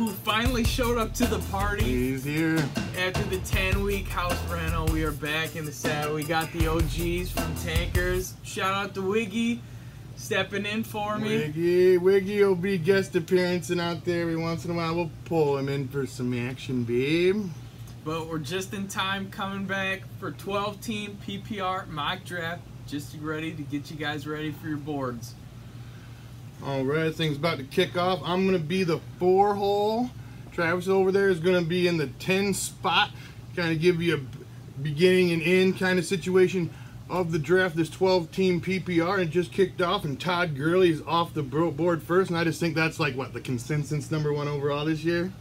who 0.00 0.08
finally 0.08 0.64
showed 0.64 0.96
up 0.96 1.12
to 1.12 1.26
the 1.26 1.38
party 1.50 1.84
He's 1.84 2.24
here. 2.24 2.56
after 2.96 3.22
the 3.24 3.36
10 3.40 3.82
week 3.82 4.08
house 4.08 4.42
rental. 4.50 4.86
We 4.86 5.04
are 5.04 5.12
back 5.12 5.56
in 5.56 5.66
the 5.66 5.72
saddle. 5.72 6.14
We 6.14 6.24
got 6.24 6.50
the 6.52 6.68
OGs 6.68 7.30
from 7.30 7.54
Tankers. 7.56 8.32
Shout 8.42 8.72
out 8.72 8.94
to 8.94 9.02
Wiggy 9.02 9.60
stepping 10.16 10.64
in 10.64 10.84
for 10.84 11.18
me. 11.18 11.36
Wiggy, 11.36 11.98
Wiggy 11.98 12.42
will 12.42 12.54
be 12.54 12.78
guest 12.78 13.14
appearing 13.14 13.62
out 13.78 14.06
there 14.06 14.22
every 14.22 14.36
once 14.36 14.64
in 14.64 14.70
a 14.70 14.74
while. 14.74 14.94
We'll 14.94 15.10
pull 15.26 15.58
him 15.58 15.68
in 15.68 15.86
for 15.86 16.06
some 16.06 16.32
action, 16.48 16.84
babe. 16.84 17.44
But 18.02 18.26
we're 18.26 18.38
just 18.38 18.72
in 18.72 18.88
time 18.88 19.28
coming 19.30 19.66
back 19.66 20.00
for 20.18 20.30
12 20.30 20.80
team 20.80 21.18
PPR 21.26 21.86
mock 21.88 22.24
draft. 22.24 22.62
Just 22.86 23.14
ready 23.20 23.52
to 23.52 23.62
get 23.64 23.90
you 23.90 23.98
guys 23.98 24.26
ready 24.26 24.50
for 24.50 24.66
your 24.66 24.78
boards. 24.78 25.34
All 26.64 26.84
right, 26.84 27.14
thing's 27.14 27.38
about 27.38 27.56
to 27.58 27.64
kick 27.64 27.96
off. 27.96 28.20
I'm 28.24 28.44
gonna 28.44 28.58
be 28.58 28.84
the 28.84 29.00
four 29.18 29.54
hole. 29.54 30.10
Travis 30.52 30.88
over 30.88 31.10
there 31.10 31.28
is 31.28 31.40
gonna 31.40 31.62
be 31.62 31.88
in 31.88 31.96
the 31.96 32.08
10 32.08 32.52
spot. 32.52 33.10
Kind 33.56 33.72
of 33.72 33.80
give 33.80 34.02
you 34.02 34.16
a 34.16 34.80
beginning 34.82 35.32
and 35.32 35.42
end 35.42 35.78
kind 35.78 35.98
of 35.98 36.04
situation 36.04 36.70
of 37.08 37.32
the 37.32 37.38
draft. 37.38 37.76
This 37.76 37.88
12 37.88 38.30
team 38.30 38.60
PPR 38.60 39.20
and 39.20 39.30
just 39.30 39.52
kicked 39.52 39.80
off, 39.80 40.04
and 40.04 40.20
Todd 40.20 40.54
Gurley 40.54 40.90
is 40.90 41.02
off 41.06 41.32
the 41.32 41.42
board 41.42 42.02
first. 42.02 42.30
And 42.30 42.38
I 42.38 42.44
just 42.44 42.60
think 42.60 42.74
that's 42.74 43.00
like 43.00 43.16
what 43.16 43.32
the 43.32 43.40
consensus 43.40 44.10
number 44.10 44.32
one 44.32 44.46
overall 44.46 44.84
this 44.84 45.02
year. 45.02 45.32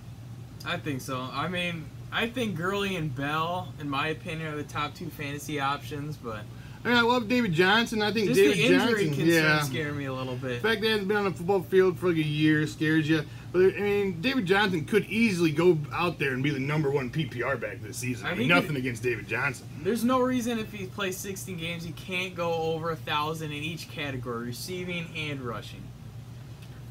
I 0.66 0.78
think 0.78 1.02
so. 1.02 1.30
I 1.32 1.48
mean, 1.48 1.86
I 2.12 2.28
think 2.28 2.56
Gurley 2.56 2.96
and 2.96 3.14
Bell, 3.14 3.74
in 3.80 3.90
my 3.90 4.08
opinion, 4.08 4.54
are 4.54 4.58
the 4.58 4.64
top 4.64 4.96
two 4.96 5.10
fantasy 5.10 5.60
options, 5.60 6.18
but 6.18 6.42
I 6.84 6.88
mean, 6.88 6.98
I 6.98 7.02
love 7.02 7.28
David 7.28 7.54
Johnson. 7.54 8.02
I 8.02 8.12
think 8.14 8.28
just 8.28 8.40
David 8.40 8.58
the 8.58 8.64
injury 8.64 9.06
Johnson, 9.06 9.26
concern 9.26 9.28
yeah. 9.28 9.62
scare 9.62 9.92
me 9.92 10.06
a 10.06 10.14
little 10.14 10.36
bit. 10.36 10.62
The 10.62 10.68
fact 10.68 10.82
that 10.82 10.88
he 10.88 10.92
hasn't 10.92 11.08
been 11.10 11.18
on 11.18 11.26
the 11.26 11.32
football 11.32 11.62
field 11.62 12.00
for 12.00 12.08
like 12.08 12.18
a 12.18 12.22
year 12.22 12.66
scares 12.68 13.10
you. 13.10 13.26
But 13.52 13.76
I 13.76 13.80
mean, 13.80 14.22
David 14.22 14.46
Johnson 14.46 14.86
could 14.86 15.06
easily 15.06 15.52
go 15.52 15.78
out 15.92 16.20
there 16.20 16.32
and 16.34 16.42
be 16.42 16.52
the 16.52 16.60
number 16.60 16.90
one 16.90 17.10
PPR 17.10 17.60
back 17.60 17.82
this 17.82 17.98
season. 17.98 18.28
I 18.28 18.36
mean, 18.36 18.48
nothing 18.48 18.76
it- 18.76 18.80
against 18.80 19.04
David 19.04 19.28
Johnson. 19.28 19.68
There's 19.84 20.06
no 20.06 20.22
reason 20.22 20.58
if 20.58 20.72
he 20.72 20.86
plays 20.86 21.18
16 21.18 21.58
games 21.58 21.84
he 21.84 21.92
can't 21.92 22.36
go 22.36 22.54
over 22.54 22.92
a 22.92 22.96
thousand 22.96 23.52
in 23.52 23.64
each 23.64 23.90
category, 23.90 24.48
receiving 24.48 25.08
and 25.16 25.42
rushing. 25.42 25.82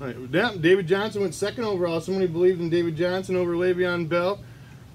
Right. 0.00 0.16
Yeah, 0.30 0.52
David 0.60 0.86
Johnson 0.86 1.22
went 1.22 1.34
second 1.34 1.64
overall. 1.64 2.00
Somebody 2.00 2.26
believed 2.26 2.60
in 2.60 2.70
David 2.70 2.96
Johnson 2.96 3.36
over 3.36 3.54
Le'Veon 3.54 4.08
Bell, 4.08 4.38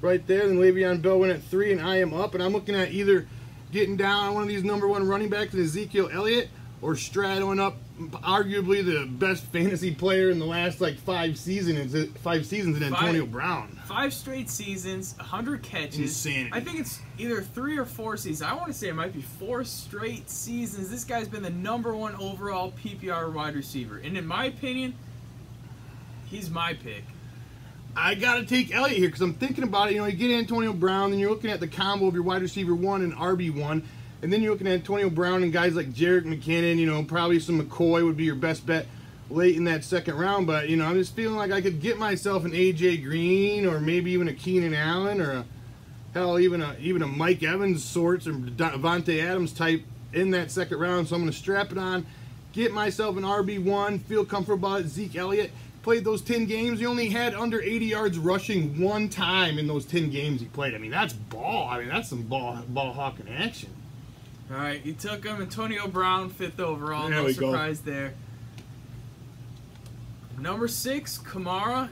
right 0.02 0.26
there. 0.28 0.48
Then 0.48 0.58
Le'Veon 0.60 1.02
Bell 1.02 1.20
went 1.20 1.34
at 1.34 1.44
three, 1.44 1.72
and 1.72 1.82
I 1.82 1.98
am 1.98 2.14
up. 2.14 2.34
And 2.36 2.44
I'm 2.44 2.54
looking 2.54 2.76
at 2.76 2.92
either 2.92 3.28
getting 3.74 3.98
down 3.98 4.28
on 4.28 4.34
one 4.36 4.44
of 4.44 4.50
these 4.50 4.64
number 4.64 4.88
one 4.88 5.06
running 5.06 5.30
backs, 5.30 5.54
Ezekiel 5.56 6.10
Elliott, 6.14 6.50
or 6.82 6.96
straddling 6.96 7.60
up 7.60 7.76
arguably 8.00 8.84
the 8.84 9.06
best 9.06 9.44
fantasy 9.46 9.94
player 9.94 10.30
in 10.30 10.40
the 10.40 10.46
last 10.46 10.80
like 10.80 10.98
five 10.98 11.38
seasons. 11.38 11.96
Five 12.20 12.46
seasons 12.46 12.78
in 12.78 12.84
Antonio 12.84 13.24
Five. 13.24 13.32
Brown. 13.32 13.80
Five 13.86 14.14
straight 14.14 14.50
seasons, 14.50 15.16
100 15.18 15.64
catches. 15.64 16.00
Insanity. 16.00 16.52
I 16.54 16.60
think 16.60 16.80
it's 16.80 17.00
either 17.18 17.42
three 17.42 17.78
or 17.78 17.86
four 17.86 18.16
seasons. 18.16 18.42
I 18.42 18.54
want 18.54 18.68
to 18.68 18.74
say 18.74 18.90
it 18.90 18.96
might 18.96 19.14
be 19.14 19.22
four 19.22 19.64
straight 19.64 20.30
seasons. 20.30 20.90
This 20.90 21.04
guy's 21.04 21.28
been 21.28 21.44
the 21.44 21.50
number 21.50 21.96
one 21.96 22.16
overall 22.16 22.74
PPR 22.84 23.32
wide 23.34 23.56
receiver. 23.56 23.98
And 23.98 24.18
in 24.18 24.26
my 24.26 24.46
opinion, 24.46 24.94
he's 26.30 26.50
my 26.50 26.74
pick. 26.74 27.04
I 27.96 28.16
got 28.16 28.36
to 28.36 28.46
take 28.46 28.74
Elliott 28.74 28.98
here 28.98 29.08
because 29.08 29.22
I'm 29.22 29.36
thinking 29.36 29.64
about 29.64 29.90
it. 29.90 29.94
You 29.94 30.02
know, 30.02 30.08
you 30.08 30.18
get 30.18 30.32
Antonio 30.32 30.74
Brown, 30.74 31.12
then 31.12 31.20
you're 31.20 31.30
looking 31.30 31.52
at 31.52 31.60
the 31.60 31.68
combo 31.68 32.08
of 32.08 32.14
your 32.14 32.24
wide 32.24 32.42
receiver 32.42 32.74
one 32.74 33.02
and 33.02 33.14
RB 33.14 33.54
one, 33.54 33.88
and 34.22 34.34
then 34.34 34.42
you're 34.42 34.52
looking 34.52 34.68
at 34.68 34.74
Antonio 34.74 35.10
Brown 35.10 35.44
and 35.44 35.54
guys 35.54 35.76
like 35.76 35.94
Jerick 35.94 36.24
McKinnon. 36.24 36.78
You 36.78 36.88
know, 36.88 37.04
probably 37.04 37.40
some 37.40 37.62
McCoy 37.62 38.04
would 38.04 38.18
be 38.18 38.24
your 38.24 38.36
best 38.36 38.66
bet 38.66 38.88
late 39.30 39.56
in 39.56 39.66
that 39.66 39.84
second 39.84 40.16
round. 40.16 40.48
But 40.48 40.70
you 40.70 40.78
know, 40.78 40.86
I'm 40.86 40.96
just 40.96 41.16
feeling 41.16 41.38
like 41.38 41.52
I 41.52 41.62
could 41.62 41.82
get 41.82 42.00
myself 42.00 42.46
an 42.46 42.52
AJ 42.52 43.04
Green 43.04 43.66
or 43.68 43.80
maybe 43.80 44.12
even 44.12 44.28
a 44.28 44.34
Keenan 44.34 44.74
Allen 44.74 45.22
or 45.22 45.32
a 45.32 45.46
hell 46.14 46.40
even 46.40 46.62
a 46.62 46.76
even 46.80 47.02
a 47.02 47.08
Mike 47.08 47.44
Evans 47.44 47.84
sorts 47.84 48.28
or 48.28 48.34
Davante 48.34 49.24
Adams 49.24 49.54
type 49.54 49.84
in 50.14 50.32
that 50.32 50.52
second 50.52 50.80
round. 50.80 51.08
So 51.08 51.16
I'm 51.16 51.22
going 51.22 51.32
to 51.32 51.38
strap 51.38 51.72
it 51.72 51.78
on, 51.78 52.06
get 52.54 52.72
myself 52.72 53.18
an 53.18 53.24
RB 53.24 53.64
one, 53.64 54.00
feel 54.00 54.26
comfortable 54.26 54.68
about 54.68 54.82
it. 54.82 54.88
Zeke 54.88 55.16
Elliott 55.16 55.52
played 55.84 56.04
those 56.04 56.22
10 56.22 56.46
games. 56.46 56.80
He 56.80 56.86
only 56.86 57.10
had 57.10 57.36
under 57.36 57.62
80 57.62 57.86
yards 57.86 58.18
rushing 58.18 58.82
one 58.82 59.10
time 59.10 59.60
in 59.60 59.68
those 59.68 59.86
10 59.86 60.10
games 60.10 60.42
he 60.42 60.48
played. 60.48 60.74
I 60.74 60.80
mean, 60.80 60.92
that's 60.92 61.14
ball. 61.14 61.68
I 61.70 61.78
mean, 61.80 61.90
that's 61.90 62.10
some 62.10 62.24
ball 62.24 62.64
ball 62.68 62.94
hawking 62.94 63.30
action. 63.30 63.70
All 64.52 64.58
right, 64.58 64.84
you 64.84 64.94
took 64.94 65.24
him. 65.26 65.42
Antonio 65.42 65.88
Brown, 65.88 66.30
fifth 66.30 66.60
overall. 66.60 67.10
There 67.10 67.20
no 67.20 67.26
we 67.26 67.34
go. 67.34 67.52
surprise 67.52 67.82
there. 67.82 68.14
Number 70.40 70.68
six, 70.68 71.18
Kamara. 71.18 71.90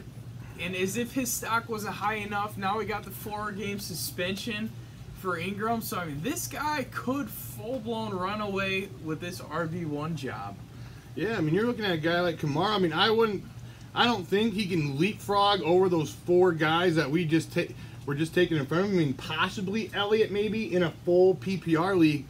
And 0.59 0.75
as 0.75 0.95
if 0.95 1.13
his 1.13 1.31
stock 1.31 1.69
wasn't 1.69 1.95
high 1.95 2.15
enough, 2.15 2.57
now 2.57 2.77
we 2.77 2.85
got 2.85 3.03
the 3.03 3.09
four 3.09 3.51
game 3.51 3.79
suspension 3.79 4.71
for 5.19 5.37
Ingram. 5.37 5.81
So, 5.81 5.97
I 5.97 6.05
mean, 6.05 6.21
this 6.21 6.47
guy 6.47 6.85
could 6.91 7.29
full 7.29 7.79
blown 7.79 8.13
run 8.13 8.41
away 8.41 8.89
with 9.03 9.21
this 9.21 9.39
RB1 9.41 10.15
job. 10.15 10.55
Yeah, 11.15 11.37
I 11.37 11.41
mean, 11.41 11.53
you're 11.55 11.65
looking 11.65 11.85
at 11.85 11.93
a 11.93 11.97
guy 11.97 12.21
like 12.21 12.37
Kamara. 12.37 12.75
I 12.75 12.79
mean, 12.79 12.93
I 12.93 13.09
wouldn't. 13.09 13.43
I 13.93 14.05
don't 14.05 14.25
think 14.25 14.53
he 14.53 14.67
can 14.67 14.97
leapfrog 14.97 15.61
over 15.61 15.89
those 15.89 16.11
four 16.11 16.51
guys 16.53 16.95
that 16.95 17.09
we 17.09 17.25
just 17.25 17.51
take. 17.51 17.75
We're 18.05 18.15
just 18.15 18.33
taking 18.33 18.57
in 18.57 18.65
front 18.65 18.85
of 18.85 18.91
him. 18.91 18.97
I 18.97 19.03
mean, 19.03 19.13
possibly 19.13 19.91
Elliott, 19.93 20.31
maybe 20.31 20.73
in 20.73 20.83
a 20.83 20.91
full 21.05 21.35
PPR 21.35 21.97
league. 21.97 22.25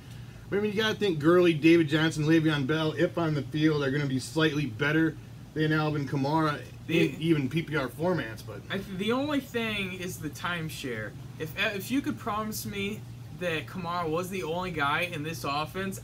But, 0.50 0.58
I 0.58 0.62
mean, 0.62 0.74
you 0.74 0.82
got 0.82 0.90
to 0.90 0.96
think 0.96 1.20
Gurley, 1.20 1.54
David 1.54 1.88
Johnson, 1.88 2.26
Le'Veon 2.26 2.68
Bell, 2.68 2.92
if 2.94 3.18
on 3.18 3.36
the 3.36 3.42
field, 3.42 3.84
are 3.84 3.90
going 3.90 4.02
to 4.02 4.08
be 4.08 4.20
slightly 4.20 4.66
better 4.66 5.16
than 5.54 5.72
Alvin 5.72 6.08
Kamara 6.08 6.60
in 6.90 7.16
even 7.20 7.50
PPR 7.50 7.90
formats. 7.90 8.44
But 8.46 8.62
I 8.70 8.78
th- 8.78 8.98
the 8.98 9.12
only 9.12 9.40
thing 9.40 9.94
is 9.94 10.18
the 10.18 10.30
timeshare. 10.30 11.12
If 11.40 11.58
uh, 11.58 11.70
if 11.76 11.90
you 11.92 12.02
could 12.02 12.18
promise 12.18 12.66
me 12.66 13.00
that 13.40 13.66
Kamara 13.66 14.10
was 14.10 14.30
the 14.30 14.44
only 14.44 14.72
guy 14.72 15.02
in 15.12 15.24
this 15.24 15.44
offense, 15.44 16.02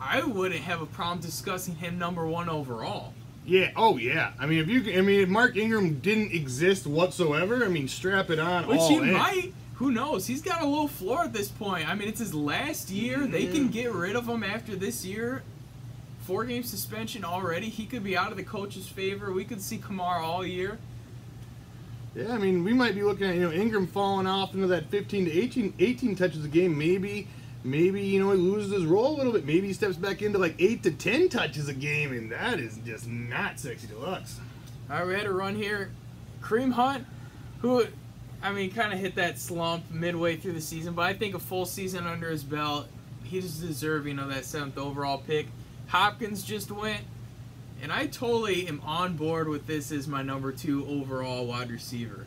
I 0.00 0.22
wouldn't 0.22 0.62
have 0.62 0.82
a 0.82 0.86
problem 0.86 1.20
discussing 1.20 1.76
him 1.76 1.98
number 1.98 2.26
one 2.26 2.48
overall. 2.48 3.14
Yeah, 3.44 3.70
oh 3.76 3.96
yeah. 3.96 4.32
I 4.38 4.46
mean, 4.46 4.58
if 4.58 4.68
you, 4.68 4.80
can- 4.82 4.98
I 4.98 5.00
mean, 5.00 5.20
if 5.20 5.28
Mark 5.28 5.56
Ingram 5.56 6.00
didn't 6.00 6.32
exist 6.32 6.86
whatsoever, 6.86 7.64
I 7.64 7.68
mean, 7.68 7.88
strap 7.88 8.30
it 8.30 8.38
on. 8.38 8.66
Which 8.66 8.80
all 8.80 8.88
he 8.88 8.96
in. 8.96 9.12
might. 9.12 9.52
Who 9.74 9.90
knows? 9.90 10.26
He's 10.26 10.42
got 10.42 10.60
a 10.60 10.66
low 10.66 10.86
floor 10.86 11.24
at 11.24 11.32
this 11.32 11.48
point. 11.48 11.88
I 11.88 11.94
mean, 11.94 12.06
it's 12.06 12.20
his 12.20 12.34
last 12.34 12.90
year. 12.90 13.26
They 13.26 13.46
can 13.46 13.62
mm-hmm. 13.62 13.68
get 13.68 13.92
rid 13.94 14.14
of 14.14 14.28
him 14.28 14.44
after 14.44 14.76
this 14.76 15.06
year. 15.06 15.42
Four 16.20 16.44
game 16.44 16.62
suspension 16.62 17.24
already. 17.24 17.70
He 17.70 17.86
could 17.86 18.04
be 18.04 18.14
out 18.14 18.30
of 18.30 18.36
the 18.36 18.42
coach's 18.42 18.86
favor. 18.86 19.32
We 19.32 19.44
could 19.44 19.62
see 19.62 19.78
Kamara 19.78 20.20
all 20.20 20.44
year. 20.44 20.78
Yeah, 22.14 22.34
I 22.34 22.38
mean, 22.38 22.62
we 22.62 22.74
might 22.74 22.94
be 22.94 23.02
looking 23.02 23.26
at 23.26 23.36
you 23.36 23.42
know 23.42 23.52
Ingram 23.52 23.86
falling 23.86 24.26
off 24.26 24.54
into 24.54 24.66
that 24.66 24.90
15 24.90 25.24
to 25.26 25.32
18, 25.32 25.74
18 25.78 26.16
touches 26.16 26.44
a 26.44 26.48
game. 26.48 26.76
Maybe, 26.76 27.28
maybe 27.62 28.02
you 28.02 28.20
know 28.20 28.32
he 28.32 28.38
loses 28.38 28.72
his 28.72 28.84
role 28.84 29.14
a 29.14 29.16
little 29.16 29.32
bit. 29.32 29.46
Maybe 29.46 29.68
he 29.68 29.72
steps 29.72 29.96
back 29.96 30.22
into 30.22 30.38
like 30.38 30.56
eight 30.58 30.82
to 30.84 30.90
10 30.90 31.28
touches 31.28 31.68
a 31.68 31.74
game, 31.74 32.12
and 32.12 32.30
that 32.32 32.58
is 32.58 32.78
just 32.84 33.06
not 33.06 33.58
sexy 33.58 33.86
deluxe. 33.86 34.38
All 34.90 34.98
right, 34.98 35.06
we 35.06 35.14
had 35.14 35.26
a 35.26 35.32
run 35.32 35.54
here. 35.54 35.90
Kareem 36.42 36.72
Hunt, 36.72 37.06
who, 37.60 37.84
I 38.42 38.52
mean, 38.52 38.72
kind 38.72 38.92
of 38.92 38.98
hit 38.98 39.14
that 39.16 39.38
slump 39.38 39.90
midway 39.90 40.36
through 40.36 40.52
the 40.52 40.60
season, 40.60 40.94
but 40.94 41.02
I 41.02 41.14
think 41.14 41.34
a 41.34 41.38
full 41.38 41.66
season 41.66 42.06
under 42.06 42.30
his 42.30 42.42
belt, 42.42 42.88
he's 43.22 43.58
deserving 43.58 44.18
of 44.18 44.28
that 44.30 44.44
seventh 44.44 44.78
overall 44.78 45.18
pick. 45.18 45.46
Hopkins 45.88 46.42
just 46.42 46.70
went, 46.70 47.02
and 47.82 47.92
I 47.92 48.06
totally 48.06 48.66
am 48.66 48.80
on 48.84 49.16
board 49.16 49.48
with 49.48 49.66
this 49.66 49.92
as 49.92 50.08
my 50.08 50.22
number 50.22 50.50
two 50.50 50.86
overall 50.86 51.46
wide 51.46 51.70
receiver. 51.70 52.26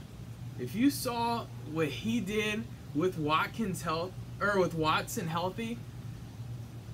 If 0.59 0.75
you 0.75 0.89
saw 0.89 1.45
what 1.71 1.87
he 1.87 2.19
did 2.19 2.63
with 2.93 3.17
Watkins 3.17 3.81
health 3.81 4.11
or 4.43 4.59
with 4.59 4.73
Watson 4.73 5.27
healthy, 5.27 5.77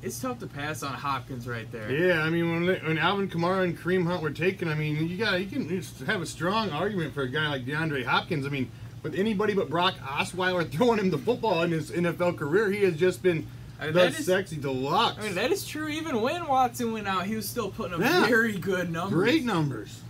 it's 0.01 0.19
tough 0.19 0.39
to 0.39 0.47
pass 0.47 0.81
on 0.83 0.93
Hopkins 0.93 1.47
right 1.47 1.69
there. 1.71 1.91
Yeah, 1.91 2.21
I 2.23 2.29
mean 2.29 2.51
when, 2.51 2.65
they- 2.67 2.79
when 2.87 2.97
Alvin 2.97 3.29
Kamara 3.29 3.63
and 3.65 3.77
Kareem 3.77 4.05
Hunt 4.05 4.21
were 4.21 4.31
taken, 4.31 4.67
I 4.69 4.75
mean 4.75 5.07
you 5.07 5.17
got 5.17 5.39
you 5.41 5.47
can 5.47 5.67
have 6.05 6.21
a 6.21 6.25
strong 6.25 6.69
argument 6.71 7.13
for 7.13 7.23
a 7.23 7.27
guy 7.29 7.49
like 7.49 7.65
DeAndre 7.65 8.05
Hopkins. 8.05 8.45
I 8.45 8.49
mean, 8.49 8.69
with 9.03 9.15
anybody 9.15 9.53
but 9.53 9.69
Brock 9.69 9.95
Osweiler 10.05 10.69
throwing 10.71 10.99
him 10.99 11.09
the 11.09 11.17
football 11.17 11.63
in 11.63 11.71
his 11.71 11.91
NFL 11.91 12.37
career, 12.37 12.71
he 12.71 12.83
has 12.83 12.95
just 12.95 13.21
been 13.21 13.45
I 13.79 13.85
mean, 13.85 13.93
the 13.93 13.99
that 14.01 14.19
is- 14.19 14.25
sexy 14.25 14.57
deluxe. 14.57 15.17
I 15.19 15.23
mean, 15.23 15.35
that 15.35 15.51
is 15.51 15.65
true. 15.67 15.87
Even 15.89 16.21
when 16.21 16.47
Watson 16.47 16.93
went 16.93 17.07
out, 17.07 17.25
he 17.25 17.35
was 17.35 17.47
still 17.47 17.69
putting 17.69 17.95
up 17.95 17.99
Yeah. 18.01 18.25
very 18.27 18.57
good 18.57 18.89
numbers. 18.91 19.13
Great 19.19 19.43
numbers. 19.43 20.01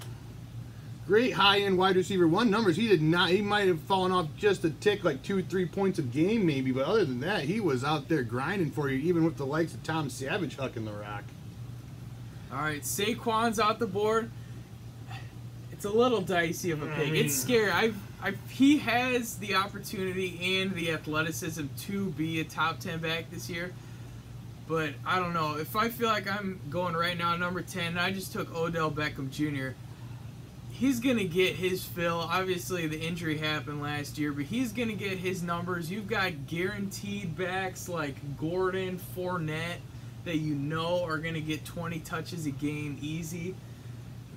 Great 1.10 1.34
high 1.34 1.62
end 1.62 1.76
wide 1.76 1.96
receiver 1.96 2.28
one 2.28 2.52
numbers. 2.52 2.78
He 2.78 2.88
did 2.88 3.02
not. 3.02 3.32
He 3.32 3.42
might 3.42 3.68
have 3.68 3.80
fallen 3.80 4.12
off 4.12 4.28
just 4.38 4.64
a 4.64 4.70
tick, 4.70 5.04
like 5.04 5.24
two, 5.24 5.42
three 5.42 5.66
points 5.66 5.98
a 5.98 6.04
game, 6.04 6.46
maybe. 6.46 6.72
But 6.72 6.86
other 6.86 7.04
than 7.04 7.20
that, 7.22 7.46
he 7.46 7.60
was 7.60 7.84
out 7.84 8.08
there 8.08 8.22
grinding 8.22 8.70
for 8.70 8.90
you, 8.90 9.00
even 9.00 9.24
with 9.26 9.36
the 9.36 9.46
likes 9.48 9.74
of 9.74 9.82
Tom 9.82 10.12
Savage 10.12 10.56
hucking 10.56 10.86
the 10.86 10.92
rock. 10.92 11.24
All 12.52 12.60
right, 12.60 12.84
Saquon's 12.84 13.60
out 13.60 13.80
the 13.80 13.88
board. 13.88 14.30
It's 15.72 15.84
a 15.84 15.90
little 15.90 16.22
dicey 16.22 16.70
of 16.70 16.84
a 16.84 16.86
pick. 16.86 17.12
mean- 17.12 17.26
it's 17.26 17.34
scary. 17.36 17.72
I, 17.72 17.92
I, 18.22 18.36
he 18.48 18.78
has 18.78 19.38
the 19.40 19.56
opportunity 19.56 20.60
and 20.60 20.76
the 20.76 20.92
athleticism 20.92 21.66
to 21.88 22.06
be 22.12 22.40
a 22.40 22.44
top 22.44 22.82
ten 22.82 23.00
back 23.00 23.32
this 23.32 23.50
year. 23.50 23.74
But 24.68 24.92
I 25.08 25.18
don't 25.18 25.34
know. 25.34 25.58
If 25.58 25.76
I 25.76 25.90
feel 25.90 26.10
like 26.10 26.30
I'm 26.32 26.60
going 26.70 26.96
right 26.96 27.18
now, 27.18 27.36
number 27.36 27.64
ten, 27.64 27.88
and 27.88 28.00
I 28.00 28.12
just 28.12 28.32
took 28.32 28.54
Odell 28.54 28.92
Beckham 28.92 29.32
Jr. 29.32 29.70
he's 30.80 31.02
gonna 31.02 31.26
get 31.26 31.58
his 31.58 31.84
fill. 31.84 32.20
Obviously, 32.20 32.88
the 32.88 33.00
injury 33.00 33.38
happened 33.38 33.82
last 33.82 34.18
year, 34.18 34.32
but 34.32 34.46
he's 34.46 34.72
gonna 34.72 34.94
get 34.94 35.18
his 35.18 35.44
numbers. 35.44 35.92
You've 35.92 36.08
got 36.08 36.48
guaranteed 36.48 37.38
backs 37.38 37.90
like 37.90 38.16
Gordon, 38.38 38.98
Fournette, 39.16 39.80
that 40.24 40.38
you 40.38 40.56
know 40.56 41.04
are 41.04 41.18
gonna 41.18 41.42
get 41.42 41.66
20 41.66 42.00
touches 42.00 42.46
a 42.46 42.52
game 42.52 42.98
easy. 43.02 43.56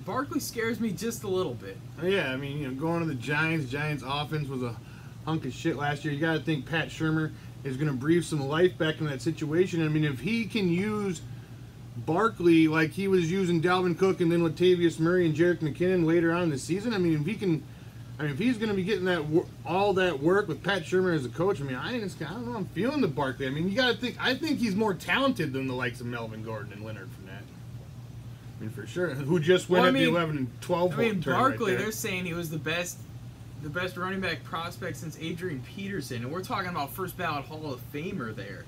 Barkley 0.05 0.41
scares 0.41 0.81
me 0.81 0.91
just 0.91 1.23
a 1.23 1.29
little 1.29 1.53
bit. 1.53 1.77
Oh, 2.01 2.05
yeah, 2.05 2.33
I 2.33 2.35
mean, 2.35 2.57
you 2.57 2.67
know, 2.67 2.73
going 2.73 2.99
to 2.99 3.05
the 3.05 3.15
Giants, 3.15 3.71
Giants 3.71 4.03
offense 4.05 4.49
was 4.49 4.61
a 4.61 4.75
hunk 5.23 5.45
of 5.45 5.53
shit 5.53 5.77
last 5.77 6.03
year. 6.03 6.13
You 6.13 6.19
got 6.19 6.33
to 6.33 6.41
think 6.41 6.65
Pat 6.65 6.89
Shurmur 6.89 7.31
is 7.63 7.77
going 7.77 7.87
to 7.87 7.93
breathe 7.93 8.25
some 8.25 8.45
life 8.45 8.77
back 8.77 8.99
in 8.99 9.05
that 9.05 9.21
situation. 9.21 9.81
I 9.81 9.87
mean, 9.87 10.03
if 10.03 10.19
he 10.19 10.43
can 10.43 10.67
use 10.67 11.21
Barkley 11.97 12.67
like 12.67 12.91
he 12.91 13.07
was 13.07 13.31
using 13.31 13.61
Dalvin 13.61 13.97
Cook 13.97 14.19
and 14.21 14.31
then 14.31 14.41
Latavius 14.41 14.99
Murray 14.99 15.25
and 15.25 15.35
Jerick 15.35 15.59
McKinnon 15.59 16.05
later 16.05 16.31
on 16.31 16.43
in 16.43 16.49
the 16.49 16.57
season, 16.57 16.93
I 16.93 16.97
mean, 16.97 17.19
if 17.19 17.25
he 17.25 17.35
can, 17.35 17.63
I 18.19 18.23
mean, 18.23 18.31
if 18.31 18.39
he's 18.39 18.57
going 18.57 18.69
to 18.69 18.75
be 18.75 18.83
getting 18.83 19.05
that 19.05 19.23
all 19.65 19.93
that 19.93 20.19
work 20.21 20.47
with 20.47 20.63
Pat 20.63 20.83
Shurmur 20.83 21.15
as 21.15 21.25
a 21.25 21.29
coach, 21.29 21.61
I 21.61 21.63
mean, 21.63 21.75
I, 21.75 21.99
just, 21.99 22.21
I 22.21 22.25
don't 22.25 22.47
know, 22.51 22.57
I'm 22.57 22.65
feeling 22.67 23.01
the 23.01 23.07
Barkley. 23.07 23.45
I 23.47 23.49
mean, 23.51 23.69
you 23.69 23.75
got 23.75 23.91
to 23.91 23.97
think, 23.97 24.17
I 24.19 24.35
think 24.35 24.59
he's 24.59 24.75
more 24.75 24.93
talented 24.93 25.53
than 25.53 25.67
the 25.67 25.73
likes 25.75 26.01
of 26.01 26.07
Melvin 26.07 26.43
Gordon 26.43 26.73
and 26.73 26.83
Leonard 26.83 27.09
Fournette. 27.09 27.43
I 28.59 28.61
mean, 28.61 28.69
for 28.71 28.87
sure. 28.87 29.09
Who 29.09 29.39
just 29.39 29.69
went 29.69 29.81
Well, 29.81 29.85
I 29.85 29.87
at 29.89 29.93
mean- 29.93 30.03
the 30.05 30.09
11 30.09 30.37
and 30.37 30.61
12 30.61 30.93
I 30.93 30.95
mean, 30.97 31.21
turn 31.21 31.33
right 31.33 31.39
Barkley, 31.41 31.75
they're 31.75 31.91
saying 31.91 32.25
he 32.25 32.33
was 32.33 32.49
the 32.49 32.57
best, 32.57 32.97
the 33.61 33.69
best 33.69 33.97
running 33.97 34.19
back 34.21 34.43
prospect 34.43 34.97
since 34.97 35.17
Adrian 35.21 35.61
Peterson, 35.75 36.23
and 36.23 36.31
we're 36.31 36.43
talking 36.43 36.69
about 36.69 36.91
first 36.91 37.17
ballot 37.17 37.45
Hall 37.45 37.71
of 37.71 37.81
Famer 37.93 38.35
there. 38.35 38.65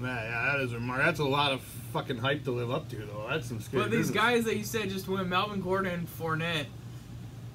Yeah, 0.00 0.06
yeah, 0.06 0.52
that 0.52 0.60
is 0.60 0.72
remar- 0.72 0.98
That's 0.98 1.20
a 1.20 1.24
lot 1.24 1.52
of 1.52 1.60
fucking 1.92 2.18
hype 2.18 2.44
to 2.44 2.50
live 2.50 2.70
up 2.70 2.88
to, 2.90 2.96
though. 2.96 3.26
That's 3.28 3.46
some 3.46 3.60
scary. 3.60 3.82
But 3.82 3.90
these 3.90 4.08
business. 4.08 4.16
guys 4.16 4.44
that 4.44 4.56
you 4.56 4.64
said 4.64 4.88
just 4.90 5.08
went 5.08 5.28
Melvin 5.28 5.60
Gordon 5.60 5.92
and 5.92 6.08
Fournette, 6.08 6.66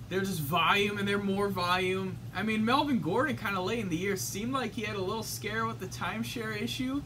they're 0.10 0.22
just 0.22 0.40
volume 0.40 0.98
and 0.98 1.08
they're 1.08 1.18
more 1.18 1.50
volume. 1.50 2.18
I 2.34 2.44
mean, 2.44 2.64
Melvin 2.64 3.00
Gordon 3.00 3.36
kind 3.36 3.58
of 3.58 3.66
late 3.66 3.80
in 3.80 3.90
the 3.90 3.98
year 3.98 4.16
seemed 4.16 4.54
like 4.54 4.74
he 4.74 4.84
had 4.84 4.96
a 4.96 5.02
little 5.02 5.24
scare 5.24 5.66
with 5.66 5.80
the 5.80 5.88
timeshare 5.88 6.60
issue, 6.62 7.02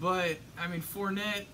but 0.00 0.38
I 0.58 0.66
mean 0.66 0.80
Fournette, 0.80 1.44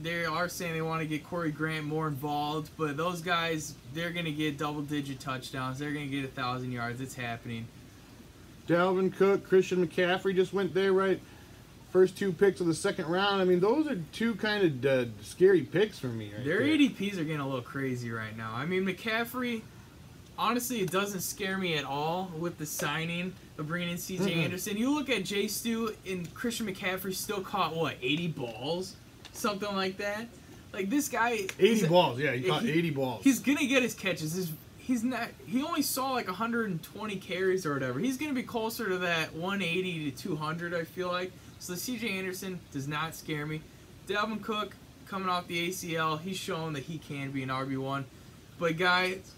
they 0.00 0.24
are 0.24 0.48
saying 0.48 0.72
they 0.72 0.82
want 0.82 1.02
to 1.02 1.06
get 1.06 1.24
Corey 1.24 1.50
Grant 1.50 1.84
more 1.84 2.08
involved, 2.08 2.70
but 2.78 2.96
those 2.96 3.20
guys 3.20 3.74
they're 3.92 4.12
gonna 4.12 4.30
get 4.30 4.56
double 4.56 4.80
digit 4.82 5.20
touchdowns. 5.20 5.78
They're 5.78 5.92
gonna 5.92 6.06
get 6.06 6.24
a 6.24 6.28
thousand 6.28 6.72
yards. 6.72 7.00
It's 7.02 7.14
happening. 7.14 7.66
Dalvin 8.66 9.14
Cook, 9.14 9.46
Christian 9.46 9.86
McCaffrey 9.86 10.34
just 10.34 10.54
went 10.54 10.72
there, 10.72 10.94
right? 10.94 11.20
First 11.94 12.16
two 12.18 12.32
picks 12.32 12.60
of 12.60 12.66
the 12.66 12.74
second 12.74 13.06
round. 13.06 13.40
I 13.40 13.44
mean, 13.44 13.60
those 13.60 13.86
are 13.86 13.94
two 14.10 14.34
kind 14.34 14.84
of 14.84 14.84
uh, 14.84 15.10
scary 15.22 15.60
picks 15.60 15.96
for 15.96 16.08
me. 16.08 16.32
Right 16.34 16.44
Their 16.44 16.58
there. 16.58 16.76
ADPs 16.76 17.12
are 17.18 17.22
getting 17.22 17.38
a 17.38 17.46
little 17.46 17.62
crazy 17.62 18.10
right 18.10 18.36
now. 18.36 18.50
I 18.52 18.66
mean, 18.66 18.84
McCaffrey, 18.84 19.62
honestly, 20.36 20.80
it 20.80 20.90
doesn't 20.90 21.20
scare 21.20 21.56
me 21.56 21.78
at 21.78 21.84
all 21.84 22.32
with 22.36 22.58
the 22.58 22.66
signing 22.66 23.32
of 23.58 23.68
bringing 23.68 23.90
in 23.90 23.96
CJ 23.96 24.18
Mm-mm. 24.18 24.36
Anderson. 24.38 24.76
You 24.76 24.92
look 24.92 25.08
at 25.08 25.24
Jay 25.24 25.46
Stu 25.46 25.94
and 26.04 26.34
Christian 26.34 26.66
McCaffrey 26.66 27.14
still 27.14 27.40
caught, 27.40 27.76
what, 27.76 27.94
80 28.02 28.26
balls? 28.26 28.96
Something 29.32 29.76
like 29.76 29.96
that? 29.98 30.26
Like, 30.72 30.90
this 30.90 31.08
guy. 31.08 31.46
80 31.60 31.86
balls. 31.86 32.18
Yeah, 32.18 32.32
he 32.32 32.42
he- 32.42 32.48
caught 32.48 32.64
80 32.64 32.90
balls. 32.90 33.22
He's 33.22 33.38
going 33.38 33.58
to 33.58 33.68
get 33.68 33.84
his 33.84 33.94
catches. 33.94 34.32
His, 34.32 34.50
he's 34.78 35.04
not. 35.04 35.28
He 35.46 35.62
only 35.62 35.82
saw 35.82 36.10
like 36.10 36.26
120 36.26 37.16
carries 37.18 37.64
or 37.64 37.72
whatever. 37.72 38.00
He's 38.00 38.16
going 38.16 38.32
to 38.32 38.34
be 38.34 38.42
closer 38.42 38.88
to 38.88 38.98
that 38.98 39.32
180 39.36 40.10
to 40.10 40.16
200, 40.16 40.74
I 40.74 40.82
feel 40.82 41.06
like. 41.06 41.30
So 41.64 41.72
CJ 41.72 42.18
Anderson 42.18 42.60
does 42.72 42.86
not 42.86 43.14
scare 43.14 43.46
me. 43.46 43.62
Dalvin 44.06 44.42
Cook 44.42 44.76
coming 45.08 45.30
off 45.30 45.46
the 45.46 45.70
ACL, 45.70 46.20
he's 46.20 46.36
shown 46.36 46.74
that 46.74 46.82
he 46.82 46.98
can 46.98 47.30
be 47.30 47.42
an 47.42 47.48
RB1. 47.48 48.04
But 48.58 48.76
guys, 48.76 49.32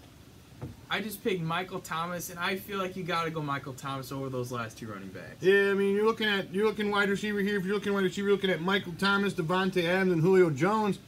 I 0.89 0.99
just 0.99 1.23
picked 1.23 1.41
Michael 1.41 1.79
Thomas, 1.79 2.29
and 2.29 2.37
I 2.37 2.57
feel 2.57 2.79
like 2.79 2.97
you 2.97 3.05
got 3.05 3.23
to 3.23 3.29
go 3.29 3.41
Michael 3.41 3.71
Thomas 3.71 4.11
over 4.11 4.27
those 4.27 4.51
last 4.51 4.77
two 4.77 4.87
running 4.87 5.07
backs. 5.07 5.41
yeah, 5.41 5.71
I 5.71 5.73
mean, 5.73 5.95
you're 5.95 6.03
looking 6.03 6.27
at 6.27 6.53
you're 6.53 6.65
looking 6.65 6.91
wide 6.91 7.07
receiver 7.07 7.39
here. 7.39 7.59
If 7.59 7.63
you're 7.65 7.75
looking 7.75 7.93
wide 7.93 8.03
receiver, 8.03 8.27
you're 8.27 8.35
looking 8.35 8.49
at 8.49 8.59
Michael 8.59 8.93
Thomas, 8.99 9.33
Davante 9.33 9.85
Adams, 9.85 10.11
and 10.11 10.21
Julio 10.21 10.49
Jones. 10.49 10.99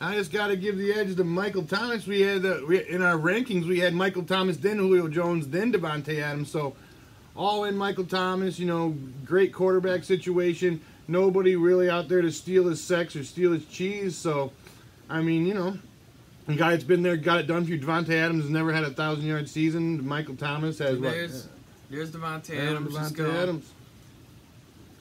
I 0.00 0.14
just 0.14 0.32
got 0.32 0.46
to 0.46 0.56
give 0.56 0.78
the 0.78 0.94
edge 0.94 1.14
to 1.14 1.24
Michael 1.24 1.64
Thomas. 1.64 2.06
We 2.06 2.22
had 2.22 2.46
uh, 2.46 2.60
we, 2.66 2.88
in 2.88 3.02
our 3.02 3.18
rankings, 3.18 3.68
we 3.68 3.80
had 3.80 3.92
Michael 3.92 4.22
Thomas, 4.22 4.56
then 4.56 4.78
Julio 4.78 5.08
Jones, 5.08 5.48
then 5.48 5.74
Davante 5.74 6.22
Adams. 6.22 6.50
So 6.50 6.74
all 7.38 7.64
in 7.64 7.76
Michael 7.76 8.04
Thomas. 8.04 8.58
You 8.58 8.66
know, 8.66 8.94
great 9.24 9.54
quarterback 9.54 10.04
situation. 10.04 10.82
Nobody 11.06 11.56
really 11.56 11.88
out 11.88 12.08
there 12.08 12.20
to 12.20 12.30
steal 12.30 12.66
his 12.66 12.82
sex 12.82 13.16
or 13.16 13.24
steal 13.24 13.52
his 13.52 13.64
cheese. 13.66 14.14
So, 14.14 14.52
I 15.08 15.22
mean, 15.22 15.46
you 15.46 15.54
know, 15.54 15.78
the 16.46 16.54
guy 16.54 16.72
that's 16.72 16.84
been 16.84 17.02
there, 17.02 17.16
got 17.16 17.38
it 17.38 17.46
done 17.46 17.64
for 17.64 17.70
you. 17.70 17.80
Davante 17.80 18.10
Adams 18.10 18.42
has 18.42 18.50
never 18.50 18.72
had 18.72 18.84
a 18.84 18.90
thousand 18.90 19.24
yard 19.24 19.48
season. 19.48 20.06
Michael 20.06 20.36
Thomas 20.36 20.78
has 20.80 20.98
what? 20.98 21.12
There's 21.12 21.48
there's 21.88 22.10
Davante 22.10 22.58
Adams. 22.58 22.94
Davante. 22.94 23.34
Adams. 23.34 23.72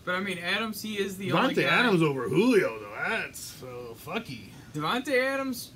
But 0.06 0.16
I 0.16 0.20
mean, 0.22 0.38
Adams, 0.38 0.82
he 0.82 0.96
is 0.96 1.18
the 1.18 1.34
only 1.34 1.54
Davante 1.54 1.64
guy. 1.64 1.80
Adams 1.80 2.02
over 2.02 2.30
Julio 2.30 2.80
though. 2.80 3.10
That's 3.10 3.40
so 3.40 3.96
fucky. 4.06 4.46
Davante 4.74 5.22
Adams, 5.22 5.72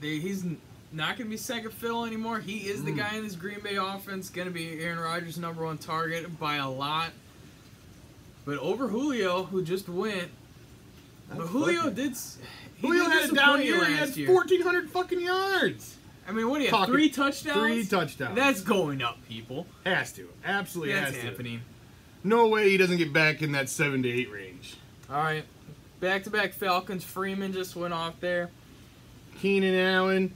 they, 0.00 0.18
he's 0.18 0.44
not 0.92 1.16
going 1.16 1.26
to 1.28 1.30
be 1.30 1.36
second 1.36 1.72
fiddle 1.72 2.04
anymore. 2.04 2.40
He 2.40 2.68
is 2.68 2.82
the 2.84 2.90
Mm. 2.92 2.96
guy 2.96 3.14
in 3.16 3.24
this 3.24 3.36
Green 3.36 3.60
Bay 3.60 3.76
offense, 3.76 4.28
going 4.28 4.48
to 4.48 4.54
be 4.54 4.80
Aaron 4.80 4.98
Rodgers' 4.98 5.38
number 5.38 5.64
one 5.64 5.78
target 5.78 6.38
by 6.38 6.56
a 6.56 6.68
lot. 6.68 7.10
But 8.44 8.58
over 8.58 8.88
Julio, 8.88 9.44
who 9.44 9.62
just 9.62 9.88
went. 9.88 10.28
But 11.32 11.46
Julio 11.46 11.90
did. 11.90 12.14
He 12.76 12.86
Julio 12.86 13.04
did 13.04 13.12
had 13.12 13.30
a 13.30 13.34
down 13.34 13.62
year. 13.62 13.74
He 13.74 13.80
last 13.94 14.08
had 14.10 14.16
year. 14.16 14.26
fourteen 14.26 14.62
hundred 14.62 14.90
fucking 14.90 15.20
yards. 15.20 15.96
I 16.26 16.32
mean, 16.32 16.48
what 16.48 16.58
do 16.58 16.64
you 16.64 16.70
have? 16.70 16.86
Three 16.88 17.10
touchdowns. 17.10 17.58
Three 17.58 17.84
touchdowns. 17.86 18.34
That's 18.36 18.60
going 18.62 19.02
up, 19.02 19.18
people. 19.28 19.66
has 19.84 20.12
to. 20.14 20.28
Absolutely 20.44 20.94
That's 20.94 21.12
has 21.12 21.20
to. 21.22 21.28
happening. 21.30 21.60
No 22.24 22.48
way 22.48 22.70
he 22.70 22.76
doesn't 22.76 22.98
get 22.98 23.12
back 23.12 23.42
in 23.42 23.52
that 23.52 23.68
seven 23.68 24.02
to 24.02 24.08
eight 24.08 24.30
range. 24.30 24.76
All 25.08 25.16
right, 25.22 25.44
back 26.00 26.24
to 26.24 26.30
back 26.30 26.52
Falcons. 26.52 27.04
Freeman 27.04 27.52
just 27.52 27.76
went 27.76 27.94
off 27.94 28.18
there. 28.20 28.50
Keenan 29.40 29.74
Allen. 29.74 30.34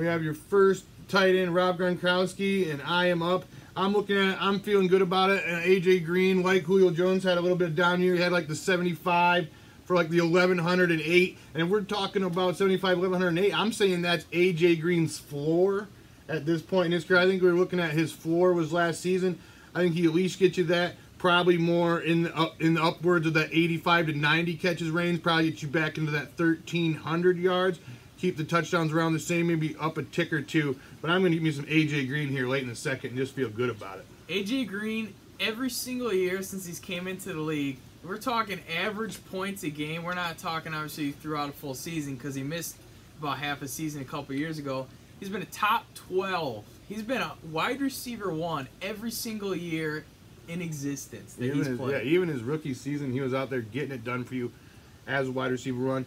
We 0.00 0.06
have 0.06 0.24
your 0.24 0.32
first 0.32 0.86
tight 1.08 1.34
end, 1.34 1.54
Rob 1.54 1.78
Gronkowski, 1.78 2.72
and 2.72 2.80
I 2.80 3.08
am 3.08 3.22
up. 3.22 3.44
I'm 3.76 3.92
looking 3.92 4.16
at 4.16 4.28
it. 4.28 4.38
I'm 4.40 4.58
feeling 4.58 4.86
good 4.86 5.02
about 5.02 5.28
it. 5.28 5.44
And 5.44 5.62
AJ 5.62 6.06
Green, 6.06 6.42
like 6.42 6.62
Julio 6.62 6.90
Jones, 6.90 7.22
had 7.22 7.36
a 7.36 7.40
little 7.42 7.58
bit 7.58 7.68
of 7.68 7.76
down 7.76 8.00
year. 8.00 8.14
He 8.14 8.22
had 8.22 8.32
like 8.32 8.48
the 8.48 8.54
75 8.54 9.48
for 9.84 9.94
like 9.94 10.08
the 10.08 10.22
1108. 10.22 11.38
And 11.54 11.70
we're 11.70 11.82
talking 11.82 12.22
about 12.22 12.56
75, 12.56 12.96
1108. 12.96 13.52
I'm 13.52 13.74
saying 13.74 14.00
that's 14.00 14.24
AJ 14.32 14.80
Green's 14.80 15.18
floor 15.18 15.86
at 16.30 16.46
this 16.46 16.62
point 16.62 16.86
in 16.86 16.92
his 16.92 17.04
career. 17.04 17.20
I 17.20 17.26
think 17.26 17.42
we 17.42 17.52
were 17.52 17.58
looking 17.58 17.78
at 17.78 17.90
his 17.90 18.10
floor 18.10 18.54
was 18.54 18.72
last 18.72 19.02
season. 19.02 19.38
I 19.74 19.80
think 19.80 19.94
he 19.94 20.06
at 20.06 20.14
least 20.14 20.38
gets 20.38 20.56
you 20.56 20.64
that. 20.64 20.94
Probably 21.18 21.58
more 21.58 22.00
in 22.00 22.22
the 22.22 22.52
in 22.58 22.72
the 22.72 22.82
upwards 22.82 23.26
of 23.26 23.34
that 23.34 23.50
85 23.52 24.06
to 24.06 24.12
90 24.14 24.54
catches 24.54 24.88
range. 24.88 25.22
Probably 25.22 25.50
get 25.50 25.60
you 25.60 25.68
back 25.68 25.98
into 25.98 26.12
that 26.12 26.38
1300 26.38 27.36
yards. 27.36 27.80
Keep 28.20 28.36
the 28.36 28.44
touchdowns 28.44 28.92
around 28.92 29.14
the 29.14 29.18
same, 29.18 29.46
maybe 29.46 29.74
up 29.80 29.96
a 29.96 30.02
tick 30.02 30.30
or 30.30 30.42
two. 30.42 30.78
But 31.00 31.10
I'm 31.10 31.22
going 31.22 31.32
to 31.32 31.38
give 31.38 31.42
me 31.42 31.52
some 31.52 31.64
AJ 31.64 32.06
Green 32.08 32.28
here 32.28 32.46
late 32.46 32.62
in 32.62 32.68
the 32.68 32.74
second 32.76 33.10
and 33.10 33.18
just 33.18 33.34
feel 33.34 33.48
good 33.48 33.70
about 33.70 33.98
it. 33.98 34.04
AJ 34.28 34.68
Green, 34.68 35.14
every 35.40 35.70
single 35.70 36.12
year 36.12 36.42
since 36.42 36.66
he's 36.66 36.78
came 36.78 37.08
into 37.08 37.32
the 37.32 37.40
league, 37.40 37.78
we're 38.04 38.18
talking 38.18 38.60
average 38.78 39.24
points 39.30 39.62
a 39.62 39.70
game. 39.70 40.02
We're 40.02 40.14
not 40.14 40.36
talking 40.36 40.74
obviously 40.74 41.12
throughout 41.12 41.48
a 41.48 41.52
full 41.52 41.72
season 41.72 42.16
because 42.16 42.34
he 42.34 42.42
missed 42.42 42.76
about 43.18 43.38
half 43.38 43.62
a 43.62 43.68
season 43.68 44.02
a 44.02 44.04
couple 44.04 44.34
years 44.34 44.58
ago. 44.58 44.86
He's 45.18 45.30
been 45.30 45.40
a 45.42 45.46
top 45.46 45.86
12. 45.94 46.62
He's 46.90 47.02
been 47.02 47.22
a 47.22 47.32
wide 47.50 47.80
receiver 47.80 48.30
one 48.30 48.68
every 48.82 49.10
single 49.12 49.54
year 49.56 50.04
in 50.46 50.60
existence 50.60 51.34
that 51.34 51.44
Even 51.44 51.56
he's 51.56 51.66
his, 51.68 51.78
played. 51.78 51.92
yeah, 51.92 52.02
even 52.02 52.28
his 52.28 52.42
rookie 52.42 52.74
season, 52.74 53.12
he 53.12 53.20
was 53.20 53.32
out 53.32 53.48
there 53.48 53.62
getting 53.62 53.92
it 53.92 54.04
done 54.04 54.24
for 54.24 54.34
you 54.34 54.52
as 55.06 55.28
a 55.28 55.32
wide 55.32 55.52
receiver 55.52 55.82
one. 55.82 56.04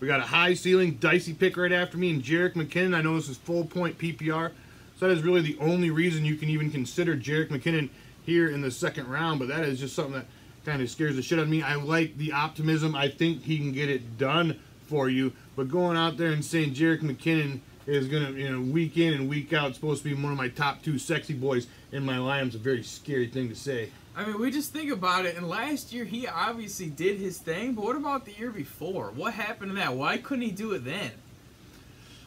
We 0.00 0.08
got 0.08 0.20
a 0.20 0.24
high 0.24 0.54
ceiling, 0.54 0.96
dicey 0.96 1.32
pick 1.32 1.56
right 1.56 1.72
after 1.72 1.96
me, 1.96 2.10
and 2.10 2.22
Jerick 2.22 2.54
McKinnon. 2.54 2.94
I 2.94 3.02
know 3.02 3.16
this 3.16 3.28
is 3.28 3.36
full 3.36 3.64
point 3.64 3.96
PPR, 3.98 4.50
so 4.98 5.08
that 5.08 5.16
is 5.16 5.22
really 5.22 5.40
the 5.40 5.56
only 5.60 5.90
reason 5.90 6.24
you 6.24 6.36
can 6.36 6.48
even 6.48 6.70
consider 6.70 7.16
Jerick 7.16 7.48
McKinnon 7.48 7.88
here 8.24 8.48
in 8.48 8.60
the 8.60 8.70
second 8.70 9.08
round. 9.08 9.38
But 9.38 9.48
that 9.48 9.64
is 9.64 9.78
just 9.78 9.94
something 9.94 10.14
that 10.14 10.26
kind 10.64 10.82
of 10.82 10.90
scares 10.90 11.16
the 11.16 11.22
shit 11.22 11.38
out 11.38 11.44
of 11.44 11.48
me. 11.48 11.62
I 11.62 11.76
like 11.76 12.16
the 12.16 12.32
optimism. 12.32 12.94
I 12.94 13.08
think 13.08 13.42
he 13.42 13.58
can 13.58 13.72
get 13.72 13.88
it 13.88 14.18
done 14.18 14.58
for 14.86 15.08
you. 15.08 15.32
But 15.56 15.68
going 15.68 15.96
out 15.96 16.16
there 16.16 16.32
and 16.32 16.44
saying 16.44 16.74
Jerick 16.74 17.00
McKinnon 17.00 17.60
is 17.86 18.08
gonna, 18.08 18.30
you 18.32 18.50
know, 18.50 18.60
week 18.60 18.96
in 18.96 19.14
and 19.14 19.28
week 19.28 19.52
out, 19.52 19.74
supposed 19.74 20.02
to 20.02 20.08
be 20.08 20.20
one 20.20 20.32
of 20.32 20.38
my 20.38 20.48
top 20.48 20.82
two 20.82 20.98
sexy 20.98 21.34
boys 21.34 21.66
in 21.92 22.04
my 22.04 22.16
lineup 22.16 22.48
is 22.48 22.54
a 22.56 22.58
very 22.58 22.82
scary 22.82 23.28
thing 23.28 23.48
to 23.48 23.54
say. 23.54 23.90
I 24.16 24.24
mean, 24.24 24.38
we 24.40 24.50
just 24.50 24.72
think 24.72 24.92
about 24.92 25.26
it. 25.26 25.36
And 25.36 25.48
last 25.48 25.92
year, 25.92 26.04
he 26.04 26.26
obviously 26.28 26.86
did 26.86 27.18
his 27.18 27.38
thing. 27.38 27.74
But 27.74 27.84
what 27.84 27.96
about 27.96 28.24
the 28.24 28.32
year 28.32 28.50
before? 28.50 29.10
What 29.14 29.34
happened 29.34 29.72
to 29.72 29.76
that? 29.76 29.94
Why 29.94 30.18
couldn't 30.18 30.44
he 30.44 30.52
do 30.52 30.72
it 30.72 30.84
then? 30.84 31.10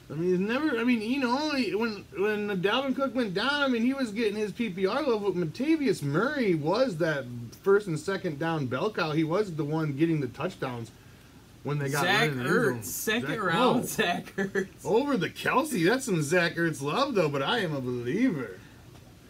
I 0.10 0.14
mean, 0.14 0.30
he's 0.30 0.40
never. 0.40 0.78
I 0.80 0.84
mean, 0.84 1.02
you 1.02 1.20
know, 1.20 1.50
when 1.78 2.06
when 2.18 2.62
Dalvin 2.62 2.96
Cook 2.96 3.14
went 3.14 3.34
down, 3.34 3.62
I 3.62 3.68
mean, 3.68 3.84
he 3.84 3.94
was 3.94 4.12
getting 4.12 4.36
his 4.36 4.52
PPR 4.52 5.06
level. 5.06 5.32
But 5.32 5.36
Latavius 5.36 6.02
Murray 6.02 6.56
was 6.56 6.98
that 6.98 7.26
first 7.62 7.88
and 7.88 8.00
second 8.00 8.40
down 8.40 8.68
bell 8.68 8.92
cow. 8.92 9.12
He 9.12 9.26
was 9.26 9.54
the 9.56 9.66
one 9.66 9.98
getting 9.98 10.22
the 10.22 10.28
touchdowns 10.28 10.92
when 11.64 11.78
they 11.78 11.90
got 11.90 12.06
Zach 12.06 12.30
Lennon 12.30 12.40
in 12.40 12.44
the 12.44 12.50
end. 12.50 12.80
Ertz, 12.82 12.86
second 12.86 13.30
Zach- 13.30 13.44
round, 13.44 13.80
oh, 13.82 13.86
Zach 13.86 14.36
Ertz. 14.38 14.86
over 14.86 15.18
the 15.18 15.30
Kelce. 15.30 15.86
That's 15.86 16.06
some 16.06 16.22
Zach 16.22 16.56
Ertz 16.56 16.82
love 16.82 17.14
though, 17.16 17.30
but 17.30 17.42
I 17.44 17.60
am 17.60 17.74
a 17.74 17.82
believer. 17.82 18.60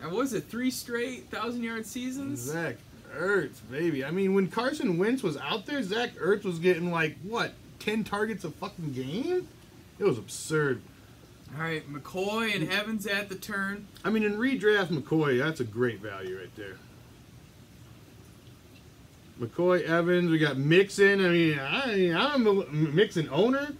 And 0.01 0.11
what 0.11 0.19
was 0.19 0.33
it, 0.33 0.45
three 0.45 0.71
straight 0.71 1.29
thousand 1.29 1.63
yard 1.63 1.85
seasons? 1.85 2.39
Zach 2.39 2.77
Ertz, 3.15 3.57
baby. 3.71 4.05
I 4.05 4.11
mean, 4.11 4.33
when 4.33 4.47
Carson 4.47 4.97
Wentz 4.97 5.23
was 5.23 5.37
out 5.37 5.65
there, 5.65 5.81
Zach 5.81 6.13
Ertz 6.15 6.43
was 6.43 6.59
getting 6.59 6.91
like 6.91 7.17
what 7.23 7.53
ten 7.79 8.03
targets 8.03 8.43
a 8.43 8.51
fucking 8.51 8.93
game. 8.93 9.47
It 9.99 10.03
was 10.03 10.17
absurd. 10.17 10.81
All 11.55 11.63
right, 11.63 11.91
McCoy 11.91 12.53
and 12.55 12.69
Evans 12.71 13.07
at 13.07 13.29
the 13.29 13.35
turn. 13.35 13.87
I 14.03 14.09
mean, 14.09 14.23
in 14.23 14.37
redraft 14.37 14.87
McCoy, 14.87 15.39
that's 15.39 15.61
a 15.61 15.63
great 15.63 15.99
value 15.99 16.37
right 16.37 16.55
there. 16.55 16.75
McCoy, 19.39 19.83
Evans, 19.83 20.29
we 20.29 20.39
got 20.39 20.57
Mixon. 20.57 21.23
I 21.23 21.29
mean, 21.29 21.59
I, 21.59 22.33
I'm 22.33 22.45
a 22.47 22.65
Mixon 22.71 23.29
owner 23.31 23.73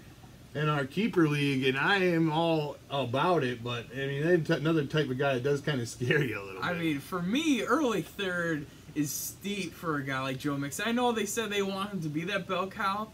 in 0.58 0.70
our 0.70 0.86
keeper 0.86 1.28
league, 1.28 1.66
and 1.66 1.78
I 1.78 1.98
am 1.98 2.32
all 2.32 2.78
about 2.90 3.44
it. 3.44 3.64
But 3.64 3.86
I 3.94 4.08
mean, 4.08 4.46
another 4.50 4.86
type 4.86 5.10
of 5.10 5.18
guy 5.18 5.36
that 5.36 5.44
does 5.44 5.62
kind 5.62 5.80
of 5.82 5.88
scare 5.88 6.24
you 6.24 6.42
a 6.42 6.44
little 6.44 6.64
I 6.64 6.74
bit. 6.74 6.82
mean, 6.82 7.00
for 7.00 7.22
me, 7.22 7.62
early 7.64 8.02
third 8.02 8.66
is 8.96 9.12
steep 9.12 9.74
for 9.74 9.98
a 9.98 10.04
guy 10.04 10.20
like 10.22 10.40
Joe 10.40 10.58
Mixon. 10.58 10.86
I 10.88 10.92
know 10.92 11.12
they 11.12 11.26
said 11.26 11.50
they 11.52 11.62
want 11.62 11.92
him 11.92 12.02
to 12.02 12.10
be 12.10 12.24
that 12.26 12.48
bell 12.48 12.68
cow, 12.68 13.10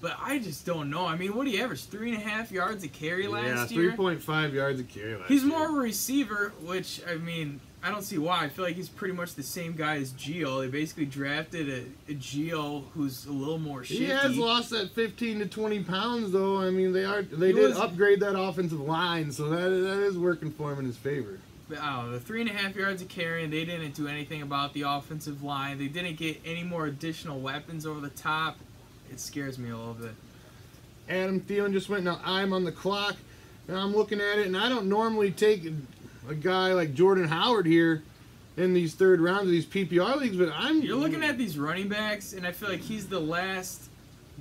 but 0.00 0.16
I 0.20 0.38
just 0.40 0.66
don't 0.66 0.90
know. 0.90 1.06
I 1.06 1.16
mean, 1.16 1.36
what 1.36 1.44
do 1.44 1.50
you 1.50 1.62
average? 1.62 1.84
Three 1.84 2.12
and 2.12 2.20
a 2.22 2.28
half 2.28 2.50
yards 2.50 2.82
a 2.82 2.88
carry 2.88 3.24
yeah, 3.24 3.28
last 3.28 3.68
three 3.68 3.84
year. 3.84 3.96
point 3.96 4.20
five 4.22 4.52
yards 4.52 4.80
a 4.80 4.84
carry. 4.84 5.14
Last 5.16 5.28
He's 5.28 5.42
year. 5.44 5.50
He's 5.52 5.58
more 5.58 5.68
of 5.68 5.74
a 5.76 5.78
receiver, 5.78 6.52
which 6.62 7.00
I 7.08 7.16
mean, 7.16 7.60
I 7.82 7.90
don't 7.90 8.02
see 8.02 8.18
why. 8.18 8.44
I 8.44 8.48
feel 8.50 8.64
like 8.66 8.76
he's 8.76 8.90
pretty 8.90 9.14
much 9.14 9.34
the 9.36 9.42
same 9.42 9.72
guy 9.74 9.96
as 9.96 10.12
Gio. 10.12 10.60
They 10.60 10.68
basically 10.68 11.06
drafted 11.06 11.68
a, 11.68 12.12
a 12.12 12.14
Gio 12.14 12.84
who's 12.92 13.24
a 13.24 13.32
little 13.32 13.58
more 13.58 13.82
shifty. 13.84 14.04
He 14.04 14.10
has 14.10 14.36
lost 14.36 14.68
that 14.70 14.90
15 14.90 15.38
to 15.38 15.46
20 15.46 15.84
pounds, 15.84 16.30
though. 16.30 16.60
I 16.60 16.68
mean, 16.70 16.92
they 16.92 17.04
are 17.06 17.22
they 17.22 17.48
He 17.48 17.52
did 17.54 17.68
was- 17.70 17.78
upgrade 17.78 18.20
that 18.20 18.38
offensive 18.38 18.80
line, 18.80 19.32
so 19.32 19.48
that 19.48 19.68
that 19.70 20.02
is 20.02 20.18
working 20.18 20.50
for 20.50 20.72
him 20.72 20.80
in 20.80 20.84
his 20.84 20.96
favor. 20.98 21.38
But, 21.70 21.78
I 21.78 22.06
the 22.08 22.20
three 22.20 22.42
and 22.42 22.50
a 22.50 22.52
half 22.52 22.76
yards 22.76 23.00
of 23.00 23.08
carrying, 23.08 23.48
they 23.48 23.64
didn't 23.64 23.94
do 23.94 24.08
anything 24.08 24.42
about 24.42 24.74
the 24.74 24.82
offensive 24.82 25.42
line. 25.42 25.78
They 25.78 25.88
didn't 25.88 26.16
get 26.16 26.40
any 26.44 26.64
more 26.64 26.86
additional 26.86 27.40
weapons 27.40 27.86
over 27.86 28.00
the 28.00 28.10
top. 28.10 28.58
It 29.10 29.20
scares 29.20 29.58
me 29.58 29.70
a 29.70 29.76
little 29.76 29.94
bit. 29.94 30.14
Adam 31.08 31.40
Thielen 31.40 31.72
just 31.72 31.88
went. 31.88 32.04
Now 32.04 32.20
I'm 32.24 32.52
on 32.52 32.64
the 32.64 32.72
clock, 32.72 33.16
and 33.68 33.76
I'm 33.76 33.94
looking 33.96 34.20
at 34.20 34.38
it, 34.38 34.46
and 34.48 34.56
I 34.56 34.68
don't 34.68 34.86
normally 34.88 35.30
take 35.30 35.72
a 36.28 36.34
guy 36.34 36.72
like 36.72 36.94
Jordan 36.94 37.28
Howard 37.28 37.66
here 37.66 38.02
in 38.56 38.74
these 38.74 38.94
third 38.94 39.20
rounds 39.20 39.44
of 39.44 39.50
these 39.50 39.66
PPR 39.66 40.16
leagues, 40.16 40.36
but 40.36 40.50
I'm. 40.54 40.82
You're 40.82 40.96
looking 40.96 41.24
at 41.24 41.38
these 41.38 41.58
running 41.58 41.88
backs, 41.88 42.32
and 42.32 42.46
I 42.46 42.52
feel 42.52 42.68
like 42.68 42.80
he's 42.80 43.08
the 43.08 43.20
last 43.20 43.88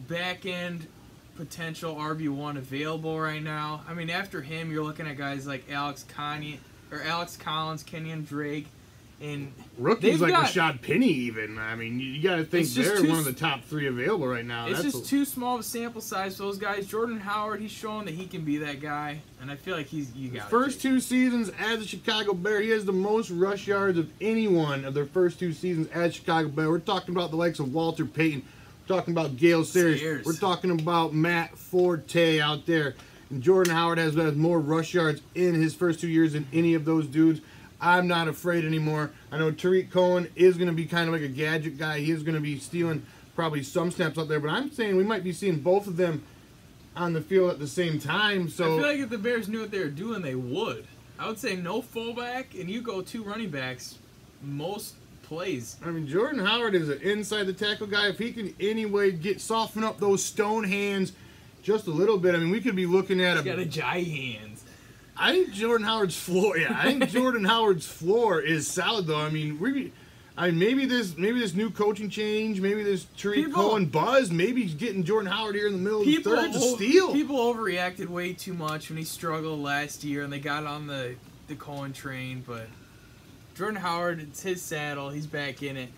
back 0.08 0.46
end 0.46 0.88
potential 1.36 1.96
RB1 1.96 2.58
available 2.58 3.20
right 3.20 3.42
now. 3.42 3.82
I 3.88 3.94
mean, 3.94 4.10
after 4.10 4.42
him, 4.42 4.72
you're 4.72 4.84
looking 4.84 5.08
at 5.08 5.18
guys 5.18 5.48
like 5.48 5.72
Alex 5.72 6.06
Kanye, 6.14 6.58
or 6.92 7.02
Alex 7.02 7.38
Collins, 7.38 7.84
Kenyon 7.84 8.26
Drake, 8.26 8.68
and 9.22 9.52
rookies 9.78 10.22
like 10.22 10.32
got- 10.32 10.46
Rashad 10.48 10.82
Penny. 10.82 11.08
Even 11.08 11.58
I 11.58 11.76
mean, 11.76 12.00
you, 12.00 12.22
got 12.22 12.38
to 12.38 12.44
think 12.44 12.68
they're 12.70 13.02
one 13.02 13.20
of 13.20 13.26
the 13.26 13.34
top 13.34 13.64
three 13.64 13.88
available 13.88 14.28
right 14.28 14.46
now. 14.46 14.68
it's 14.68 14.82
That's 14.82 14.94
just 14.94 15.06
a- 15.06 15.10
too 15.10 15.26
small 15.26 15.56
of 15.56 15.62
a 15.62 15.64
sample 15.64 16.02
size 16.02 16.38
for 16.38 16.44
those 16.44 16.58
guys. 16.58 16.88
Jordan 16.88 17.20
Howard, 17.20 17.62
he's 17.62 17.72
shown 17.72 18.06
that 18.06 18.14
he 18.14 18.26
can 18.26 18.42
be 18.42 18.58
that 18.58 18.80
guy, 18.80 19.20
and 19.42 19.52
I 19.52 19.56
feel 19.56 19.76
like 19.76 19.88
he's 19.88 20.14
you 20.16 20.30
got 20.30 20.50
First 20.50 20.82
two 20.82 21.00
seasons 21.00 21.52
as 21.60 21.82
a 21.82 21.86
Chicago 21.86 22.34
Bear, 22.34 22.62
he 22.62 22.70
has 22.70 22.86
the 22.86 22.94
most 22.94 23.30
rush 23.30 23.68
yards 23.68 23.98
of 23.98 24.10
anyone 24.22 24.86
of 24.86 24.94
their 24.94 25.06
first 25.06 25.40
two 25.40 25.54
seasons 25.54 25.88
as 25.94 26.16
Chicago 26.16 26.48
Bear. 26.50 26.70
We're 26.70 26.80
talking 26.80 27.16
about 27.16 27.32
the 27.32 27.38
likes 27.38 27.60
of 27.60 27.74
Walter 27.74 28.06
Payton. 28.06 28.44
We're 28.88 28.96
talking 28.96 29.14
about 29.14 29.38
Gale. 29.38 29.64
Sayers. 29.64 30.26
We're 30.26 30.34
talking 30.34 30.72
about 30.72 31.14
Matt 31.14 31.58
Forte 31.58 32.40
out 32.40 32.66
there. 32.66 32.96
And 33.30 33.44
Jordan 33.44 33.76
Howard 33.76 34.00
has, 34.00 34.16
has 34.16 34.36
more 34.36 34.60
rush 34.60 34.96
yards 34.96 35.22
in 35.36 35.54
his 35.54 35.76
first 35.76 36.00
two 36.00 36.08
years 36.08 36.34
than 36.34 36.48
any 36.52 36.74
of 36.74 36.86
those 36.86 37.06
dudes. 37.06 37.42
I'm 37.82 38.08
not 38.08 38.28
afraid 38.28 38.66
anymore. 38.66 39.12
I 39.32 39.38
know 39.38 39.52
Tarik 39.52 39.92
Cohen 39.92 40.28
is 40.36 40.58
going 40.58 40.68
to 40.68 40.74
be 40.74 40.86
kind 40.86 41.08
of 41.08 41.14
like 41.14 41.24
a 41.24 41.28
gadget 41.30 41.78
guy. 41.78 42.00
He 42.00 42.12
is 42.12 42.24
going 42.24 42.36
to 42.36 42.42
be 42.42 42.60
stealing 42.60 43.06
probably 43.36 43.64
some 43.64 43.90
snaps 43.90 44.18
out 44.18 44.28
there, 44.28 44.40
but 44.40 44.50
I'm 44.50 44.70
saying 44.72 44.98
we 44.98 45.04
might 45.04 45.24
be 45.24 45.32
seeing 45.32 45.60
both 45.60 45.88
of 45.88 45.96
them 45.96 46.24
on 46.96 47.14
the 47.14 47.22
field 47.22 47.52
at 47.52 47.60
the 47.60 47.68
same 47.68 48.00
time. 48.00 48.50
So 48.50 48.66
I 48.66 48.78
feel 48.78 48.88
like 48.88 49.00
if 49.00 49.10
the 49.10 49.18
Bears 49.18 49.48
knew 49.48 49.62
what 49.62 49.72
they 49.72 49.80
were 49.80 49.88
doing, 49.88 50.22
they 50.22 50.36
would. 50.36 50.86
I 51.18 51.28
would 51.28 51.40
say 51.40 51.56
no 51.56 51.82
fullback, 51.82 52.54
and 52.56 52.70
you 52.70 52.82
go 52.82 53.02
two 53.02 53.24
running 53.24 53.50
backs 53.50 53.98
most 54.42 54.96
plays. 55.24 55.78
I 55.86 55.90
mean, 55.90 56.08
Jordan 56.08 56.46
Howard 56.46 56.76
is 56.76 56.90
an 56.90 57.02
inside 57.02 57.44
the 57.44 57.54
tackle 57.54 57.88
guy. 57.88 58.08
If 58.08 58.20
he 58.20 58.32
can 58.32 58.54
anyway 58.60 59.12
get 59.12 59.40
soften 59.40 59.84
up 59.84 60.00
those 60.00 60.24
stone 60.24 60.64
hands 60.64 61.14
just 61.62 61.88
a 61.88 61.92
little 61.92 62.18
bit, 62.18 62.36
I 62.36 62.40
mean, 62.40 62.52
we 62.52 62.62
could 62.62 62.76
be 62.76 62.86
looking 62.86 63.22
at 63.22 63.38
He's 63.38 63.46
got 63.46 63.60
a. 63.60 63.64
a 63.64 63.66
giant 63.66 64.08
hands. 64.08 64.59
I 65.20 65.34
think 65.34 65.52
Jordan 65.54 65.86
Howard's 65.86 66.18
floor. 66.18 66.58
Yeah, 66.58 66.74
I 66.78 66.86
think 66.86 67.10
Jordan 67.10 67.44
Howard's 67.44 67.88
floor 67.88 68.40
is 68.42 68.68
solid 68.68 69.08
though. 69.08 69.20
I 69.20 69.30
mean, 69.30 69.60
we. 69.60 69.92
I 70.38 70.52
mean, 70.52 70.60
maybe 70.60 70.86
this 70.86 71.18
maybe 71.18 71.38
this 71.40 71.54
new 71.54 71.70
coaching 71.70 72.10
change, 72.10 72.62
maybe 72.62 72.82
this 72.82 73.06
Tarik 73.18 73.36
People- 73.48 73.62
Cohen 73.72 73.88
buzz, 73.88 74.32
maybe 74.32 74.64
getting 74.66 75.04
Jordan 75.04 75.30
Howard 75.30 75.56
here 75.56 75.68
in 75.68 75.74
the 75.74 75.80
middle 75.80 76.00
of 76.00 76.06
the 76.06 76.16
third 76.18 76.54
to 76.54 76.60
steal. 76.60 77.12
people 77.12 77.36
overreacted 77.38 78.08
way 78.08 78.32
too 78.32 78.54
much 78.54 78.88
when 78.90 78.98
he 78.98 79.04
struggled 79.04 79.60
last 79.60 80.06
year, 80.06 80.24
and 80.24 80.32
they 80.32 80.40
got 80.40 80.66
on 80.66 80.88
the 80.88 81.16
the 81.48 81.56
Cohen 81.56 81.92
train. 81.92 82.42
But 82.48 82.68
Jordan 83.56 83.76
Howard, 83.82 84.22
it's 84.22 84.42
his 84.42 84.62
saddle. 84.62 85.10
He's 85.10 85.28
back 85.28 85.62
in 85.62 85.76
it. 85.76 85.90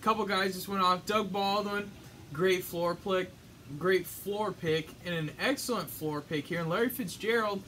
A 0.00 0.04
couple 0.04 0.24
guys 0.24 0.54
just 0.54 0.68
went 0.68 0.82
off. 0.82 1.04
Doug 1.04 1.32
Baldwin, 1.32 1.90
great 2.32 2.62
floor 2.62 2.94
pick, 2.94 3.32
great 3.76 4.06
floor 4.06 4.52
pick, 4.52 4.90
and 5.04 5.14
an 5.16 5.30
excellent 5.40 5.90
floor 5.90 6.20
pick 6.20 6.46
here. 6.46 6.60
And 6.60 6.68
Larry 6.70 6.90
Fitzgerald, 6.90 7.60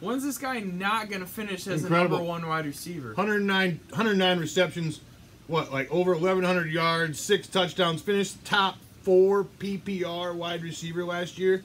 when's 0.00 0.24
this 0.24 0.38
guy 0.38 0.60
not 0.60 1.08
going 1.08 1.20
to 1.20 1.26
finish 1.26 1.66
as 1.66 1.82
Incredible. 1.82 2.18
the 2.18 2.22
number 2.24 2.28
one 2.28 2.46
wide 2.48 2.66
receiver? 2.66 3.08
109, 3.14 3.80
109 3.90 4.38
receptions, 4.38 5.00
what, 5.46 5.72
like 5.72 5.90
over 5.90 6.12
1,100 6.12 6.70
yards, 6.70 7.20
six 7.20 7.46
touchdowns, 7.48 8.02
finished 8.02 8.44
top 8.44 8.76
four 9.02 9.44
PPR 9.58 10.34
wide 10.34 10.62
receiver 10.62 11.04
last 11.04 11.38
year. 11.38 11.62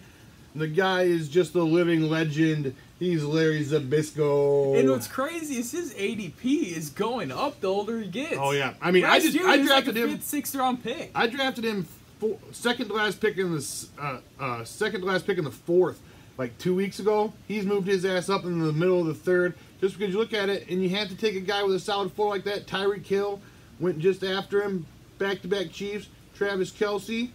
The 0.55 0.67
guy 0.67 1.01
is 1.03 1.29
just 1.29 1.55
a 1.55 1.63
living 1.63 2.09
legend. 2.09 2.75
He's 2.99 3.23
Larry 3.23 3.65
Zabisco. 3.65 4.79
And 4.79 4.89
what's 4.89 5.07
crazy 5.07 5.57
is 5.57 5.71
his 5.71 5.93
ADP 5.95 6.77
is 6.77 6.89
going 6.91 7.31
up 7.31 7.59
the 7.59 7.67
older 7.67 7.99
he 7.99 8.07
gets. 8.07 8.37
oh 8.37 8.51
yeah, 8.51 8.75
I 8.79 8.91
mean, 8.91 9.03
I 9.03 9.19
just 9.19 9.33
year, 9.33 9.47
I 9.47 9.55
like 9.57 9.65
drafted 9.65 9.97
a 9.97 10.01
him. 10.01 10.09
fifth, 10.11 10.23
sixth 10.23 10.55
round 10.55 10.83
pick. 10.83 11.11
I 11.15 11.25
drafted 11.27 11.65
him 11.65 11.87
four, 12.19 12.37
second 12.51 12.87
to 12.89 12.93
last 12.93 13.19
pick 13.19 13.37
in 13.37 13.51
the 13.51 13.87
uh, 13.99 14.19
uh, 14.39 14.63
second 14.63 15.01
to 15.01 15.07
last 15.07 15.25
pick 15.25 15.37
in 15.39 15.43
the 15.43 15.51
fourth, 15.51 15.99
like 16.37 16.57
two 16.57 16.75
weeks 16.75 16.99
ago. 16.99 17.33
He's 17.47 17.65
moved 17.65 17.87
his 17.87 18.05
ass 18.05 18.29
up 18.29 18.43
in 18.43 18.59
the 18.59 18.73
middle 18.73 19.01
of 19.01 19.07
the 19.07 19.13
third. 19.13 19.55
Just 19.81 19.97
because 19.97 20.13
you 20.13 20.19
look 20.19 20.33
at 20.33 20.49
it 20.49 20.69
and 20.69 20.81
you 20.81 20.89
have 20.89 21.09
to 21.09 21.15
take 21.15 21.35
a 21.35 21.41
guy 21.41 21.63
with 21.63 21.75
a 21.75 21.79
solid 21.79 22.11
floor 22.13 22.29
like 22.29 22.45
that. 22.45 22.67
Tyreek 22.67 23.05
Hill 23.05 23.41
went 23.79 23.99
just 23.99 24.23
after 24.23 24.61
him. 24.61 24.85
Back 25.17 25.41
to 25.41 25.47
back 25.47 25.71
Chiefs. 25.71 26.07
Travis 26.35 26.71
Kelce. 26.71 27.29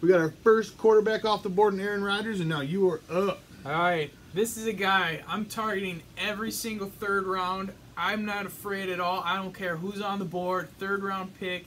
We 0.00 0.08
got 0.08 0.20
our 0.20 0.32
first 0.44 0.78
quarterback 0.78 1.24
off 1.24 1.42
the 1.42 1.48
board 1.48 1.74
in 1.74 1.80
Aaron 1.80 2.04
Rodgers, 2.04 2.38
and 2.38 2.48
now 2.48 2.60
you 2.60 2.88
are 2.88 3.00
up. 3.10 3.40
All 3.66 3.72
right, 3.72 4.12
this 4.32 4.56
is 4.56 4.66
a 4.66 4.72
guy 4.72 5.22
I'm 5.26 5.44
targeting 5.44 6.02
every 6.16 6.52
single 6.52 6.88
third 6.88 7.26
round. 7.26 7.72
I'm 7.96 8.24
not 8.24 8.46
afraid 8.46 8.90
at 8.90 9.00
all. 9.00 9.20
I 9.24 9.34
don't 9.36 9.52
care 9.52 9.76
who's 9.76 10.00
on 10.00 10.20
the 10.20 10.24
board. 10.24 10.68
Third 10.78 11.02
round 11.02 11.36
pick. 11.40 11.64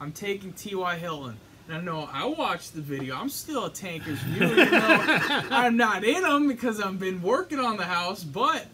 I'm 0.00 0.12
taking 0.12 0.52
T.Y. 0.52 0.96
Hilton. 0.98 1.36
I 1.70 1.80
know 1.80 2.08
I 2.12 2.26
watched 2.26 2.74
the 2.74 2.80
video. 2.80 3.16
I'm 3.16 3.28
still 3.28 3.66
a 3.66 3.70
Tankers 3.70 4.18
viewer. 4.18 4.46
even 4.52 4.70
though 4.70 4.78
I'm 5.50 5.76
not 5.76 6.04
in 6.04 6.22
them 6.22 6.48
because 6.48 6.80
I've 6.80 6.98
been 6.98 7.22
working 7.22 7.58
on 7.58 7.76
the 7.76 7.84
house. 7.84 8.24
But 8.24 8.66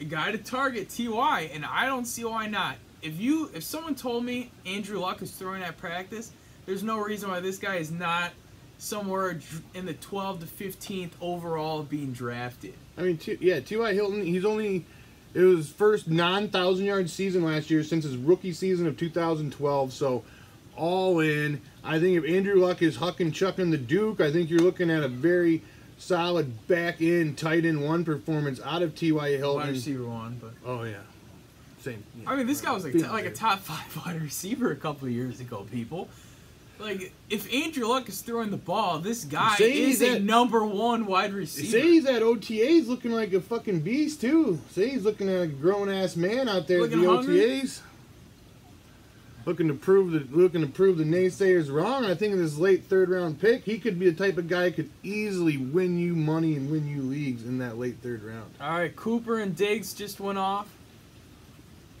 a 0.00 0.04
guy 0.04 0.32
to 0.32 0.38
target 0.38 0.88
Ty, 0.90 1.50
and 1.52 1.64
I 1.64 1.86
don't 1.86 2.04
see 2.06 2.24
why 2.24 2.46
not. 2.46 2.76
If 3.02 3.18
you, 3.18 3.50
if 3.54 3.62
someone 3.62 3.94
told 3.94 4.24
me 4.24 4.50
Andrew 4.66 4.98
Luck 4.98 5.22
is 5.22 5.30
throwing 5.30 5.62
at 5.62 5.78
practice, 5.78 6.32
there's 6.66 6.82
no 6.82 6.98
reason 6.98 7.30
why 7.30 7.40
this 7.40 7.58
guy 7.58 7.76
is 7.76 7.90
not 7.90 8.32
somewhere 8.78 9.38
in 9.74 9.86
the 9.86 9.94
12 9.94 10.40
to 10.40 10.46
15th 10.46 11.10
overall 11.20 11.82
being 11.82 12.12
drafted. 12.12 12.74
I 12.98 13.02
mean, 13.02 13.18
T- 13.18 13.38
yeah, 13.40 13.60
T.Y. 13.60 13.94
Hilton, 13.94 14.24
he's 14.24 14.44
only, 14.44 14.84
it 15.32 15.42
was 15.42 15.70
first 15.70 16.08
non 16.08 16.42
1,000 16.44 16.84
yard 16.84 17.08
season 17.08 17.44
last 17.44 17.70
year 17.70 17.82
since 17.82 18.04
his 18.04 18.16
rookie 18.16 18.52
season 18.52 18.86
of 18.86 18.96
2012. 18.96 19.92
So, 19.92 20.24
all 20.76 21.20
in. 21.20 21.60
I 21.84 21.98
think 21.98 22.22
if 22.22 22.28
Andrew 22.30 22.56
Luck 22.60 22.82
is 22.82 22.98
hucking 22.98 23.32
chucking 23.32 23.70
the 23.70 23.78
Duke, 23.78 24.20
I 24.20 24.30
think 24.30 24.50
you're 24.50 24.60
looking 24.60 24.90
at 24.90 25.02
a 25.02 25.08
very 25.08 25.62
solid 25.98 26.66
back 26.68 27.00
end 27.00 27.38
tight 27.38 27.64
end 27.64 27.82
one 27.84 28.04
performance 28.04 28.60
out 28.64 28.82
of 28.82 28.94
T.Y. 28.94 29.30
Hilton. 29.36 29.60
Wide 29.62 29.68
receiver 29.70 30.04
one, 30.06 30.40
but 30.40 30.52
Oh, 30.66 30.82
yeah. 30.84 30.96
Same. 31.80 32.02
I 32.26 32.36
mean, 32.36 32.46
this 32.46 32.60
guy 32.60 32.72
was 32.72 32.84
like, 32.84 32.92
Feeling 32.92 33.10
like 33.10 33.24
a 33.24 33.30
top 33.32 33.58
five 33.60 34.04
wide 34.04 34.20
receiver 34.20 34.70
a 34.70 34.76
couple 34.76 35.08
of 35.08 35.14
years 35.14 35.40
ago. 35.40 35.66
People, 35.72 36.08
like, 36.78 37.12
if 37.30 37.52
Andrew 37.52 37.86
Luck 37.86 38.08
is 38.08 38.20
throwing 38.20 38.50
the 38.50 38.56
ball, 38.58 38.98
this 38.98 39.24
guy 39.24 39.56
is 39.58 40.02
a 40.02 40.18
number 40.18 40.64
one 40.64 41.06
wide 41.06 41.32
receiver. 41.32 41.70
Say 41.70 41.82
he's 41.82 42.06
at 42.06 42.20
OTAs 42.22 42.86
looking 42.86 43.12
like 43.12 43.32
a 43.32 43.40
fucking 43.40 43.80
beast, 43.80 44.20
too. 44.20 44.60
Say 44.70 44.90
he's 44.90 45.04
looking 45.04 45.28
at 45.30 45.40
a 45.42 45.46
grown 45.46 45.88
ass 45.88 46.16
man 46.16 46.48
out 46.48 46.66
there 46.68 46.80
Looking 46.80 47.00
at 47.00 47.02
the 47.06 47.16
hungry? 47.16 47.38
OTAs. 47.40 47.80
Looking 49.50 49.66
to 49.66 49.74
prove 49.74 50.12
the 50.12 50.24
looking 50.30 50.60
to 50.60 50.68
prove 50.68 50.96
the 50.96 51.02
naysayers 51.02 51.72
wrong. 51.72 52.04
I 52.04 52.14
think 52.14 52.32
in 52.32 52.38
this 52.38 52.56
late 52.56 52.84
third 52.84 53.08
round 53.10 53.40
pick, 53.40 53.64
he 53.64 53.80
could 53.80 53.98
be 53.98 54.08
the 54.08 54.16
type 54.16 54.38
of 54.38 54.46
guy 54.46 54.70
who 54.70 54.76
could 54.76 54.90
easily 55.02 55.56
win 55.56 55.98
you 55.98 56.14
money 56.14 56.54
and 56.54 56.70
win 56.70 56.86
you 56.86 57.02
leagues 57.02 57.44
in 57.44 57.58
that 57.58 57.76
late 57.76 57.96
third 58.00 58.22
round. 58.22 58.54
All 58.60 58.78
right, 58.78 58.94
Cooper 58.94 59.40
and 59.40 59.56
Diggs 59.56 59.92
just 59.92 60.20
went 60.20 60.38
off. 60.38 60.68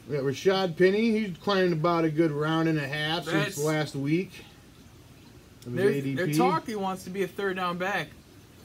We 0.08 0.14
got 0.14 0.22
Rashad 0.22 0.76
Penny. 0.76 1.10
He's 1.10 1.36
climbed 1.38 1.72
about 1.72 2.04
a 2.04 2.10
good 2.10 2.30
round 2.30 2.68
and 2.68 2.78
a 2.78 2.86
half 2.86 3.24
That's- 3.24 3.54
since 3.54 3.64
last 3.64 3.96
week. 3.96 4.30
They're, 5.66 6.00
they're 6.00 6.32
talking 6.32 6.72
he 6.72 6.76
wants 6.76 7.04
to 7.04 7.10
be 7.10 7.22
a 7.24 7.28
third 7.28 7.56
down 7.56 7.78
back, 7.78 8.08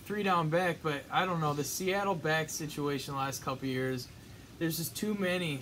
three 0.06 0.24
down 0.24 0.50
back, 0.50 0.78
but 0.82 1.02
I 1.12 1.26
don't 1.26 1.42
know. 1.42 1.54
The 1.54 1.64
Seattle 1.64 2.16
back 2.16 2.50
situation 2.50 3.16
last 3.16 3.44
couple 3.44 3.68
years, 3.68 4.08
there's 4.60 4.78
just 4.78 4.96
too 4.96 5.16
many. 5.16 5.60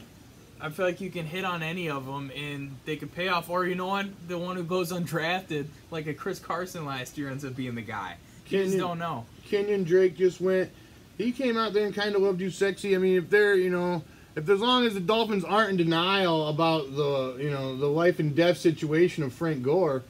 I 0.63 0.69
feel 0.69 0.85
like 0.85 1.01
you 1.01 1.09
can 1.11 1.25
hit 1.25 1.43
on 1.43 1.61
any 1.61 1.89
of 1.89 2.05
them 2.05 2.31
and 2.33 2.77
they 2.85 2.95
could 2.95 3.13
pay 3.13 3.27
off. 3.27 3.49
Or 3.49 3.65
you 3.65 3.75
know 3.75 3.87
what? 3.87 4.07
The 4.29 4.37
one 4.37 4.55
who 4.55 4.63
goes 4.63 4.93
undrafted, 4.93 5.65
like 5.91 6.07
a 6.07 6.13
Chris 6.13 6.39
Carson 6.39 6.85
last 6.85 7.17
year, 7.17 7.29
ends 7.29 7.43
up 7.43 7.53
being 7.55 7.75
the 7.75 7.81
guy. 7.81 8.15
You 8.47 8.59
just 8.59 8.71
Kenyon- 8.71 8.79
don't 8.79 8.99
know. 8.99 9.25
Kenyon 9.45 9.83
Drake 9.83 10.15
just 10.17 10.39
went. 10.39 10.71
He 11.17 11.33
came 11.33 11.57
out 11.57 11.73
there 11.73 11.85
and 11.85 11.93
kind 11.93 12.15
of 12.15 12.21
loved 12.21 12.39
you 12.39 12.49
sexy. 12.49 12.95
I 12.95 12.97
mean, 12.97 13.17
if 13.17 13.29
they're, 13.29 13.55
you 13.55 13.69
know, 13.69 14.03
if 14.37 14.47
as 14.49 14.61
long 14.61 14.85
as 14.85 14.93
the 14.93 14.99
Dolphins 15.01 15.43
aren't 15.43 15.71
in 15.71 15.77
denial 15.77 16.47
about 16.47 16.95
the, 16.95 17.37
you 17.39 17.51
know, 17.51 17.75
the 17.75 17.87
life 17.87 18.19
and 18.19 18.33
death 18.33 18.57
situation 18.57 19.23
of 19.23 19.33
Frank 19.33 19.63
Gore, 19.63 20.01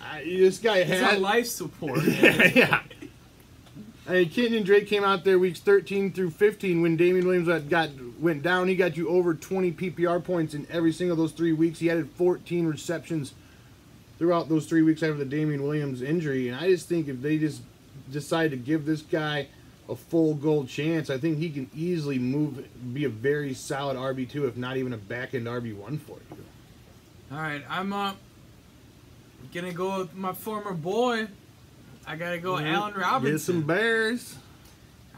I, 0.00 0.22
this 0.22 0.58
guy 0.58 0.84
had 0.84 1.18
life 1.20 1.46
support. 1.46 2.02
yeah, 2.04 2.50
yeah. 2.54 2.80
I 4.08 4.12
mean, 4.12 4.28
Kenyon 4.30 4.62
Drake 4.62 4.86
came 4.86 5.02
out 5.02 5.24
there 5.24 5.38
weeks 5.38 5.58
13 5.58 6.12
through 6.12 6.30
15 6.30 6.80
when 6.80 6.96
Damien 6.96 7.26
Williams 7.26 7.48
got, 7.48 7.68
got 7.68 7.90
went 8.18 8.42
down. 8.42 8.68
He 8.68 8.76
got 8.76 8.96
you 8.96 9.08
over 9.08 9.34
20 9.34 9.72
PPR 9.72 10.22
points 10.22 10.54
in 10.54 10.66
every 10.70 10.92
single 10.92 11.14
of 11.14 11.18
those 11.18 11.32
three 11.32 11.52
weeks. 11.52 11.78
He 11.78 11.90
added 11.90 12.10
14 12.10 12.66
receptions 12.66 13.34
throughout 14.18 14.48
those 14.48 14.66
three 14.66 14.82
weeks 14.82 15.02
after 15.02 15.14
the 15.14 15.24
Damien 15.24 15.62
Williams 15.62 16.02
injury. 16.02 16.48
And 16.48 16.56
I 16.56 16.68
just 16.68 16.88
think 16.88 17.08
if 17.08 17.20
they 17.20 17.38
just 17.38 17.62
decide 18.10 18.50
to 18.52 18.56
give 18.56 18.86
this 18.86 19.02
guy 19.02 19.48
a 19.88 19.96
full 19.96 20.34
gold 20.34 20.68
chance, 20.68 21.10
I 21.10 21.18
think 21.18 21.38
he 21.38 21.50
can 21.50 21.70
easily 21.74 22.18
move, 22.18 22.66
be 22.92 23.04
a 23.04 23.08
very 23.08 23.54
solid 23.54 23.96
RB 23.96 24.28
two, 24.28 24.46
if 24.46 24.56
not 24.56 24.76
even 24.76 24.92
a 24.92 24.98
back 24.98 25.34
end 25.34 25.46
RB 25.46 25.76
one 25.76 25.98
for 25.98 26.16
you. 26.30 26.36
All 27.30 27.38
right, 27.38 27.62
I'm 27.68 27.92
uh, 27.92 28.12
gonna 29.52 29.72
go 29.72 30.00
with 30.00 30.14
my 30.14 30.32
former 30.32 30.72
boy. 30.72 31.28
I 32.06 32.16
gotta 32.16 32.38
go 32.38 32.56
Allen 32.58 32.94
Robinson. 32.94 33.32
Get 33.32 33.40
some 33.40 33.62
Bears. 33.62 34.36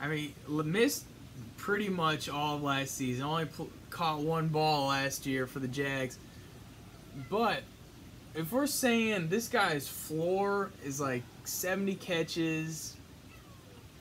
I 0.00 0.08
mean, 0.08 0.34
missed 0.48 1.04
pretty 1.68 1.90
much 1.90 2.30
all 2.30 2.56
of 2.56 2.62
last 2.62 2.96
season. 2.96 3.26
Only 3.26 3.46
caught 3.90 4.20
one 4.20 4.48
ball 4.48 4.88
last 4.88 5.26
year 5.26 5.46
for 5.46 5.58
the 5.58 5.68
Jags. 5.68 6.18
But 7.28 7.62
if 8.34 8.50
we're 8.52 8.66
saying 8.66 9.28
this 9.28 9.48
guy's 9.48 9.86
floor 9.86 10.70
is 10.82 10.98
like 10.98 11.24
70 11.44 11.96
catches, 11.96 12.96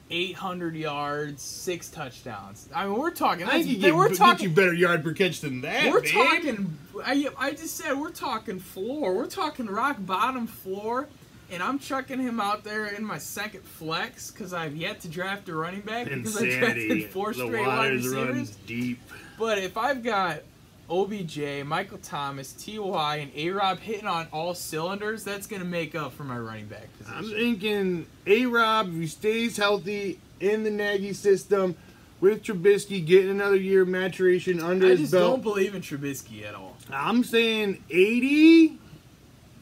800 0.10 0.78
yards, 0.78 1.44
six 1.44 1.90
touchdowns. 1.90 2.70
I 2.74 2.88
mean, 2.88 2.98
we're 2.98 3.12
talking. 3.12 3.46
I 3.46 3.62
think 3.64 3.82
get, 3.82 3.94
we're 3.94 4.16
talking. 4.16 4.48
you 4.48 4.56
better 4.56 4.74
yard 4.74 5.04
per 5.04 5.12
catch 5.12 5.42
than 5.42 5.60
that. 5.60 5.92
We're 5.92 6.00
babe. 6.00 6.14
talking. 6.14 6.78
I, 7.04 7.28
I 7.38 7.52
just 7.52 7.76
said 7.76 8.00
we're 8.00 8.12
talking 8.12 8.60
floor. 8.60 9.14
We're 9.14 9.28
talking 9.28 9.66
rock 9.66 9.98
bottom 10.00 10.48
floor, 10.48 11.10
and 11.52 11.64
I'm 11.64 11.80
chucking 11.80 12.20
him 12.20 12.40
out 12.40 12.64
there 12.64 12.86
in 12.88 13.04
my 13.06 13.18
second 13.18 13.64
flex 13.64 14.32
because 14.32 14.54
I've 14.54 14.76
yet 14.76 15.00
to 15.02 15.08
draft 15.08 15.48
a 15.50 15.56
running 15.56 15.82
back 15.82 16.06
because 16.10 16.38
I 16.38 16.46
Insanity. 16.46 16.88
drafted 16.88 17.12
four 17.12 17.34
the 17.34 17.46
straight 17.46 17.66
wide 17.68 17.92
receivers. 17.94 18.14
runs 18.28 18.56
deep. 18.68 19.00
But 19.40 19.58
if 19.60 19.78
I've 19.78 20.04
got 20.04 20.42
OBJ, 20.90 21.64
Michael 21.66 21.98
Thomas, 21.98 22.54
Ty, 22.54 23.18
and 23.18 23.32
A 23.36 23.50
Rob 23.50 23.80
hitting 23.80 24.08
on 24.08 24.28
all 24.32 24.54
cylinders, 24.54 25.24
that's 25.24 25.46
gonna 25.48 25.66
make 25.66 25.96
up 25.96 26.14
for 26.14 26.24
my 26.24 26.38
running 26.38 26.68
back 26.68 26.88
I'm 27.08 27.30
thinking 27.30 28.06
A 28.26 28.46
Rob, 28.46 28.88
if 28.90 28.94
he 28.96 29.08
stays 29.08 29.58
healthy 29.58 30.20
in 30.40 30.64
the 30.64 30.72
Nagy 30.72 31.14
system 31.14 31.76
with 32.20 32.42
Trubisky 32.44 33.06
getting 33.06 33.30
another 33.30 33.58
year 33.58 33.84
of 33.84 33.88
maturation 33.90 34.60
under 34.60 34.88
his 34.88 35.12
belt. 35.12 35.24
I 35.24 35.28
just 35.28 35.34
don't 35.34 35.44
believe 35.44 35.76
in 35.76 35.82
Trubisky 35.82 36.46
at 36.46 36.56
all. 36.56 36.76
I'm 36.92 37.24
saying 37.24 37.84
80 37.90 38.80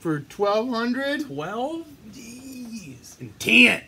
for 0.05 0.19
1200 0.37 1.25
Twelve? 1.25 1.83
Jeez. 2.13 3.19
and 3.19 3.39
10. 3.39 3.81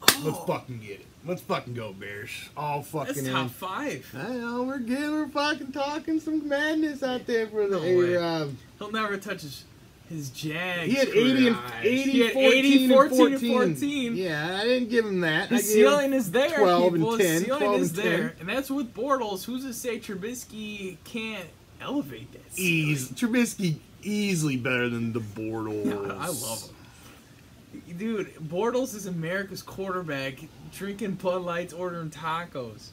Let's 0.00 0.24
Oh, 0.24 0.32
fucking 0.46 0.78
get 0.80 1.00
it. 1.00 1.06
Let's 1.26 1.42
fucking 1.42 1.74
go, 1.74 1.92
Bears. 1.92 2.30
All 2.56 2.80
fucking 2.82 3.14
that's 3.16 3.26
in. 3.26 3.30
top 3.34 3.50
five. 3.50 4.08
I 4.16 4.28
know 4.36 4.62
we're 4.62 4.78
good. 4.78 5.10
we're 5.10 5.28
fucking 5.28 5.72
talking 5.72 6.18
some 6.18 6.48
madness 6.48 7.02
out 7.02 7.26
there 7.26 7.46
for 7.46 7.68
the 7.68 7.78
No. 7.78 7.84
A 7.84 8.16
um, 8.24 8.56
He'll 8.78 8.90
never 8.90 9.18
touch 9.18 9.42
his, 9.42 9.64
his 10.08 10.30
Jags. 10.30 10.90
He 10.90 10.94
had 10.96 11.08
80 11.08 11.46
and 11.48 11.56
80, 11.82 12.02
He 12.10 12.20
had 12.20 12.32
14, 12.32 12.52
80, 12.54 12.84
and 12.84 12.92
14, 12.94 13.16
14. 13.18 13.32
and 13.62 13.76
14. 13.78 14.16
Yeah, 14.16 14.58
I 14.58 14.64
didn't 14.64 14.88
give 14.88 15.04
him 15.04 15.20
that. 15.20 15.52
I 15.52 15.56
His 15.56 15.66
gave 15.68 15.76
him- 15.84 15.90
ceiling 15.90 16.12
is 16.14 16.30
there. 16.30 16.56
12 16.58 16.94
and 16.94 17.04
10, 17.04 17.18
His 17.20 17.42
ceiling 17.44 17.60
12 17.60 17.80
is 17.82 17.88
and 17.90 17.98
there. 17.98 18.28
10. 18.30 18.36
And 18.40 18.48
that's 18.48 18.70
with 18.70 18.94
Bortles. 18.94 19.44
Who's 19.44 19.62
to 19.64 19.74
say 19.74 19.98
Trubisky 19.98 20.96
can't 21.04 21.48
elevate 21.82 22.32
that? 22.32 22.58
Ease 22.58 23.10
Trubisky 23.10 23.76
easily 24.02 24.56
better 24.56 24.88
than 24.88 25.12
the 25.12 25.20
Bortles. 25.20 26.10
I 26.10 26.26
love 26.28 26.62
him. 26.62 27.98
Dude, 27.98 28.34
Bortles 28.36 28.94
is 28.94 29.06
America's 29.06 29.62
quarterback, 29.62 30.38
drinking 30.72 31.12
Bud 31.12 31.42
Lights, 31.42 31.72
ordering 31.72 32.10
tacos. 32.10 32.88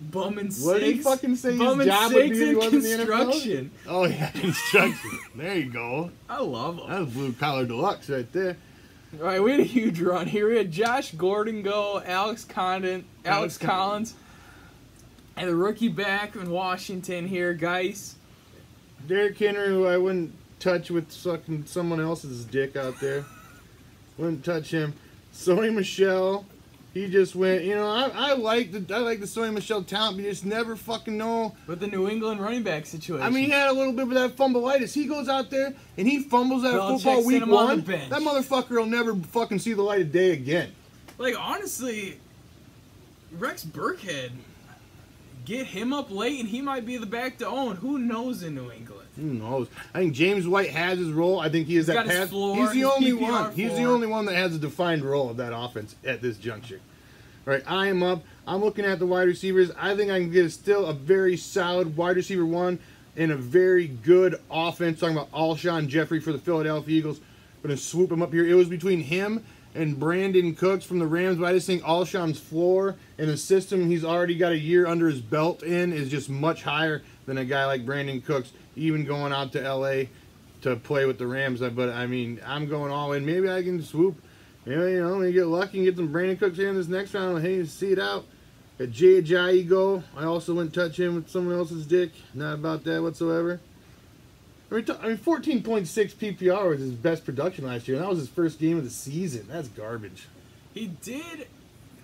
Bumming 0.00 0.50
six. 0.50 0.64
What 0.64 0.80
did 0.80 0.96
he 0.96 1.02
fucking 1.02 1.36
say 1.36 1.50
his 1.52 1.58
bumming 1.58 1.86
job 1.86 2.12
would 2.12 2.30
be 2.30 2.42
in 2.50 2.56
wasn't 2.56 2.84
in 2.84 2.98
the 2.98 3.04
NFL? 3.04 3.30
construction. 3.30 3.70
Oh 3.88 4.04
yeah, 4.04 4.30
construction. 4.34 5.18
there 5.36 5.56
you 5.56 5.70
go. 5.70 6.10
I 6.28 6.40
love 6.40 6.78
him. 6.78 6.90
That 6.90 7.00
was 7.00 7.10
blue 7.10 7.32
collar 7.32 7.64
deluxe 7.64 8.10
right 8.10 8.30
there. 8.32 8.56
All 9.20 9.26
right, 9.26 9.42
we 9.42 9.52
had 9.52 9.60
a 9.60 9.64
huge 9.64 10.00
run 10.00 10.26
here. 10.26 10.48
We 10.48 10.56
had 10.56 10.72
Josh 10.72 11.12
Gordon 11.12 11.62
go, 11.62 12.02
Alex 12.04 12.44
Condon, 12.44 13.04
Alex 13.24 13.56
Alex 13.56 13.58
Collins, 13.58 14.14
and 15.36 15.48
the 15.48 15.54
rookie 15.54 15.88
back 15.88 16.34
in 16.34 16.50
Washington 16.50 17.28
here, 17.28 17.54
guys. 17.54 18.16
Derrick 19.06 19.38
Henry, 19.38 19.68
who 19.68 19.86
I 19.86 19.96
wouldn't 19.96 20.34
touch 20.60 20.90
with 20.90 21.12
sucking 21.12 21.66
someone 21.66 22.00
else's 22.00 22.44
dick 22.44 22.76
out 22.76 23.00
there. 23.00 23.24
wouldn't 24.16 24.44
touch 24.44 24.70
him. 24.70 24.94
Sony 25.34 25.74
Michel, 25.74 26.46
he 26.94 27.08
just 27.08 27.34
went. 27.34 27.64
You 27.64 27.74
know, 27.74 27.88
I, 27.88 28.30
I 28.30 28.32
like 28.34 28.72
the 28.72 28.94
I 28.94 28.98
like 28.98 29.20
the 29.20 29.26
Sony 29.26 29.52
Michel 29.52 29.82
talent, 29.82 30.16
but 30.16 30.24
you 30.24 30.30
just 30.30 30.46
never 30.46 30.76
fucking 30.76 31.16
know 31.16 31.54
With 31.66 31.80
the 31.80 31.88
New 31.88 32.08
England 32.08 32.40
running 32.40 32.62
back 32.62 32.86
situation. 32.86 33.26
I 33.26 33.30
mean, 33.30 33.46
he 33.46 33.50
had 33.50 33.68
a 33.68 33.72
little 33.72 33.92
bit 33.92 34.04
of 34.06 34.14
that 34.14 34.36
fumbleitis. 34.36 34.94
He 34.94 35.06
goes 35.06 35.28
out 35.28 35.50
there 35.50 35.74
and 35.98 36.08
he 36.08 36.22
fumbles 36.22 36.62
that 36.62 36.74
Belichick 36.74 37.02
football 37.02 37.26
week 37.26 37.42
on 37.42 37.50
one. 37.50 37.80
That 37.82 38.22
motherfucker 38.22 38.70
will 38.70 38.86
never 38.86 39.14
fucking 39.16 39.58
see 39.58 39.72
the 39.74 39.82
light 39.82 40.02
of 40.02 40.12
day 40.12 40.30
again. 40.30 40.72
like 41.18 41.34
honestly, 41.38 42.20
Rex 43.32 43.64
Burkhead, 43.64 44.30
get 45.44 45.66
him 45.66 45.92
up 45.92 46.10
late 46.10 46.40
and 46.40 46.48
he 46.48 46.60
might 46.60 46.86
be 46.86 46.96
the 46.96 47.06
back 47.06 47.38
to 47.38 47.46
own. 47.46 47.76
Who 47.76 47.98
knows 47.98 48.42
in 48.42 48.54
New 48.54 48.70
England? 48.70 49.08
Who 49.16 49.22
knows? 49.22 49.68
I 49.94 49.98
think 50.00 50.14
James 50.14 50.46
White 50.48 50.70
has 50.70 50.98
his 50.98 51.10
role. 51.10 51.38
I 51.40 51.48
think 51.48 51.66
he 51.66 51.76
is 51.76 51.86
He's 51.86 51.94
that 51.94 52.06
pass. 52.06 52.28
floor, 52.28 52.56
He's 52.56 52.72
the 52.72 52.84
only 52.84 53.12
PPR 53.12 53.30
one. 53.30 53.52
He's 53.54 53.74
the 53.74 53.84
only 53.84 54.06
one 54.06 54.24
that 54.26 54.34
has 54.34 54.54
a 54.54 54.58
defined 54.58 55.04
role 55.04 55.30
of 55.30 55.36
that 55.36 55.54
offense 55.54 55.94
at 56.04 56.20
this 56.20 56.36
juncture. 56.36 56.80
All 57.46 57.52
right, 57.52 57.62
I 57.66 57.88
am 57.88 58.02
up. 58.02 58.24
I'm 58.46 58.62
looking 58.62 58.84
at 58.84 58.98
the 58.98 59.06
wide 59.06 59.28
receivers. 59.28 59.70
I 59.78 59.94
think 59.94 60.10
I 60.10 60.18
can 60.18 60.30
get 60.30 60.50
still 60.50 60.86
a 60.86 60.94
very 60.94 61.36
solid 61.36 61.96
wide 61.96 62.16
receiver 62.16 62.46
one 62.46 62.78
and 63.16 63.30
a 63.30 63.36
very 63.36 63.86
good 63.86 64.40
offense. 64.50 65.00
Talking 65.00 65.16
about 65.16 65.30
Alshon 65.32 65.88
Jeffery 65.88 66.20
for 66.20 66.32
the 66.32 66.38
Philadelphia 66.38 66.98
Eagles. 66.98 67.20
Going 67.62 67.74
to 67.76 67.82
swoop 67.82 68.10
him 68.10 68.20
up 68.22 68.32
here. 68.32 68.46
It 68.46 68.54
was 68.54 68.68
between 68.68 69.00
him 69.00 69.44
and 69.74 69.96
Brandin 69.96 70.56
Cooks 70.56 70.84
from 70.84 70.98
the 70.98 71.06
Rams, 71.06 71.38
but 71.38 71.46
I 71.46 71.52
just 71.52 71.66
think 71.66 71.82
Alshon's 71.82 72.38
floor 72.38 72.96
and 73.18 73.28
the 73.28 73.36
system 73.36 73.88
he's 73.88 74.04
already 74.04 74.36
got 74.36 74.52
a 74.52 74.58
year 74.58 74.86
under 74.86 75.08
his 75.08 75.20
belt 75.20 75.62
in 75.62 75.92
is 75.92 76.08
just 76.08 76.30
much 76.30 76.62
higher 76.62 77.02
than 77.26 77.38
a 77.38 77.44
guy 77.44 77.66
like 77.66 77.84
Brandin 77.84 78.24
Cooks, 78.24 78.52
even 78.76 79.04
going 79.04 79.32
out 79.32 79.52
to 79.52 79.60
LA 79.60 80.04
to 80.62 80.76
play 80.76 81.06
with 81.06 81.18
the 81.18 81.26
Rams. 81.26 81.60
Uh, 81.60 81.70
but 81.70 81.90
I 81.90 82.06
mean, 82.06 82.40
I'm 82.46 82.68
going 82.68 82.92
all 82.92 83.12
in. 83.12 83.26
Maybe 83.26 83.50
I 83.50 83.62
can 83.62 83.82
swoop. 83.82 84.16
Maybe, 84.64 84.92
you 84.92 85.02
know, 85.02 85.16
maybe 85.16 85.32
get 85.32 85.46
lucky 85.46 85.78
and 85.78 85.86
get 85.86 85.96
some 85.96 86.12
Brandin 86.12 86.38
Cooks 86.38 86.58
in 86.58 86.76
this 86.76 86.88
next 86.88 87.12
round. 87.14 87.42
Hey, 87.42 87.64
see 87.64 87.92
it 87.92 87.98
out. 87.98 88.24
Got 88.78 88.90
Jay 88.90 89.20
Ajayi 89.20 89.68
go. 89.68 90.02
I 90.16 90.24
also 90.24 90.54
wouldn't 90.54 90.74
touch 90.74 90.98
him 90.98 91.16
with 91.16 91.28
someone 91.28 91.56
else's 91.56 91.86
dick. 91.86 92.12
Not 92.32 92.54
about 92.54 92.84
that 92.84 93.02
whatsoever. 93.02 93.60
I 94.74 94.78
mean, 94.78 94.84
t- 94.86 94.92
I 95.02 95.08
mean 95.08 95.16
14.6 95.18 96.14
PPR 96.16 96.68
was 96.68 96.80
his 96.80 96.90
best 96.92 97.24
production 97.24 97.64
last 97.64 97.86
year, 97.86 97.96
and 97.96 98.04
that 98.04 98.10
was 98.10 98.18
his 98.18 98.28
first 98.28 98.58
game 98.58 98.76
of 98.76 98.84
the 98.84 98.90
season. 98.90 99.46
That's 99.48 99.68
garbage. 99.68 100.26
He 100.72 100.88
did, 100.88 101.46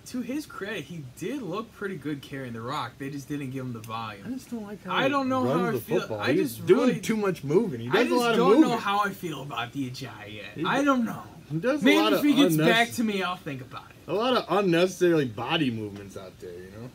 to 0.07 0.21
his 0.21 0.45
credit, 0.45 0.85
he 0.85 1.03
did 1.17 1.41
look 1.41 1.71
pretty 1.73 1.95
good 1.97 2.21
carrying 2.21 2.53
the 2.53 2.61
rock. 2.61 2.93
They 2.97 3.09
just 3.09 3.27
didn't 3.27 3.49
give 3.51 3.65
him 3.65 3.73
the 3.73 3.79
volume. 3.79 4.23
I 4.25 4.29
just 4.29 4.49
don't 4.49 4.63
like 4.63 4.81
how 4.85 4.95
I 4.95 5.09
don't 5.09 5.27
know 5.27 5.43
how 5.43 5.65
I 5.65 5.71
feel- 5.79 5.99
football. 5.99 6.21
I 6.21 6.31
He's 6.31 6.55
just 6.55 6.65
doing 6.65 6.87
really- 6.87 7.01
too 7.01 7.17
much 7.17 7.43
moving. 7.43 7.81
He 7.81 7.87
does 7.89 7.95
I 7.97 7.99
a 8.01 8.05
just 8.05 8.15
lot 8.17 8.31
of 8.31 8.37
don't 8.37 8.47
moving. 8.55 8.69
know 8.69 8.77
how 8.77 8.99
I 9.01 9.09
feel 9.09 9.41
about 9.41 9.73
the 9.73 9.89
Ajayi 9.89 10.35
yet. 10.35 10.45
He 10.55 10.63
I 10.65 10.81
don't 10.83 11.03
know. 11.03 11.23
He 11.51 11.57
does 11.57 11.81
a 11.81 11.85
Maybe 11.85 12.15
if 12.15 12.23
he 12.23 12.33
gets 12.35 12.55
back 12.55 12.91
to 12.93 13.03
me, 13.03 13.21
I'll 13.21 13.35
think 13.35 13.59
about 13.61 13.83
it. 13.89 14.09
a 14.09 14.13
lot 14.13 14.37
of 14.37 14.45
unnecessarily 14.49 15.25
body 15.25 15.69
movements 15.69 16.15
out 16.15 16.39
there, 16.39 16.53
you 16.53 16.71
know. 16.79 16.89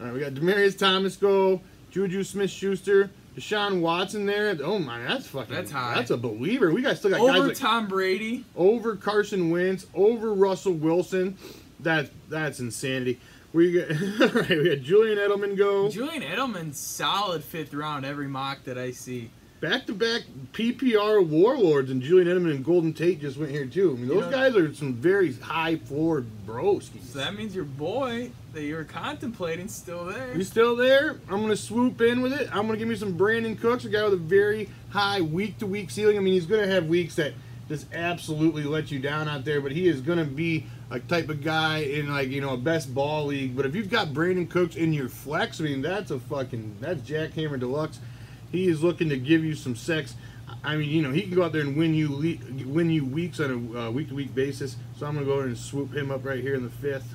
All 0.00 0.06
right, 0.06 0.14
we 0.14 0.20
got 0.20 0.32
Demaryius 0.32 0.78
Thomas 0.78 1.16
go, 1.16 1.60
Juju 1.90 2.22
Smith-Schuster, 2.24 3.10
Deshaun 3.38 3.80
Watson 3.80 4.26
there. 4.26 4.56
Oh 4.62 4.78
my, 4.78 5.00
that's 5.02 5.26
fucking. 5.28 5.54
That's 5.54 5.70
high. 5.70 5.94
That's 5.94 6.10
a 6.10 6.16
believer. 6.16 6.72
We 6.72 6.82
got 6.82 6.96
still 6.96 7.10
got 7.10 7.20
guys 7.26 7.36
Over 7.38 7.48
like 7.48 7.56
Tom 7.56 7.86
Brady. 7.86 8.44
over 8.56 8.96
Carson 8.96 9.50
Wentz, 9.50 9.86
over 9.94 10.34
Russell 10.34 10.72
Wilson. 10.72 11.36
That 11.80 12.10
that's 12.28 12.58
insanity. 12.60 13.20
We 13.52 13.72
got 13.72 13.90
all 14.20 14.40
right. 14.40 14.48
We 14.50 14.68
got 14.74 14.82
Julian 14.82 15.18
Edelman 15.18 15.56
go 15.56 15.88
Julian 15.88 16.22
Edelman, 16.22 16.74
solid 16.74 17.44
fifth 17.44 17.72
round 17.72 18.04
every 18.04 18.26
mock 18.26 18.64
that 18.64 18.76
I 18.76 18.90
see. 18.90 19.30
Back 19.60 19.86
to 19.86 19.92
back 19.92 20.22
PPR 20.52 21.26
warlords, 21.26 21.90
and 21.90 22.00
Julian 22.00 22.28
Edelman 22.28 22.54
and 22.54 22.64
Golden 22.64 22.92
Tate 22.92 23.20
just 23.20 23.36
went 23.36 23.50
here 23.50 23.66
too. 23.66 23.90
I 23.90 23.98
mean, 23.98 24.06
those 24.06 24.24
know- 24.26 24.30
guys 24.30 24.54
are 24.54 24.72
some 24.72 24.94
very 24.94 25.32
high 25.32 25.76
floor 25.76 26.24
broskies. 26.46 27.06
So 27.12 27.18
that 27.18 27.36
means 27.36 27.56
your 27.56 27.64
boy 27.64 28.30
that 28.54 28.62
you 28.62 28.76
were 28.76 28.84
contemplating 28.84 29.66
still 29.66 30.04
there. 30.04 30.32
You 30.36 30.44
still 30.44 30.76
there? 30.76 31.16
I'm 31.28 31.40
gonna 31.40 31.56
swoop 31.56 32.00
in 32.00 32.20
with 32.20 32.32
it. 32.34 32.48
I'm 32.52 32.66
gonna 32.66 32.78
give 32.78 32.86
me 32.86 32.94
some 32.94 33.18
Brandin 33.18 33.60
Cooks, 33.60 33.84
a 33.84 33.88
guy 33.88 34.04
with 34.04 34.12
a 34.12 34.16
very 34.16 34.68
high 34.90 35.20
week 35.20 35.58
to 35.58 35.66
week 35.66 35.90
ceiling. 35.90 36.16
I 36.16 36.20
mean, 36.20 36.34
he's 36.34 36.46
gonna 36.46 36.68
have 36.68 36.86
weeks 36.86 37.16
that 37.16 37.32
just 37.68 37.92
absolutely 37.92 38.62
let 38.62 38.92
you 38.92 39.00
down 39.00 39.28
out 39.28 39.44
there, 39.44 39.60
but 39.60 39.72
he 39.72 39.88
is 39.88 40.00
gonna 40.00 40.24
be 40.24 40.66
a 40.92 41.00
type 41.00 41.28
of 41.30 41.42
guy 41.42 41.78
in 41.78 42.08
like 42.12 42.28
you 42.28 42.40
know 42.40 42.54
a 42.54 42.56
best 42.56 42.94
ball 42.94 43.26
league. 43.26 43.56
But 43.56 43.66
if 43.66 43.74
you've 43.74 43.90
got 43.90 44.08
Brandin 44.14 44.48
Cooks 44.48 44.76
in 44.76 44.92
your 44.92 45.08
flex, 45.08 45.60
I 45.60 45.64
mean 45.64 45.82
that's 45.82 46.12
a 46.12 46.20
fucking 46.20 46.76
that's 46.80 47.02
Jackhammer 47.02 47.58
Deluxe. 47.58 47.98
He 48.50 48.68
is 48.68 48.82
looking 48.82 49.08
to 49.10 49.16
give 49.16 49.44
you 49.44 49.54
some 49.54 49.76
sex. 49.76 50.14
I 50.64 50.76
mean, 50.76 50.88
you 50.88 51.02
know, 51.02 51.12
he 51.12 51.22
can 51.22 51.34
go 51.34 51.44
out 51.44 51.52
there 51.52 51.62
and 51.62 51.76
win 51.76 51.94
you 51.94 52.10
win 52.66 52.90
you 52.90 53.04
weeks 53.04 53.40
on 53.40 53.74
a 53.76 53.90
week 53.90 54.08
to 54.08 54.14
week 54.14 54.34
basis. 54.34 54.76
So 54.96 55.06
I'm 55.06 55.14
gonna 55.14 55.26
go 55.26 55.34
ahead 55.34 55.46
and 55.48 55.58
swoop 55.58 55.94
him 55.94 56.10
up 56.10 56.24
right 56.24 56.40
here 56.40 56.54
in 56.54 56.62
the 56.62 56.70
fifth. 56.70 57.14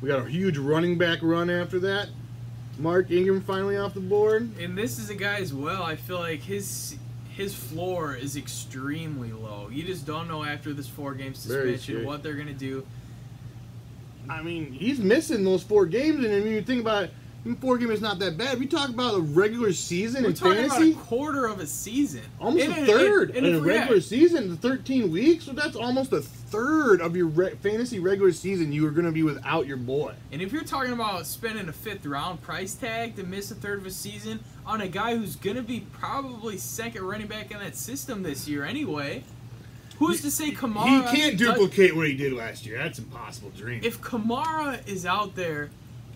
We 0.00 0.08
got 0.08 0.26
a 0.26 0.28
huge 0.28 0.58
running 0.58 0.98
back 0.98 1.20
run 1.22 1.48
after 1.48 1.78
that. 1.80 2.08
Mark 2.78 3.10
Ingram 3.10 3.42
finally 3.42 3.76
off 3.76 3.94
the 3.94 4.00
board. 4.00 4.50
And 4.58 4.76
this 4.76 4.98
is 4.98 5.10
a 5.10 5.14
guy 5.14 5.36
as 5.36 5.52
well. 5.54 5.82
I 5.82 5.96
feel 5.96 6.18
like 6.18 6.40
his 6.40 6.96
his 7.30 7.54
floor 7.54 8.14
is 8.14 8.36
extremely 8.36 9.32
low. 9.32 9.68
You 9.70 9.84
just 9.84 10.06
don't 10.06 10.28
know 10.28 10.44
after 10.44 10.72
this 10.74 10.88
four 10.88 11.14
game 11.14 11.34
suspension 11.34 12.04
what 12.04 12.22
they're 12.22 12.34
gonna 12.34 12.52
do. 12.52 12.86
I 14.28 14.42
mean, 14.42 14.72
he's 14.72 14.98
missing 14.98 15.44
those 15.44 15.62
four 15.62 15.86
games, 15.86 16.24
and 16.24 16.32
I 16.32 16.40
mean, 16.40 16.52
you 16.52 16.62
think 16.62 16.80
about 16.80 17.04
it, 17.04 17.14
four 17.60 17.76
games 17.78 17.90
is 17.92 18.00
not 18.00 18.18
that 18.20 18.38
bad. 18.38 18.58
We 18.60 18.66
talk 18.66 18.88
about 18.88 19.14
a 19.14 19.20
regular 19.20 19.72
season 19.72 20.22
We're 20.22 20.28
in 20.30 20.34
talking 20.34 20.68
fantasy, 20.68 20.92
about 20.92 21.02
a 21.02 21.04
quarter 21.06 21.46
of 21.46 21.58
a 21.60 21.66
season, 21.66 22.22
almost 22.40 22.64
And- 22.64 22.72
a 22.84 22.86
third 22.86 23.30
in 23.30 23.44
a 23.44 23.60
regular 23.60 24.00
season, 24.00 24.48
the 24.50 24.56
13 24.56 25.10
weeks. 25.10 25.44
So 25.46 25.52
that's 25.52 25.74
almost 25.74 26.12
a 26.12 26.20
third 26.22 27.00
of 27.00 27.16
your 27.16 27.26
re- 27.26 27.54
fantasy 27.62 27.98
regular 27.98 28.30
season 28.32 28.72
you 28.72 28.86
are 28.86 28.90
going 28.90 29.06
to 29.06 29.12
be 29.12 29.22
without 29.24 29.66
your 29.66 29.76
boy. 29.76 30.12
And 30.30 30.40
if 30.40 30.52
you're 30.52 30.62
talking 30.64 30.92
about 30.92 31.26
spending 31.26 31.68
a 31.68 31.72
fifth 31.72 32.06
round 32.06 32.42
price 32.42 32.74
tag 32.74 33.16
to 33.16 33.24
miss 33.24 33.50
a 33.50 33.54
third 33.56 33.80
of 33.80 33.86
a 33.86 33.90
season 33.90 34.40
on 34.64 34.80
a 34.80 34.86
guy 34.88 35.16
who's 35.16 35.34
gonna 35.34 35.62
be 35.62 35.80
probably 35.98 36.56
second 36.58 37.02
running 37.02 37.26
back 37.26 37.50
in 37.50 37.58
that 37.58 37.74
system 37.76 38.22
this 38.22 38.46
year 38.46 38.64
anyway, 38.64 39.24
who's 39.98 40.20
to 40.22 40.30
say 40.30 40.52
Kamara? 40.52 41.10
he 41.10 41.16
can't 41.16 41.38
does- 41.38 41.48
duplicate 41.56 41.96
what 41.96 42.06
he 42.06 42.14
did 42.14 42.32
last 42.32 42.64
year. 42.66 42.78
That's 42.78 42.98
impossible 43.00 43.50
dream. 43.56 43.80
If 43.82 44.00
Kamara 44.00 44.86
is 44.86 45.04
out 45.04 45.34
there 45.34 45.70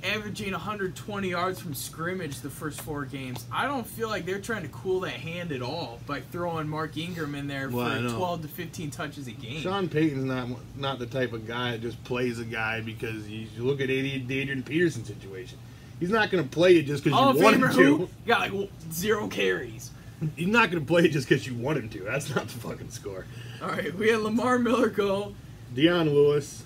averaging 0.07 0.53
120 0.53 1.29
yards 1.29 1.61
from 1.61 1.75
scrimmage 1.75 2.41
the 2.41 2.51
first 2.51 2.81
four 2.81 3.05
games, 3.05 3.45
I 3.53 3.67
don't 3.67 3.87
feel 3.87 4.09
like 4.09 4.25
they're 4.25 4.41
trying 4.41 4.63
to 4.63 4.69
cool 4.69 5.01
that 5.01 5.13
hand 5.15 5.53
at 5.53 5.63
all 5.63 5.99
by 6.07 6.21
throwing 6.21 6.69
Mark 6.69 6.97
Ingram 6.97 7.35
in 7.35 7.47
there 7.47 7.69
Well, 7.69 8.09
for 8.09 8.15
12 8.17 8.43
to 8.43 8.49
15 8.49 8.91
touches 8.91 9.27
a 9.27 9.33
game. 9.33 9.61
Sean 9.61 9.89
Payton's 9.89 10.25
not 10.25 10.49
not 10.77 10.99
the 10.99 11.07
type 11.07 11.33
of 11.33 11.47
guy 11.47 11.73
that 11.73 11.83
just 11.83 12.03
plays 12.05 12.39
a 12.39 12.45
guy 12.45 12.81
because 12.81 13.29
you 13.29 13.47
you 13.57 13.65
look 13.65 13.81
at 13.81 13.91
Adrian 13.91 14.31
Adrian 14.31 14.63
Peterson 14.63 15.05
situation. 15.05 15.59
He's 16.01 16.11
not 16.11 16.31
going 16.31 16.45
to 16.45 16.51
play 16.51 16.77
it 16.77 16.83
just 16.83 17.03
because 17.05 17.19
you 17.37 17.43
want 17.43 17.57
him 17.57 17.63
to. 17.63 17.69
who 17.69 18.09
got 18.27 18.41
like 18.41 18.51
w- 18.51 18.69
zero 18.93 19.29
carries. 19.29 19.91
He's 20.35 20.47
not 20.49 20.71
going 20.71 20.83
to 20.83 20.87
play 20.87 21.05
it 21.05 21.09
just 21.13 21.29
because 21.29 21.47
you 21.47 21.55
want 21.55 21.79
him 21.79 21.89
to. 21.91 22.01
That's 22.05 22.35
not 22.35 22.49
the 22.49 22.59
fucking 22.59 22.91
score. 22.91 23.27
All 23.63 23.69
right, 23.69 23.95
we 23.95 24.09
had 24.09 24.21
Lamar 24.21 24.59
Miller 24.59 24.89
go. 24.89 25.35
Dion 25.75 26.09
Lewis, 26.11 26.63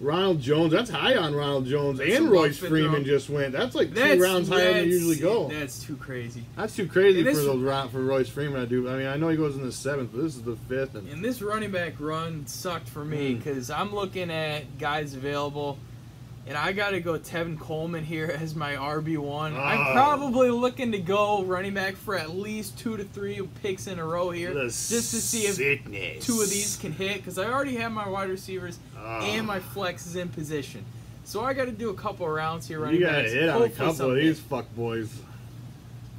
Ronald 0.00 0.40
Jones. 0.40 0.72
That's 0.72 0.90
high 0.90 1.16
on 1.16 1.34
Ronald 1.34 1.66
Jones, 1.66 1.98
That's 1.98 2.14
and 2.16 2.30
Royce 2.30 2.56
Freeman 2.58 2.92
round. 2.92 3.06
just 3.06 3.28
went. 3.28 3.52
That's 3.52 3.74
like 3.74 3.88
two 3.88 3.94
That's, 3.94 4.20
rounds 4.20 4.48
higher 4.48 4.72
than 4.74 4.88
they 4.88 4.94
usually 4.94 5.16
go. 5.16 5.48
That's 5.48 5.82
too 5.82 5.96
crazy. 5.96 6.44
That's 6.56 6.76
too 6.76 6.86
crazy 6.86 7.20
And 7.20 7.28
for 7.36 7.42
those 7.42 7.60
round 7.60 7.90
for 7.90 8.00
Royce 8.02 8.28
Freeman. 8.28 8.62
I 8.62 8.64
do. 8.64 8.88
I 8.88 8.96
mean, 8.96 9.06
I 9.08 9.16
know 9.16 9.28
he 9.28 9.36
goes 9.36 9.56
in 9.56 9.62
the 9.64 9.72
seventh, 9.72 10.10
but 10.12 10.22
this 10.22 10.36
is 10.36 10.42
the 10.42 10.56
fifth. 10.68 10.94
And 10.94 11.08
And 11.08 11.24
this 11.24 11.42
running 11.42 11.70
back 11.72 11.94
run 11.98 12.46
sucked 12.46 12.88
for 12.88 13.04
me 13.04 13.34
Mm. 13.34 13.38
because 13.38 13.70
I'm 13.70 13.92
looking 13.94 14.30
at 14.30 14.78
guys 14.78 15.14
available, 15.14 15.78
and 16.46 16.56
I 16.56 16.70
got 16.72 16.90
to 16.90 17.00
go 17.00 17.18
Tevin 17.18 17.58
Coleman 17.58 18.04
here 18.04 18.34
as 18.40 18.54
my 18.54 18.74
RB 18.76 19.18
one. 19.18 19.54
Oh. 19.56 19.60
I'm 19.60 19.92
probably 19.92 20.50
looking 20.50 20.92
to 20.92 20.98
go 20.98 21.42
running 21.42 21.74
back 21.74 21.96
for 21.96 22.16
at 22.16 22.30
least 22.36 22.78
two 22.78 22.96
to 22.96 23.04
three 23.04 23.40
picks 23.62 23.86
in 23.88 23.98
a 23.98 24.04
row 24.04 24.30
here, 24.30 24.54
the 24.54 24.62
just 24.66 24.90
to 24.90 25.02
see 25.20 25.42
if 25.46 25.56
sickness. 25.56 26.24
two 26.24 26.40
of 26.40 26.48
these 26.48 26.76
can 26.80 26.92
hit 26.92 27.16
because 27.16 27.36
I 27.36 27.50
already 27.50 27.74
have 27.76 27.90
my 27.92 28.08
wide 28.08 28.30
receivers 28.30 28.78
Oh. 29.00 29.20
and 29.22 29.46
my 29.46 29.60
flex 29.60 30.06
is 30.06 30.16
in 30.16 30.28
position. 30.28 30.84
So 31.24 31.42
I 31.44 31.52
got 31.52 31.66
to 31.66 31.72
do 31.72 31.90
a 31.90 31.94
couple 31.94 32.26
of 32.26 32.32
rounds 32.32 32.66
here 32.66 32.80
running 32.80 33.00
You 33.00 33.06
got 33.06 33.22
to 33.22 33.28
hit 33.28 33.48
on 33.48 33.62
a 33.62 33.68
couple 33.68 34.10
of 34.10 34.16
these 34.16 34.40
fuck 34.40 34.74
boys. 34.74 35.10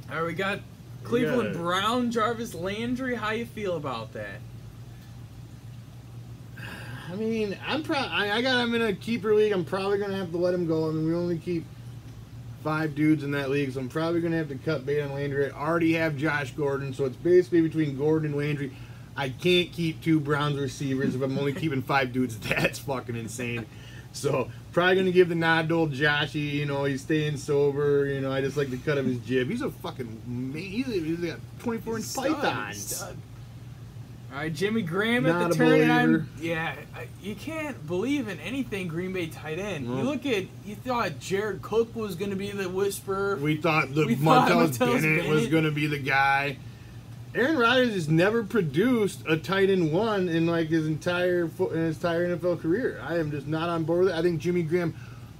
All 0.08 0.16
right, 0.16 0.26
we 0.26 0.34
got 0.34 0.60
Cleveland 1.04 1.54
Brown, 1.54 2.10
Jarvis 2.10 2.54
Landry. 2.54 3.14
How 3.14 3.30
you 3.30 3.46
feel 3.46 3.76
about 3.76 4.12
that? 4.12 4.40
I 7.10 7.16
mean, 7.16 7.58
I'm 7.66 7.82
pro- 7.82 7.96
I, 7.96 8.36
I 8.36 8.42
got 8.42 8.62
him 8.62 8.74
in 8.74 8.82
a 8.82 8.92
keeper 8.92 9.34
league. 9.34 9.52
I'm 9.52 9.64
probably 9.64 9.98
gonna 9.98 10.16
have 10.16 10.30
to 10.30 10.36
let 10.36 10.54
him 10.54 10.66
go. 10.66 10.88
I 10.88 10.92
mean, 10.92 11.06
we 11.06 11.14
only 11.14 11.38
keep 11.38 11.64
five 12.62 12.94
dudes 12.94 13.24
in 13.24 13.32
that 13.32 13.50
league, 13.50 13.72
so 13.72 13.80
I'm 13.80 13.88
probably 13.88 14.20
gonna 14.20 14.36
have 14.36 14.48
to 14.48 14.54
cut 14.56 14.86
bait 14.86 15.00
on 15.00 15.12
Landry. 15.12 15.50
I 15.50 15.58
already 15.58 15.94
have 15.94 16.16
Josh 16.16 16.52
Gordon, 16.52 16.94
so 16.94 17.06
it's 17.06 17.16
basically 17.16 17.62
between 17.62 17.96
Gordon 17.96 18.30
and 18.30 18.38
Landry. 18.38 18.72
I 19.20 19.28
can't 19.28 19.70
keep 19.70 20.02
two 20.02 20.18
Browns 20.18 20.58
receivers 20.58 21.14
if 21.14 21.20
I'm 21.20 21.36
only 21.38 21.52
keeping 21.52 21.82
five 21.82 22.12
dudes. 22.12 22.38
That's 22.40 22.78
fucking 22.78 23.16
insane. 23.16 23.66
So 24.12 24.50
probably 24.72 24.96
gonna 24.96 25.10
give 25.12 25.28
the 25.28 25.34
nod 25.34 25.68
to 25.68 25.74
old 25.74 25.92
Joshy. 25.92 26.52
You 26.52 26.64
know, 26.66 26.84
he's 26.84 27.02
staying 27.02 27.36
sober. 27.36 28.06
You 28.06 28.20
know, 28.20 28.32
I 28.32 28.40
just 28.40 28.56
like 28.56 28.70
the 28.70 28.78
cut 28.78 28.96
of 28.98 29.04
his 29.04 29.18
jib. 29.18 29.48
He's 29.48 29.60
a 29.62 29.70
fucking 29.70 30.22
ma- 30.26 30.58
he's, 30.58 30.86
he's 30.86 31.18
got 31.18 31.38
24 31.60 31.96
inch 31.98 32.14
pythons. 32.14 33.02
All 34.32 34.36
right, 34.38 34.54
Jimmy 34.54 34.82
Graham 34.82 35.26
at 35.26 35.32
Not 35.32 35.50
the 35.50 35.56
turn. 35.56 35.80
and 35.80 35.92
I'm- 35.92 36.28
Yeah, 36.40 36.76
you 37.20 37.34
can't 37.34 37.84
believe 37.86 38.28
in 38.28 38.38
anything 38.38 38.86
Green 38.86 39.12
Bay 39.12 39.26
tight 39.26 39.58
end. 39.58 39.88
No. 39.88 39.96
You 39.96 40.02
look 40.04 40.24
at, 40.24 40.44
you 40.64 40.76
thought 40.76 41.18
Jared 41.18 41.62
Cook 41.62 41.96
was 41.96 42.14
going 42.14 42.30
to 42.30 42.36
be 42.36 42.52
the 42.52 42.68
whisperer. 42.68 43.34
We 43.36 43.56
thought 43.56 43.92
the 43.92 44.06
We 44.06 44.14
Montez 44.14 44.78
Bennett, 44.78 45.28
was 45.28 45.48
going 45.48 45.64
to 45.64 45.72
be 45.72 45.88
the 45.88 45.98
guy. 45.98 46.58
Aaron 47.34 47.56
Rodgers 47.58 47.92
has 47.94 48.08
never 48.08 48.42
produced 48.42 49.22
a 49.28 49.36
tight 49.36 49.70
end 49.70 49.92
one 49.92 50.28
in 50.28 50.46
like 50.46 50.68
his 50.68 50.86
entire 50.86 51.44
in 51.44 51.76
his 51.76 51.96
entire 51.96 52.36
NFL 52.36 52.60
career. 52.60 53.00
I 53.06 53.18
am 53.18 53.30
just 53.30 53.46
not 53.46 53.68
on 53.68 53.84
board 53.84 54.04
with 54.06 54.08
it. 54.14 54.16
I 54.18 54.22
think 54.22 54.40
Jimmy 54.40 54.62
Graham 54.62 54.94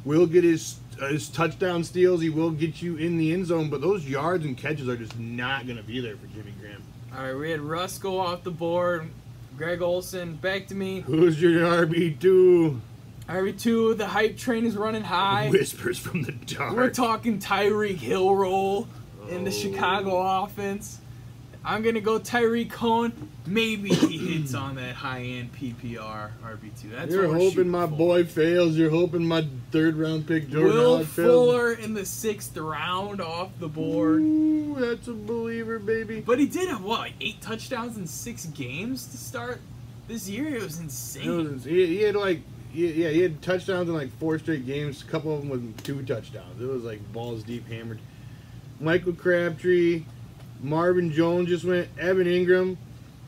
will 0.05 0.27
get 0.27 0.45
his 0.45 0.77
uh, 1.03 1.09
his 1.09 1.29
touchdown 1.29 1.83
steals. 1.83 2.21
He 2.21 2.31
will 2.31 2.53
get 2.53 2.81
you 2.81 2.97
in 2.97 3.19
the 3.19 3.33
end 3.33 3.47
zone, 3.47 3.71
but 3.71 3.81
those 3.81 4.07
yards 4.07 4.45
and 4.45 4.57
catches 4.57 4.89
are 4.89 4.97
just 4.97 5.19
not 5.19 5.65
going 5.67 5.79
to 5.79 5.83
be 5.83 6.01
there 6.01 6.17
for 6.17 6.27
Jimmy 6.29 6.53
Graham. 6.61 6.83
All 7.17 7.25
right, 7.25 7.35
we 7.35 7.51
had 7.51 7.61
Russ 7.61 7.99
go 7.99 8.21
off 8.21 8.45
the 8.45 8.53
board. 8.53 9.09
Greg 9.57 9.83
Olsen 9.83 10.37
back 10.37 10.69
to 10.69 10.75
me. 10.77 11.01
Who's 11.01 11.41
your 11.43 11.63
RB 11.87 12.19
two? 12.21 12.81
RB2, 13.29 13.97
the 13.97 14.09
hype 14.09 14.37
train 14.37 14.65
is 14.65 14.77
running 14.77 15.03
high. 15.03 15.49
Whispers 15.53 15.99
from 15.99 16.23
the 16.23 16.33
dark. 16.33 16.75
We're 16.75 16.91
talking 16.91 17.39
Tyreek 17.39 17.97
Hill 17.99 18.35
roll 18.35 18.89
in 19.29 19.45
the 19.45 19.51
Oh. 19.51 19.55
Chicago 19.55 20.43
offense. 20.45 21.01
I'm 21.65 21.83
gonna 21.83 22.01
go 22.01 22.19
Tarik 22.19 22.71
Cohen. 22.71 23.31
Maybe 23.47 23.91
he 23.91 24.17
hits 24.17 24.55
on 24.55 24.77
that 24.77 24.95
high 24.95 25.21
end 25.21 25.53
PPR 25.53 26.31
RB2. 26.43 26.91
That's 26.93 27.13
You're 27.13 27.33
hoping 27.33 27.69
my 27.69 27.87
for. 27.87 27.97
boy 27.97 28.25
fails. 28.25 28.77
You're 28.77 28.91
hoping 28.91 29.27
my 29.27 29.47
third 29.71 29.97
round 29.97 30.27
pick 30.27 30.49
Jordan 30.49 30.73
Will 30.73 30.95
Howard 30.97 31.09
fails. 31.09 31.29
Fuller 31.29 31.73
in 31.73 31.93
the 31.95 32.07
sixth 32.07 32.57
round 32.57 33.21
off 33.21 33.51
the 33.59 33.69
board. 33.69 34.21
Ooh, 34.21 34.77
that's 34.79 35.09
a 35.09 35.13
believer, 35.13 35.79
baby. 35.79 36.21
But 36.21 36.39
he 36.39 36.47
did 36.47 36.69
have 36.69 36.83
what, 36.83 37.01
like 37.01 37.15
eight 37.21 37.43
touchdowns 37.43 37.99
in 37.99 38.07
six 38.07 38.47
games 38.47 39.07
to 39.09 39.19
start 39.19 39.61
this 40.11 40.29
year? 40.29 40.55
It 40.55 40.63
was 40.63 40.79
insane. 40.79 41.53
was, 41.53 41.65
he, 41.65 41.87
he 41.87 42.03
had 42.03 42.17
like 42.17 42.41
yeah 42.73 43.09
he 43.09 43.21
had 43.21 43.43
touchdowns 43.43 43.89
in 43.89 43.95
like 43.95 44.11
four 44.19 44.39
straight 44.39 44.67
games. 44.67 45.03
A 45.03 45.07
couple 45.07 45.35
of 45.35 45.41
them 45.41 45.51
with 45.51 45.83
two 45.83 46.03
touchdowns. 46.03 46.61
It 46.61 46.67
was 46.67 46.85
like 46.85 47.01
balls 47.13 47.43
deep 47.43 47.69
hammered. 47.69 48.01
Michael 48.81 49.13
Crabtree, 49.13 50.05
Marvin 50.63 51.13
Jones 51.13 51.49
just 51.49 51.65
went. 51.65 51.89
Evan 51.99 52.27
Engram. 52.27 52.77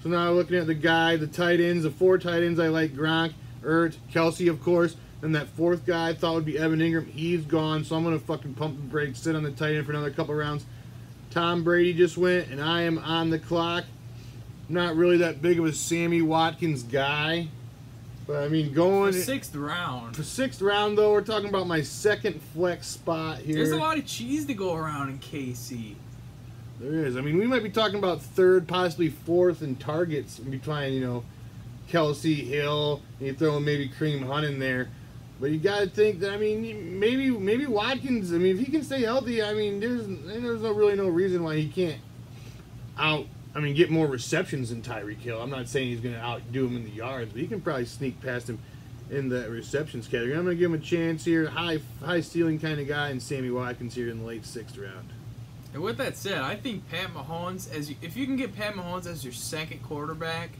So 0.03 0.09
now 0.09 0.33
looking 0.33 0.57
at 0.57 0.67
the 0.67 0.75
guy, 0.75 1.17
the 1.17 1.27
tight 1.27 1.61
ends, 1.61 1.85
the 1.85 1.91
four 1.91 2.19
tight 2.19 2.43
ends 2.43 2.59
I 2.59 2.69
like 2.69 2.93
Gronk, 2.93 3.33
Ertz, 3.63 3.97
Kelce 4.13 4.51
of 4.51 4.63
course. 4.63 4.97
And 5.23 5.35
that 5.37 5.47
fourth 5.49 5.87
guy 5.87 6.09
I 6.09 6.15
thought 6.15 6.35
would 6.35 6.45
be 6.45 6.59
Evan 6.59 6.81
Engram. 6.81 7.09
He's 7.09 7.45
gone, 7.45 7.85
so 7.85 7.95
I'm 7.95 8.03
gonna 8.03 8.19
fucking 8.19 8.55
pump 8.55 8.77
the 8.77 8.83
brakes, 8.83 9.21
sit 9.21 9.37
on 9.37 9.45
the 9.45 9.53
tight 9.53 9.77
end 9.77 9.87
for 9.87 9.93
another 9.93 10.11
couple 10.11 10.35
rounds. 10.35 10.65
Tom 11.31 11.63
Brady 11.63 11.95
just 11.95 12.19
went, 12.19 12.49
and 12.49 12.61
I 12.61 12.83
am 12.83 12.99
on 12.99 13.31
the 13.31 13.39
clock. 13.39 13.85
Not 14.69 14.97
really 14.97 15.19
that 15.19 15.41
big 15.41 15.59
of 15.59 15.65
a 15.65 15.73
Sammy 15.73 16.23
Watkins 16.23 16.83
guy. 16.83 17.49
But 18.27 18.43
I 18.45 18.49
mean, 18.49 18.69
For 18.71 18.75
going 18.75 19.13
sixth 19.13 19.55
round. 19.55 20.17
for 20.17 20.23
sixth 20.23 20.61
round 20.61 20.99
though, 20.99 21.13
we're 21.13 21.23
talking 21.23 21.49
about 21.49 21.67
my 21.67 21.83
second 21.83 22.41
flex 22.55 22.89
spot 22.89 23.39
here. 23.39 23.57
There's 23.57 23.71
a 23.71 23.77
lot 23.77 23.99
of 23.99 24.07
cheese 24.07 24.47
to 24.47 24.55
go 24.55 24.75
around 24.75 25.11
in 25.11 25.19
KC. 25.19 25.95
There 26.83 27.05
is. 27.05 27.17
I 27.17 27.21
mean, 27.21 27.39
we 27.39 27.47
might 27.47 27.63
be 27.63 27.71
talking 27.71 27.97
about 27.97 28.21
third, 28.21 28.67
possibly 28.67 29.09
fourth 29.09 29.63
in 29.63 29.77
targets 29.77 30.41
between, 30.41 30.93
you 30.93 31.01
know, 31.01 31.25
Kelce, 31.89 32.45
Hill, 32.45 33.01
and 33.21 33.29
you 33.29 33.35
throw 33.35 33.61
maybe 33.61 33.89
Kareem 33.89 34.27
Hunt 34.27 34.45
in 34.45 34.59
there. 34.59 34.89
But 35.41 35.51
you 35.51 35.61
got 35.61 35.81
to 35.81 35.87
think 35.87 36.19
that 36.21 36.33
I 36.33 36.37
mean, 36.39 36.99
maybe 36.99 37.31
maybe 37.31 37.67
Watkins. 37.67 38.33
I 38.33 38.37
mean, 38.39 38.57
if 38.57 38.67
he 38.67 38.73
can 38.73 38.83
stay 38.83 39.03
healthy, 39.03 39.43
I 39.43 39.55
mean, 39.55 39.79
there's 39.79 40.07
there's 40.07 40.63
no 40.63 40.73
really 40.73 40.97
no 40.97 41.09
reason 41.09 41.45
why 41.45 41.57
he 41.57 41.69
can't 41.69 42.01
out. 42.99 43.27
I 43.55 43.61
mean, 43.61 43.77
get 43.77 43.91
more 43.91 44.07
receptions 44.07 44.71
than 44.71 44.83
Tyreek 44.83 45.19
Hill. 45.19 45.41
I'm 45.41 45.51
not 45.51 45.69
saying 45.69 45.89
he's 45.89 46.01
going 46.01 46.15
to 46.15 46.21
outdo 46.21 46.67
him 46.67 46.77
in 46.77 46.85
the 46.85 46.91
yards, 46.91 47.33
but 47.33 47.41
he 47.41 47.47
can 47.47 47.61
probably 47.61 47.85
sneak 47.85 48.21
past 48.21 48.49
him 48.49 48.59
in 49.11 49.29
the 49.29 49.49
receptions 49.51 50.09
category. 50.09 50.37
I'm 50.37 50.45
going 50.45 50.57
to 50.57 50.61
give 50.61 50.71
him 50.71 50.81
a 50.81 50.83
chance 50.83 51.25
here. 51.25 51.49
High 51.49 51.79
high 52.05 52.23
ceiling 52.23 52.59
kind 52.59 52.81
of 52.81 52.89
guy, 52.89 53.11
and 53.11 53.23
Sammy 53.23 53.51
Watkins 53.51 53.95
here 53.95 54.09
in 54.09 54.21
the 54.21 54.25
late 54.25 54.45
sixth 54.45 54.77
round. 54.77 55.11
And 55.73 55.83
with 55.83 55.97
that 55.99 56.17
said, 56.17 56.39
I 56.43 56.55
think 56.57 56.89
Pat 56.91 57.15
Mahomes, 57.15 57.73
as 57.73 57.89
you, 57.89 57.97
if 58.03 58.17
you 58.17 58.27
can 58.27 58.37
get 58.37 58.55
Pat 58.55 58.75
Mahomes 58.75 59.07
as 59.07 59.25
your 59.25 59.33
second 59.33 59.83
quarterback, 59.83 60.51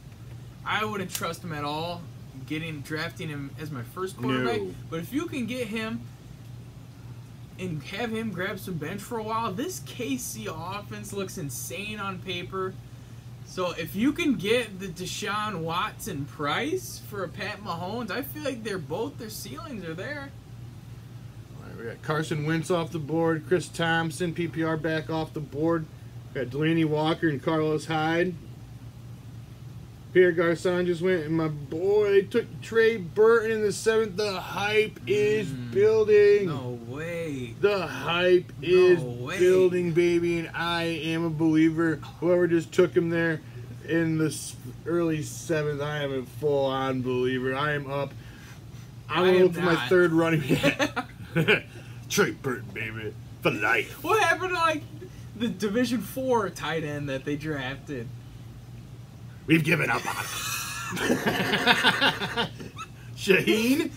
I 0.65 0.85
wouldn't 0.85 1.11
trust 1.13 1.43
him 1.43 1.53
at 1.53 1.63
all. 1.63 2.01
Getting 2.47 2.81
drafting 2.81 3.29
him 3.29 3.51
as 3.59 3.69
my 3.71 3.83
first 3.83 4.17
quarterback, 4.17 4.59
No. 4.61 4.73
but 4.89 4.99
if 4.99 5.13
you 5.13 5.27
can 5.27 5.45
get 5.45 5.67
him 5.67 6.01
and 7.59 7.81
have 7.83 8.09
him 8.11 8.31
grab 8.31 8.59
some 8.59 8.73
bench 8.73 9.01
for 9.01 9.17
a 9.19 9.23
while, 9.23 9.53
this 9.53 9.79
KC 9.81 10.47
offense 10.47 11.13
looks 11.13 11.37
insane 11.37 11.99
on 11.99 12.19
paper. 12.19 12.73
So 13.45 13.71
if 13.71 13.95
you 13.95 14.11
can 14.13 14.35
get 14.35 14.79
the 14.79 14.87
Deshaun 14.87 15.59
Watson 15.59 16.25
price 16.25 17.01
for 17.09 17.23
a 17.23 17.29
Pat 17.29 17.63
Mahomes, 17.63 18.09
I 18.09 18.23
feel 18.23 18.43
like 18.43 18.63
they're 18.63 18.77
both 18.79 19.17
their 19.19 19.29
ceilings 19.29 19.85
are 19.85 19.93
there. 19.93 20.31
We 21.83 21.89
got 21.89 22.01
Carson 22.01 22.45
Wentz 22.45 22.71
off 22.71 22.91
the 22.93 22.99
board, 22.99 23.43
Chris 23.45 23.67
Thompson, 23.67 24.33
PPR 24.33 24.81
back 24.81 25.09
off 25.09 25.33
the 25.33 25.41
board. 25.41 25.85
We 26.33 26.41
got 26.41 26.49
Delanie 26.49 26.85
Walker 26.85 27.27
and 27.27 27.43
Carlos 27.43 27.87
Hyde. 27.87 28.33
Pierre 30.13 30.31
Garcon 30.31 30.85
just 30.85 31.01
went, 31.01 31.25
and 31.25 31.35
my 31.35 31.49
boy 31.49 32.21
took 32.21 32.61
Trey 32.61 32.95
Burton 32.95 33.51
in 33.51 33.61
the 33.63 33.73
seventh. 33.73 34.15
The 34.15 34.39
hype 34.39 34.97
is 35.07 35.49
Mm. 35.49 35.71
building. 35.71 36.45
No 36.45 36.79
way. 36.87 37.55
The 37.59 37.85
hype 37.87 38.53
is 38.61 39.01
way. 39.01 39.37
building, 39.39 39.91
baby, 39.91 40.39
and 40.39 40.51
I 40.53 40.83
am 40.83 41.25
a 41.25 41.29
believer. 41.31 41.99
Whoever 42.21 42.47
just 42.47 42.71
took 42.71 42.95
him 42.95 43.09
there 43.09 43.41
in 43.89 44.19
the 44.19 44.33
early 44.85 45.21
seventh, 45.21 45.81
I 45.81 46.03
am 46.03 46.13
a 46.13 46.23
full-on 46.39 47.01
believer. 47.01 47.53
I 47.53 47.73
am 47.73 47.91
up. 47.91 48.13
I'm 49.09 49.23
I 49.25 49.27
am 49.31 49.41
look 49.43 49.53
for 49.55 49.61
my 49.61 49.75
third 49.89 50.13
running 50.13 50.41
back. 50.47 51.07
Trey 52.09 52.31
Burton, 52.31 52.65
baby, 52.73 53.13
for 53.41 53.51
life. 53.51 54.03
What 54.03 54.21
happened 54.21 54.49
to 54.49 54.55
like 54.55 54.83
the 55.35 55.47
Division 55.47 56.01
Four 56.01 56.49
tight 56.49 56.83
end 56.83 57.09
that 57.09 57.25
they 57.25 57.35
drafted? 57.35 58.07
We've 59.45 59.63
given 59.63 59.89
up 59.89 60.05
on 60.05 60.15
him. 60.97 62.47
Shaheen. 63.15 63.89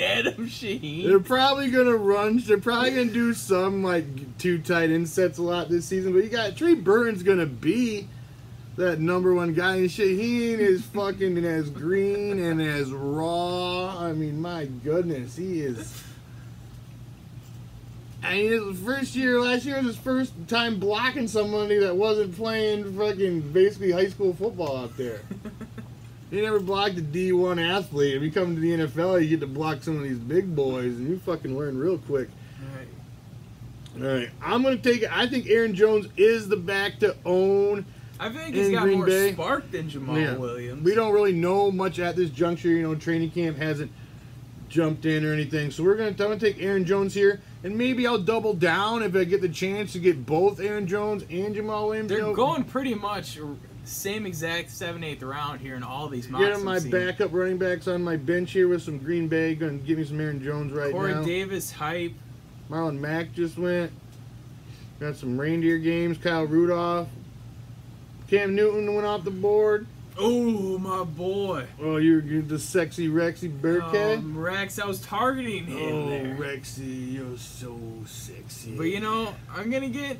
Adam 0.00 0.46
Shaheen. 0.48 1.04
They're 1.06 1.20
probably 1.20 1.70
gonna 1.70 1.96
run. 1.96 2.38
They're 2.38 2.58
probably 2.58 2.90
gonna 2.90 3.06
do 3.06 3.34
some 3.34 3.82
like 3.82 4.38
two 4.38 4.58
tight 4.58 4.90
end 4.90 5.08
sets 5.08 5.38
a 5.38 5.42
lot 5.42 5.68
this 5.68 5.86
season. 5.86 6.12
But 6.12 6.24
you 6.24 6.30
got 6.30 6.56
Trey 6.56 6.74
Burton's 6.74 7.22
gonna 7.22 7.46
be 7.46 8.08
that 8.76 9.00
number 9.00 9.34
one 9.34 9.54
guy, 9.54 9.76
and 9.76 9.88
Shaheen 9.88 10.58
is 10.58 10.82
fucking 10.82 11.44
as 11.44 11.68
green 11.70 12.38
and 12.38 12.62
as 12.62 12.90
raw. 12.92 13.96
I 13.98 14.12
mean, 14.12 14.40
my 14.40 14.66
goodness, 14.66 15.36
he 15.36 15.60
is. 15.62 16.04
I 18.22 18.34
mean, 18.34 18.68
his 18.68 18.80
first 18.80 19.14
year, 19.14 19.40
last 19.40 19.64
year 19.64 19.76
was 19.76 19.86
his 19.86 19.96
first 19.96 20.32
time 20.48 20.78
blocking 20.80 21.28
somebody 21.28 21.78
that 21.78 21.94
wasn't 21.96 22.36
playing 22.36 22.96
fucking 22.96 23.52
basically 23.52 23.92
high 23.92 24.08
school 24.08 24.34
football 24.34 24.76
out 24.76 24.96
there. 24.96 25.20
He 26.30 26.42
never 26.42 26.60
blocked 26.60 26.98
a 26.98 27.00
D1 27.00 27.58
athlete. 27.58 28.14
If 28.14 28.22
you 28.22 28.30
come 28.30 28.54
to 28.54 28.60
the 28.60 28.70
NFL, 28.72 29.22
you 29.22 29.28
get 29.30 29.40
to 29.40 29.46
block 29.46 29.82
some 29.82 29.96
of 29.96 30.02
these 30.02 30.18
big 30.18 30.54
boys, 30.54 30.94
and 30.98 31.08
you 31.08 31.18
fucking 31.20 31.56
learn 31.56 31.78
real 31.78 31.96
quick. 31.96 32.28
Right. 33.96 34.04
All 34.06 34.14
right, 34.14 34.30
I'm 34.42 34.62
gonna 34.62 34.76
take 34.76 35.00
it. 35.04 35.10
I 35.10 35.26
think 35.26 35.46
Aaron 35.48 35.74
Jones 35.74 36.06
is 36.18 36.46
the 36.46 36.56
back 36.58 36.98
to 36.98 37.16
own. 37.24 37.86
I 38.20 38.28
think 38.28 38.54
he's 38.54 38.68
got 38.68 38.82
Green 38.82 38.98
more 38.98 39.06
Bay? 39.06 39.32
spark 39.32 39.70
than 39.70 39.88
Jamal 39.88 40.18
Yeah. 40.18 40.36
Williams. 40.36 40.84
We 40.84 40.94
don't 40.94 41.14
really 41.14 41.32
know 41.32 41.70
much 41.70 41.98
at 41.98 42.14
this 42.14 42.28
juncture. 42.28 42.68
You 42.68 42.82
know, 42.82 42.94
training 42.94 43.30
camp 43.30 43.56
hasn't 43.56 43.90
jumped 44.68 45.06
in 45.06 45.24
or 45.24 45.32
anything, 45.32 45.70
so 45.70 45.82
we're 45.82 45.96
gonna. 45.96 46.10
I'm 46.10 46.16
gonna 46.16 46.38
take 46.38 46.60
Aaron 46.62 46.84
Jones 46.84 47.14
here, 47.14 47.40
and 47.62 47.76
maybe 47.76 48.06
I'll 48.06 48.18
double 48.18 48.54
down 48.54 49.02
if 49.02 49.14
I 49.16 49.24
get 49.24 49.40
the 49.40 49.48
chance 49.48 49.92
to 49.92 49.98
get 49.98 50.24
both 50.24 50.60
Aaron 50.60 50.86
Jones 50.86 51.22
and 51.30 51.54
Jamaal 51.54 51.88
Williams. 51.88 52.08
They're 52.08 52.32
going 52.32 52.64
pretty 52.64 52.94
much 52.94 53.38
same 53.84 54.26
exact 54.26 54.70
seven 54.70 55.02
eighth 55.02 55.22
round 55.22 55.60
here 55.60 55.74
in 55.74 55.82
all 55.82 56.08
these 56.08 56.28
mocks. 56.28 56.44
Get 56.44 56.62
my 56.62 56.78
backup 56.78 57.32
running 57.32 57.58
backs 57.58 57.88
on 57.88 58.02
my 58.02 58.16
bench 58.16 58.52
here 58.52 58.68
with 58.68 58.82
some 58.82 58.98
Green 58.98 59.28
Bay. 59.28 59.54
Gonna 59.54 59.78
give 59.78 59.98
me 59.98 60.04
some 60.04 60.20
Aaron 60.20 60.42
Jones 60.42 60.72
right 60.72 60.92
Corey 60.92 61.14
now. 61.14 61.22
Davis 61.22 61.72
hype. 61.72 62.12
Marlon 62.70 62.98
Mack 62.98 63.32
just 63.32 63.56
went. 63.58 63.90
Got 65.00 65.16
some 65.16 65.40
reindeer 65.40 65.78
games. 65.78 66.18
Kyle 66.18 66.44
Rudolph. 66.44 67.08
Cam 68.28 68.54
Newton 68.54 68.94
went 68.94 69.06
off 69.06 69.24
the 69.24 69.30
board. 69.30 69.86
Oh 70.18 70.78
my 70.78 71.04
boy. 71.04 71.66
Oh, 71.80 71.96
you're, 71.96 72.20
you're 72.20 72.42
the 72.42 72.58
sexy 72.58 73.08
Rexy 73.08 73.48
Burkhead. 73.56 74.18
Um, 74.18 74.36
Rex, 74.36 74.78
I 74.78 74.86
was 74.86 75.00
targeting 75.00 75.66
him 75.66 75.94
oh, 75.94 76.10
there. 76.10 76.36
Rexy, 76.36 77.12
you're 77.14 77.36
so 77.36 77.78
sexy. 78.06 78.76
But 78.76 78.84
you 78.84 79.00
know, 79.00 79.34
I'm 79.54 79.70
gonna 79.70 79.88
get 79.88 80.18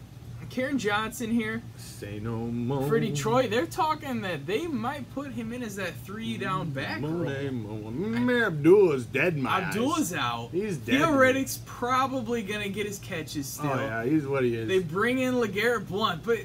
Kerryon 0.51 0.79
Johnson 0.79 1.31
here 1.31 1.63
say 1.77 2.21
no 2.21 2.37
more. 2.37 2.87
for 2.89 2.99
Detroit. 3.01 3.51
They're 3.51 3.67
talking 3.67 4.23
that 4.23 4.47
they 4.47 4.67
might 4.67 5.13
put 5.15 5.33
him 5.33 5.53
in 5.53 5.63
as 5.63 5.77
that 5.77 5.95
three 6.05 6.39
down 6.39 6.71
back 6.71 7.03
role. 7.03 7.11
Monet, 7.11 7.51
Mo- 7.51 7.91
Ameer 7.91 8.47
Abdullah's 8.47 9.05
dead 9.05 9.35
in 9.35 9.43
my. 9.43 9.63
Abdullah's 9.63 10.15
out. 10.15 10.51
He's 10.53 10.77
dead. 10.79 10.99
Theo 10.99 11.09
Riddick's 11.09 11.61
probably 11.67 12.43
gonna 12.43 12.69
get 12.69 12.87
his 12.87 12.99
catches 12.99 13.47
still. 13.47 13.71
Oh 13.71 13.81
yeah, 13.81 14.05
he's 14.05 14.27
what 14.27 14.45
he 14.45 14.55
is. 14.55 14.69
They 14.69 14.79
bring 14.79 15.19
in 15.19 15.35
LeGarrette 15.35 15.89
Blunt, 15.89 16.23
but 16.25 16.39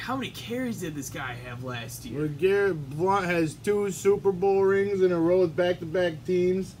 how 0.00 0.16
many 0.16 0.30
carries 0.30 0.80
did 0.80 0.94
this 0.94 1.10
guy 1.10 1.36
have 1.46 1.62
last 1.62 2.04
year? 2.04 2.20
Well, 2.20 2.28
Garrett 2.28 2.90
Blunt 2.90 3.26
has 3.26 3.54
two 3.54 3.90
Super 3.90 4.32
Bowl 4.32 4.64
rings 4.64 5.02
in 5.02 5.12
a 5.12 5.18
row 5.18 5.40
with 5.40 5.54
back-to-back 5.54 6.24
teams. 6.24 6.74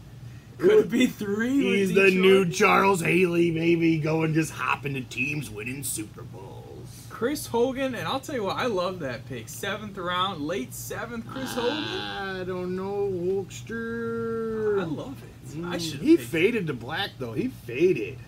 Could 0.58 0.70
it 0.70 0.90
be 0.90 1.06
three? 1.06 1.76
He's 1.76 1.94
the 1.94 2.10
new 2.10 2.48
Charles 2.50 3.00
Haley, 3.00 3.50
maybe 3.50 3.98
going 3.98 4.34
just 4.34 4.52
hopping 4.52 4.94
to 4.94 5.00
teams 5.00 5.50
winning 5.50 5.84
Super 5.84 6.22
Bowls. 6.22 7.06
Chris 7.08 7.46
Hogan, 7.46 7.94
and 7.94 8.08
I'll 8.08 8.20
tell 8.20 8.34
you 8.34 8.44
what, 8.44 8.56
I 8.56 8.66
love 8.66 9.00
that 9.00 9.28
pick. 9.28 9.48
Seventh 9.48 9.96
round, 9.98 10.40
late 10.40 10.72
seventh, 10.72 11.26
Chris 11.28 11.52
Hogan. 11.52 11.84
I 11.84 12.44
don't 12.44 12.76
know, 12.76 13.10
Hulkster. 13.10 14.80
I 14.80 14.84
love 14.84 15.22
it. 15.22 15.64
I 15.64 15.76
mm, 15.76 15.80
should. 15.80 16.00
He 16.00 16.16
faded 16.16 16.66
to 16.68 16.74
black 16.74 17.10
though. 17.18 17.32
He 17.32 17.48
faded. 17.48 18.18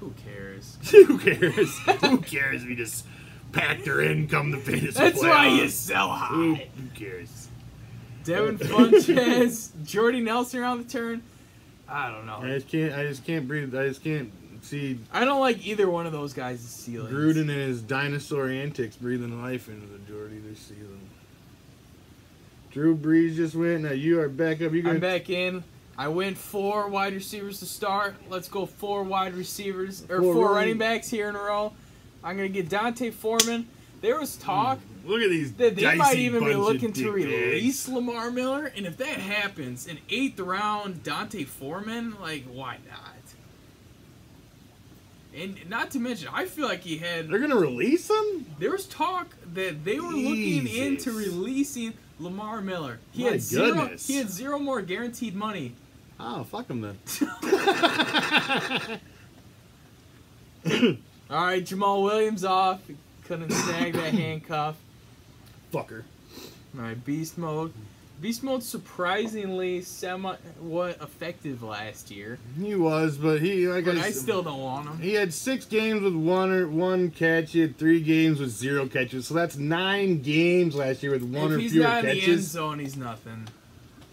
Who 0.00 0.12
cares? 0.24 0.76
Who 0.90 1.18
cares? 1.18 1.78
Who 2.00 2.18
cares? 2.18 2.62
If 2.62 2.68
we 2.68 2.74
just 2.74 3.06
packed 3.56 3.86
her 3.86 4.02
in, 4.02 4.28
come 4.28 4.52
to 4.52 4.58
fantasy 4.58 4.90
That's 4.90 5.20
why 5.20 5.48
you 5.48 5.62
playoffs. 5.64 5.70
sell 5.70 6.08
Who, 6.14 6.54
high. 6.54 6.68
who 6.76 6.88
cares? 6.98 7.48
Devin 8.24 8.58
Funchess, 8.58 9.70
Jordy 9.84 10.20
Nelson 10.20 10.60
around 10.60 10.84
the 10.84 10.90
turn. 10.90 11.22
I 11.88 12.10
don't 12.10 12.26
know. 12.26 12.38
I 12.42 12.48
just 12.54 12.68
can't. 12.68 12.92
I 12.94 13.04
just 13.04 13.24
can't 13.24 13.46
breathe. 13.46 13.74
I 13.76 13.86
just 13.88 14.02
can't 14.02 14.32
see 14.62 14.98
I 15.12 15.24
don't 15.24 15.38
like 15.40 15.64
either 15.64 15.88
one 15.88 16.06
of 16.06 16.12
those 16.12 16.32
guys' 16.32 16.58
ceilings. 16.60 17.12
Gruden 17.14 17.42
and 17.42 17.50
his 17.50 17.80
dinosaur 17.80 18.48
antics 18.48 18.96
breathing 18.96 19.40
life 19.40 19.68
into 19.68 19.86
the 19.86 19.98
Jordy 20.10 20.38
this 20.40 20.58
season. 20.58 20.98
Drew 22.72 22.96
Brees 22.96 23.36
just 23.36 23.54
went. 23.54 23.82
Now 23.84 23.92
you 23.92 24.20
are 24.20 24.28
back 24.28 24.60
up. 24.60 24.72
You 24.72 24.80
I'm 24.80 24.84
gonna 24.84 24.98
back 24.98 25.30
in. 25.30 25.62
I 25.96 26.08
went 26.08 26.36
four 26.36 26.88
wide 26.88 27.14
receivers 27.14 27.60
to 27.60 27.66
start. 27.66 28.14
Let's 28.28 28.48
go 28.48 28.66
four 28.66 29.02
wide 29.04 29.34
receivers 29.34 30.02
or 30.10 30.20
Four 30.20 30.34
four, 30.34 30.44
running- 30.46 30.54
running 30.56 30.78
backs 30.78 31.08
here 31.08 31.28
in 31.28 31.36
a 31.36 31.40
row. 31.40 31.72
I'm 32.26 32.36
gonna 32.36 32.48
get 32.48 32.68
D'Onta 32.68 33.12
Foreman. 33.12 33.68
There 34.00 34.18
was 34.18 34.36
talk 34.36 34.80
hmm. 34.80 35.08
look 35.08 35.22
at 35.22 35.30
these. 35.30 35.52
that 35.54 35.76
they 35.76 35.94
might 35.94 36.16
even 36.16 36.44
be 36.44 36.54
looking 36.54 36.92
to 36.94 37.12
release 37.12 37.86
bags. 37.86 37.94
Lamar 37.94 38.32
Miller, 38.32 38.72
and 38.76 38.84
if 38.84 38.96
that 38.96 39.18
happens, 39.18 39.86
an 39.86 40.00
eighth 40.10 40.40
round 40.40 41.04
D'Onta 41.04 41.46
Foreman, 41.46 42.16
like 42.20 42.42
why 42.52 42.78
not? 42.88 43.12
And 45.40 45.70
not 45.70 45.92
to 45.92 46.00
mention, 46.00 46.28
I 46.32 46.46
feel 46.46 46.66
like 46.66 46.80
he 46.80 46.96
had. 46.96 47.28
They're 47.28 47.38
gonna 47.38 47.54
release 47.54 48.10
him. 48.10 48.46
There 48.58 48.72
was 48.72 48.86
talk 48.86 49.36
that 49.54 49.84
they 49.84 50.00
were 50.00 50.10
looking 50.10 50.66
into 50.66 51.12
releasing 51.12 51.94
Lamar 52.18 52.60
Miller. 52.60 52.98
He 53.12 53.22
My 53.22 53.32
had 53.32 53.40
zero. 53.40 53.72
goodness. 53.72 54.08
He 54.08 54.16
had 54.16 54.30
zero 54.30 54.58
more 54.58 54.82
guaranteed 54.82 55.36
money. 55.36 55.76
Oh, 56.18 56.42
fuck 56.42 56.68
him 56.68 56.80
then. 56.80 56.98
All 61.30 61.44
right, 61.44 61.64
Jamaal 61.64 62.02
Williams 62.04 62.44
off. 62.44 62.80
Couldn't 63.24 63.50
snag 63.52 63.94
that 63.94 64.14
handcuff. 64.14 64.76
Fucker. 65.72 66.02
All 66.76 66.82
right, 66.82 67.04
beast 67.04 67.36
mode. 67.38 67.72
Beast 68.18 68.42
Mode 68.42 68.62
surprisingly 68.62 69.82
semi 69.82 70.36
what 70.58 71.02
effective 71.02 71.62
last 71.62 72.10
year, 72.10 72.38
He 72.58 72.74
was, 72.74 73.18
but 73.18 73.42
he 73.42 73.68
like 73.68 73.84
but 73.84 73.98
I, 73.98 74.04
I 74.04 74.08
s- 74.08 74.18
still 74.18 74.42
don't 74.42 74.62
want 74.62 74.88
him. 74.88 74.98
He 75.00 75.12
had 75.12 75.34
six 75.34 75.66
games 75.66 76.00
with 76.00 76.14
one 76.14 76.50
or 76.50 76.66
one 76.66 77.10
catch. 77.10 77.52
He 77.52 77.60
had 77.60 77.76
three 77.76 78.00
games 78.00 78.40
with 78.40 78.48
zero 78.48 78.86
catches. 78.86 79.26
So 79.26 79.34
that's 79.34 79.58
nine 79.58 80.22
games 80.22 80.74
last 80.74 81.02
year 81.02 81.12
with 81.12 81.24
one 81.24 81.52
if 81.52 81.58
or 81.58 81.60
he's 81.60 81.74
not 81.74 82.06
in 82.06 82.16
the 82.16 82.22
end 82.22 82.40
zone, 82.42 82.78
he's 82.78 82.96
nothing. 82.96 83.46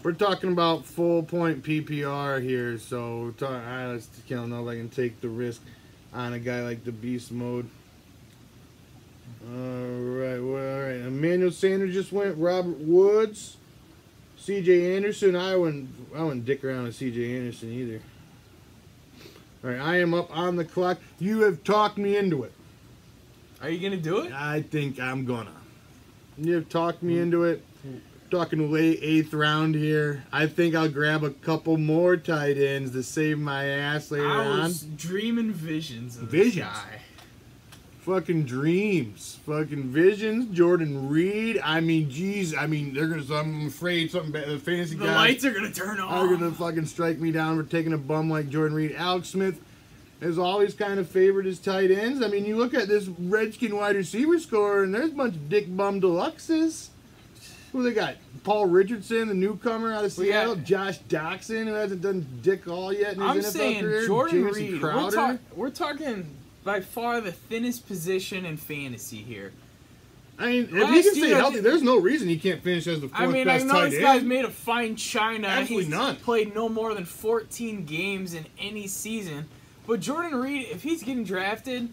We're 0.02 0.12
talking 0.12 0.52
about 0.52 0.84
full 0.84 1.22
point 1.22 1.62
PPR 1.62 2.42
here, 2.42 2.76
so 2.78 3.32
I 3.40 3.86
let's 3.86 4.08
I 4.26 4.34
don't 4.34 4.50
know 4.50 4.68
if 4.68 4.70
I 4.70 4.76
can 4.76 4.90
take 4.90 5.22
the 5.22 5.30
risk 5.30 5.62
on 6.14 6.32
a 6.32 6.38
guy 6.38 6.62
like 6.62 6.84
the 6.84 6.92
Beast 6.92 7.32
Mode. 7.32 7.68
All 9.46 9.50
right, 9.50 10.38
well, 10.38 10.76
all 10.76 10.82
right. 10.82 11.00
Emmanuel 11.06 11.50
Sanders 11.50 11.92
just 11.92 12.12
went. 12.12 12.36
Robert 12.38 12.78
Woods, 12.78 13.56
C.J. 14.38 14.96
Anderson. 14.96 15.36
I 15.36 15.56
wouldn't, 15.56 15.90
I 16.14 16.22
wouldn't 16.22 16.46
dick 16.46 16.64
around 16.64 16.84
with 16.84 16.94
C.J. 16.94 17.36
Anderson 17.36 17.72
either. 17.72 18.00
All 19.62 19.70
right, 19.70 19.80
I 19.80 19.98
am 19.98 20.14
up 20.14 20.34
on 20.34 20.56
the 20.56 20.64
clock. 20.64 20.98
You 21.18 21.40
have 21.40 21.64
talked 21.64 21.98
me 21.98 22.16
into 22.16 22.42
it. 22.44 22.52
Are 23.60 23.68
you 23.68 23.80
gonna 23.80 24.00
do 24.00 24.18
it? 24.20 24.32
I 24.32 24.62
think 24.62 25.00
I'm 25.00 25.24
gonna. 25.24 25.52
You've 26.36 26.68
talked 26.68 27.02
me 27.02 27.14
hmm. 27.14 27.22
into 27.22 27.44
it. 27.44 27.64
Talking 28.34 28.72
late 28.72 28.98
eighth 29.00 29.32
round 29.32 29.76
here. 29.76 30.24
I 30.32 30.48
think 30.48 30.74
I'll 30.74 30.88
grab 30.88 31.22
a 31.22 31.30
couple 31.30 31.76
more 31.76 32.16
tight 32.16 32.58
ends 32.58 32.90
to 32.90 33.04
save 33.04 33.38
my 33.38 33.66
ass 33.66 34.10
later 34.10 34.26
I 34.28 34.44
on. 34.46 34.58
was 34.64 34.80
dreaming 34.82 35.52
visions 35.52 36.16
of 36.16 36.32
this 36.32 36.46
Visions? 36.46 36.66
guy. 36.66 36.98
Fucking 38.00 38.42
dreams. 38.44 39.38
Fucking 39.46 39.84
visions. 39.84 40.46
Jordan 40.52 41.08
Reed. 41.08 41.60
I 41.62 41.78
mean, 41.78 42.10
geez. 42.10 42.56
I 42.56 42.66
mean, 42.66 42.92
they're 42.92 43.06
gonna. 43.06 43.22
I'm 43.32 43.68
afraid 43.68 44.10
something 44.10 44.32
bad. 44.32 44.48
The 44.48 44.58
fantasy 44.58 44.96
The 44.96 45.04
guys 45.04 45.14
lights 45.14 45.44
are 45.44 45.52
gonna 45.52 45.70
turn 45.70 46.00
off. 46.00 46.10
are 46.10 46.26
gonna 46.26 46.50
fucking 46.50 46.86
strike 46.86 47.20
me 47.20 47.30
down 47.30 47.56
for 47.56 47.62
taking 47.70 47.92
a 47.92 47.98
bum 47.98 48.28
like 48.28 48.48
Jordan 48.48 48.76
Reed. 48.76 48.96
Alex 48.96 49.28
Smith 49.28 49.60
has 50.20 50.38
always 50.40 50.74
kind 50.74 50.98
of 50.98 51.08
favored 51.08 51.46
his 51.46 51.60
tight 51.60 51.92
ends. 51.92 52.20
I 52.20 52.26
mean, 52.26 52.44
you 52.44 52.56
look 52.56 52.74
at 52.74 52.88
this 52.88 53.06
Redskin 53.06 53.76
wide 53.76 53.94
receiver 53.94 54.40
score, 54.40 54.82
and 54.82 54.92
there's 54.92 55.12
a 55.12 55.14
bunch 55.14 55.36
of 55.36 55.48
dick 55.48 55.74
bum 55.76 56.00
deluxes. 56.00 56.88
Who 57.74 57.82
they 57.82 57.92
got? 57.92 58.14
Paul 58.44 58.66
Richardson, 58.66 59.26
the 59.26 59.34
newcomer 59.34 59.92
out 59.92 60.04
of 60.04 60.16
got- 60.16 60.22
Seattle. 60.24 60.54
Josh 60.56 61.00
Doctson, 61.08 61.66
who 61.66 61.72
hasn't 61.74 62.02
done 62.02 62.24
dick 62.40 62.68
all 62.68 62.92
yet 62.92 63.14
in 63.14 63.20
his 63.20 63.28
I'm 63.28 63.38
NFL 63.38 63.42
saying 63.52 63.80
career. 63.82 64.06
Jordan 64.06 64.44
Reed. 64.44 64.80
We're, 64.80 65.10
talk- 65.10 65.38
we're 65.56 65.70
talking 65.70 66.26
by 66.62 66.80
far 66.80 67.20
the 67.20 67.32
thinnest 67.32 67.86
position 67.88 68.44
in 68.46 68.56
fantasy 68.58 69.16
here. 69.18 69.52
I 70.38 70.46
mean, 70.46 70.62
if 70.72 70.88
he 70.88 71.02
can 71.02 71.14
stay 71.14 71.30
healthy, 71.30 71.60
there's 71.60 71.82
no 71.82 71.96
reason 71.98 72.28
he 72.28 72.38
can't 72.38 72.62
finish 72.62 72.86
as 72.86 73.00
the 73.00 73.08
fourth 73.08 73.20
I 73.20 73.26
mean, 73.26 73.48
I 73.48 73.58
best 73.58 73.66
know 73.66 73.74
tight 73.74 73.84
this 73.90 73.94
end. 73.94 74.02
guy's 74.04 74.22
made 74.22 74.44
of 74.44 74.54
fine 74.54 74.94
china. 74.96 75.46
Absolutely 75.48 75.84
He's 75.84 75.92
none. 75.94 76.16
played 76.16 76.54
no 76.54 76.68
more 76.68 76.94
than 76.94 77.04
14 77.04 77.84
games 77.84 78.34
in 78.34 78.46
any 78.58 78.86
season. 78.86 79.48
But 79.86 79.98
Jordan 80.00 80.34
Reed, 80.40 80.68
if 80.70 80.82
he's 80.84 81.02
getting 81.02 81.24
drafted 81.24 81.88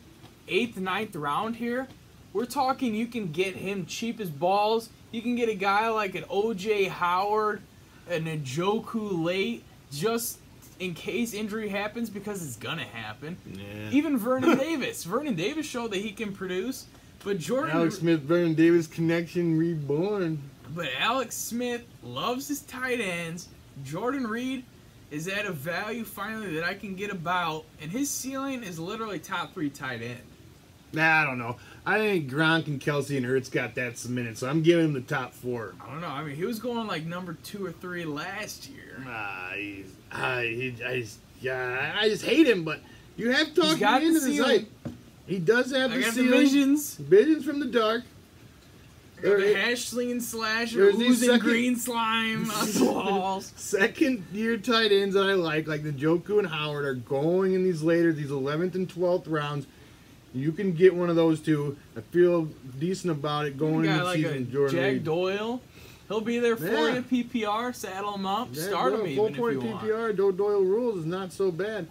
eighth, 0.48 0.78
ninth 0.78 1.16
round 1.16 1.56
here, 1.58 1.88
we're 2.34 2.46
talking 2.46 2.94
you 2.96 3.08
can 3.08 3.32
get 3.32 3.56
him 3.58 3.86
cheap 3.88 4.20
as 4.20 4.30
balls. 4.30 4.90
You 5.12 5.22
can 5.22 5.36
get 5.36 5.50
a 5.50 5.56
guy 5.56 5.90
like 5.90 6.16
an 6.16 6.24
OJ 6.24 6.88
Howard, 6.90 7.62
an 8.10 8.26
Njoku 8.26 9.24
late, 9.24 9.64
just 9.92 10.40
in 10.80 10.94
case 10.94 11.34
injury 11.34 11.70
happens 11.70 12.10
because 12.10 12.44
it's 12.46 12.56
gonna 12.56 12.84
happen. 12.86 13.38
yeah. 13.46 13.90
Even 13.92 14.18
Vernon 14.18 14.58
Davis. 14.58 15.04
Vernon 15.04 15.36
Davis 15.36 15.66
showed 15.66 15.92
that 15.92 16.00
he 16.00 16.12
can 16.12 16.34
produce, 16.34 16.86
but 17.24 17.38
Jordan 17.38 17.76
Alex 17.76 18.00
Smith, 18.00 18.22
Vernon 18.22 18.56
Davis 18.56 18.88
connection 18.88 19.58
reborn. 19.58 20.42
But 20.74 20.88
Alex 20.98 21.36
Smith 21.36 21.84
loves 22.02 22.48
his 22.48 22.62
tight 22.62 23.02
ends. 23.02 23.50
Jordan 23.84 24.26
Reed 24.26 24.64
is 25.12 25.28
at 25.28 25.46
a 25.46 25.52
value 25.52 26.06
finally 26.06 26.54
that 26.56 26.64
I 26.64 26.74
can 26.74 26.96
get 26.96 27.12
about, 27.12 27.66
and 27.82 27.92
his 27.92 28.10
ceiling 28.10 28.64
is 28.64 28.80
literally 28.80 29.20
top 29.20 29.54
three 29.54 29.70
tight 29.70 30.02
end. 30.02 30.22
Nah, 30.94 31.22
I 31.22 31.26
don't 31.26 31.38
know. 31.38 31.58
I 31.86 31.98
think 31.98 32.30
Gronk 32.30 32.68
and 32.68 32.80
Kelce 32.80 33.18
and 33.18 33.26
Ertz 33.26 33.52
got 33.52 33.74
that 33.76 33.98
cemented, 33.98 34.38
so 34.38 34.48
I'm 34.48 34.62
giving 34.62 34.86
him 34.86 34.94
the 34.94 35.02
top 35.02 35.34
four. 35.34 35.74
I 35.82 35.90
don't 35.92 36.02
know. 36.02 36.08
I 36.08 36.24
mean, 36.24 36.36
he 36.36 36.46
was 36.46 36.60
going 36.60 36.86
like 36.88 37.06
number 37.06 37.34
two 37.44 37.66
or 37.66 37.72
three 37.72 38.06
last 38.06 38.70
year. 38.70 39.04
Ah, 39.08 39.52
he's, 39.56 39.88
I, 40.12 40.44
he, 40.44 40.76
I, 40.86 41.00
just, 41.02 41.20
yeah, 41.42 41.96
I 42.00 42.08
just 42.08 42.24
hate 42.24 42.48
him, 42.48 42.64
but 42.64 42.82
you 43.18 43.32
have 43.32 43.54
talked 43.56 43.82
me 43.82 44.08
into 44.08 44.20
the 44.20 44.38
this 44.38 44.40
hype. 44.46 44.70
He 45.26 45.40
does 45.40 45.72
have 45.72 45.92
I 45.92 45.96
the 45.98 46.02
got 46.04 46.14
the 46.14 46.28
visions. 46.28 46.96
Visions 46.98 47.44
from 47.46 47.60
the 47.60 47.66
dark. 47.66 48.04
The 49.22 49.30
There- 49.30 49.58
hash 49.58 49.86
slinging 49.86 50.20
slasher, 50.20 50.78
there's 50.84 50.98
these 50.98 51.12
oozing 51.12 51.30
second- 51.30 51.46
green 51.48 51.76
slime 51.78 52.50
on 52.52 52.72
the 52.74 52.86
walls. 52.92 53.54
Second 53.56 54.24
year 54.34 54.58
tight 54.58 54.92
ends 54.92 55.16
that 55.16 55.28
I 55.28 55.34
like, 55.34 55.68
like 55.68 55.84
the 55.84 55.92
Joku 55.92 56.38
and 56.40 56.48
Howard, 56.48 56.86
are 56.86 56.94
going 56.96 57.54
in 57.54 57.64
these 57.64 57.82
later, 57.84 58.14
these 58.14 58.30
11th 58.32 58.76
and 58.76 58.88
12th 58.88 59.26
rounds. 59.28 59.66
You 60.34 60.52
can 60.52 60.74
get 60.74 60.96
one 60.96 61.10
of 61.10 61.16
those 61.16 61.40
two. 61.42 61.78
I 61.98 62.02
feel 62.02 62.46
decent 62.80 63.12
about 63.12 63.46
it 63.46 63.58
going 63.58 63.86
into 63.86 64.04
like 64.04 64.16
season. 64.18 64.52
Jordan 64.52 64.76
Jack 64.76 64.92
Reed. 64.94 65.04
Doyle. 65.04 65.62
He'll 66.08 66.22
be 66.22 66.40
there 66.40 66.56
for 66.58 66.66
Yeah. 66.68 66.96
you, 66.96 67.02
PPR. 67.04 67.74
Saddle 67.74 68.16
him 68.16 68.26
up. 68.26 68.50
Yeah, 68.52 68.64
Start 68.64 68.94
well, 68.94 69.02
him 69.02 69.08
even 69.08 69.26
if 69.34 69.38
point 69.38 69.54
you 69.54 69.60
want. 69.72 69.82
PPR. 69.82 70.16
Do 70.16 70.32
Doyle 70.32 70.62
rules 70.64 71.00
is 71.00 71.06
not 71.06 71.32
so 71.34 71.52
bad. 71.52 71.88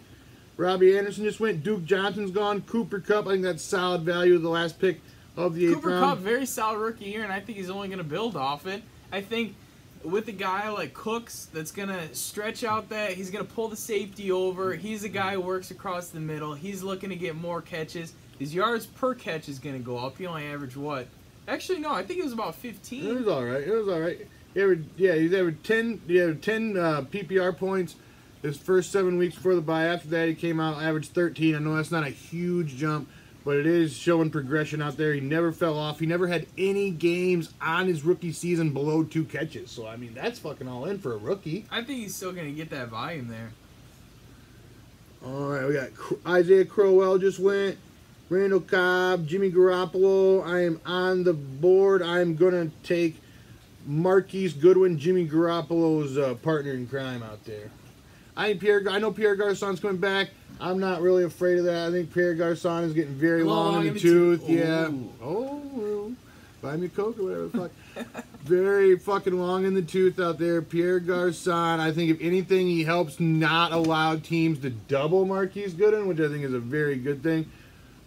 Robbie 0.56 0.96
Anderson 0.96 1.24
just 1.24 1.40
went. 1.40 1.62
Duke 1.62 1.84
Johnson's 1.84 2.30
gone. 2.30 2.60
Cooper 2.62 3.00
Kupp. 3.00 3.26
I 3.26 3.30
think 3.32 3.42
that's 3.44 3.62
solid 3.62 4.02
value. 4.02 4.38
The 4.38 4.48
last 4.48 4.78
pick 4.78 5.00
of 5.36 5.54
the 5.54 5.72
Cooper. 5.74 6.00
Kupp, 6.00 6.18
very 6.18 6.44
solid 6.44 6.78
rookie 6.78 7.06
year, 7.06 7.22
and 7.24 7.32
I 7.32 7.40
think 7.40 7.56
he's 7.56 7.70
only 7.70 7.88
going 7.88 7.98
to 7.98 8.04
build 8.04 8.36
off 8.36 8.66
it. 8.66 8.82
I 9.10 9.22
think 9.22 9.54
with 10.02 10.28
a 10.28 10.32
guy 10.32 10.68
like 10.70 10.92
Cooks 10.92 11.48
that's 11.52 11.72
going 11.72 11.88
to 11.88 12.14
stretch 12.14 12.62
out 12.64 12.88
that, 12.90 13.12
he's 13.12 13.30
going 13.30 13.46
to 13.46 13.50
pull 13.52 13.68
the 13.68 13.76
safety 13.76 14.30
over. 14.32 14.74
He's 14.74 15.02
a 15.04 15.08
guy 15.08 15.34
who 15.34 15.40
works 15.40 15.70
across 15.70 16.08
the 16.08 16.20
middle. 16.20 16.52
He's 16.54 16.82
looking 16.82 17.08
to 17.10 17.16
get 17.16 17.36
more 17.36 17.62
catches. 17.62 18.12
His 18.40 18.54
yards 18.54 18.86
per 18.86 19.14
catch 19.14 19.48
is 19.48 19.60
going 19.60 19.76
to 19.76 19.84
go 19.84 19.98
up. 19.98 20.18
He 20.18 20.26
only 20.26 20.46
averaged 20.46 20.76
what? 20.76 21.06
Actually, 21.46 21.78
no, 21.78 21.92
I 21.92 22.02
think 22.02 22.18
it 22.18 22.24
was 22.24 22.32
about 22.32 22.54
15. 22.56 22.98
It 22.98 23.02
15. 23.02 23.18
was 23.18 23.28
all 23.28 23.44
right. 23.44 23.62
It 23.62 23.70
was 23.70 23.86
all 23.86 24.00
right. 24.00 24.26
He 24.54 24.62
averaged, 24.62 24.88
yeah, 24.96 25.14
he's 25.14 25.32
averaged 25.32 25.62
ten. 25.62 26.00
He 26.08 26.20
averaged 26.20 26.42
ten 26.42 26.76
uh, 26.76 27.02
PPR 27.02 27.56
points 27.56 27.94
his 28.42 28.56
first 28.56 28.90
seven 28.90 29.18
weeks 29.18 29.36
before 29.36 29.54
the 29.54 29.60
bye. 29.60 29.84
After 29.84 30.08
that, 30.08 30.28
he 30.28 30.34
came 30.34 30.58
out 30.58 30.82
averaged 30.82 31.12
thirteen. 31.12 31.54
I 31.54 31.58
know 31.60 31.76
that's 31.76 31.92
not 31.92 32.04
a 32.04 32.10
huge 32.10 32.76
jump, 32.76 33.08
but 33.44 33.56
it 33.56 33.66
is 33.66 33.96
showing 33.96 34.30
progression 34.30 34.82
out 34.82 34.96
there. 34.96 35.14
He 35.14 35.20
never 35.20 35.52
fell 35.52 35.78
off. 35.78 36.00
He 36.00 36.06
never 36.06 36.26
had 36.26 36.46
any 36.58 36.90
games 36.90 37.52
on 37.60 37.86
his 37.86 38.02
rookie 38.02 38.32
season 38.32 38.72
below 38.72 39.04
two 39.04 39.24
catches. 39.24 39.70
So 39.70 39.86
I 39.86 39.96
mean, 39.96 40.14
that's 40.14 40.40
fucking 40.40 40.66
all 40.66 40.86
in 40.86 40.98
for 40.98 41.12
a 41.12 41.18
rookie. 41.18 41.66
I 41.70 41.82
think 41.84 42.00
he's 42.00 42.16
still 42.16 42.32
going 42.32 42.46
to 42.48 42.52
get 42.54 42.70
that 42.70 42.88
volume 42.88 43.28
there. 43.28 43.52
All 45.24 45.50
right, 45.50 45.66
we 45.68 45.74
got 45.74 45.90
Isaiah 46.26 46.64
Crowell 46.64 47.18
just 47.18 47.38
went. 47.38 47.78
Randall 48.30 48.60
Cobb, 48.60 49.26
Jimmy 49.26 49.50
Garoppolo. 49.50 50.46
I 50.46 50.62
am 50.62 50.80
on 50.86 51.24
the 51.24 51.32
board. 51.32 52.00
I'm 52.00 52.36
gonna 52.36 52.70
take 52.84 53.20
Marquise 53.84 54.52
Goodwin, 54.52 54.98
Jimmy 54.98 55.26
Garoppolo's 55.26 56.16
uh, 56.16 56.34
partner 56.36 56.70
in 56.72 56.86
crime 56.86 57.24
out 57.24 57.44
there. 57.44 57.70
I 58.36 58.54
Pierre. 58.54 58.84
I 58.88 59.00
know 59.00 59.10
Pierre 59.10 59.34
Garcon's 59.34 59.80
coming 59.80 59.96
back. 59.96 60.28
I'm 60.60 60.78
not 60.78 61.02
really 61.02 61.24
afraid 61.24 61.58
of 61.58 61.64
that. 61.64 61.88
I 61.88 61.90
think 61.90 62.14
Pierre 62.14 62.34
Garcon 62.34 62.84
is 62.84 62.92
getting 62.92 63.14
very 63.14 63.42
long, 63.42 63.84
in 63.84 63.94
the 63.94 64.00
tooth. 64.00 64.48
Yeah. 64.48 64.90
Oh, 65.20 66.14
buy 66.62 66.76
me 66.76 66.86
a 66.86 66.88
Coke 66.88 67.18
or 67.18 67.24
whatever 67.24 67.48
the 67.48 67.58
fuck. 67.58 68.24
very 68.42 68.96
fucking 68.96 69.40
long 69.40 69.64
in 69.64 69.74
the 69.74 69.82
tooth 69.82 70.20
out 70.20 70.38
there. 70.38 70.62
Pierre 70.62 71.00
Garcon. 71.00 71.80
I 71.80 71.90
think 71.90 72.12
if 72.12 72.20
anything, 72.20 72.68
he 72.68 72.84
helps 72.84 73.18
not 73.18 73.72
allow 73.72 74.14
teams 74.14 74.60
to 74.60 74.70
double 74.70 75.24
Marquise 75.24 75.74
Goodwin, 75.74 76.06
which 76.06 76.20
I 76.20 76.28
think 76.28 76.44
is 76.44 76.54
a 76.54 76.60
very 76.60 76.94
good 76.94 77.24
thing 77.24 77.50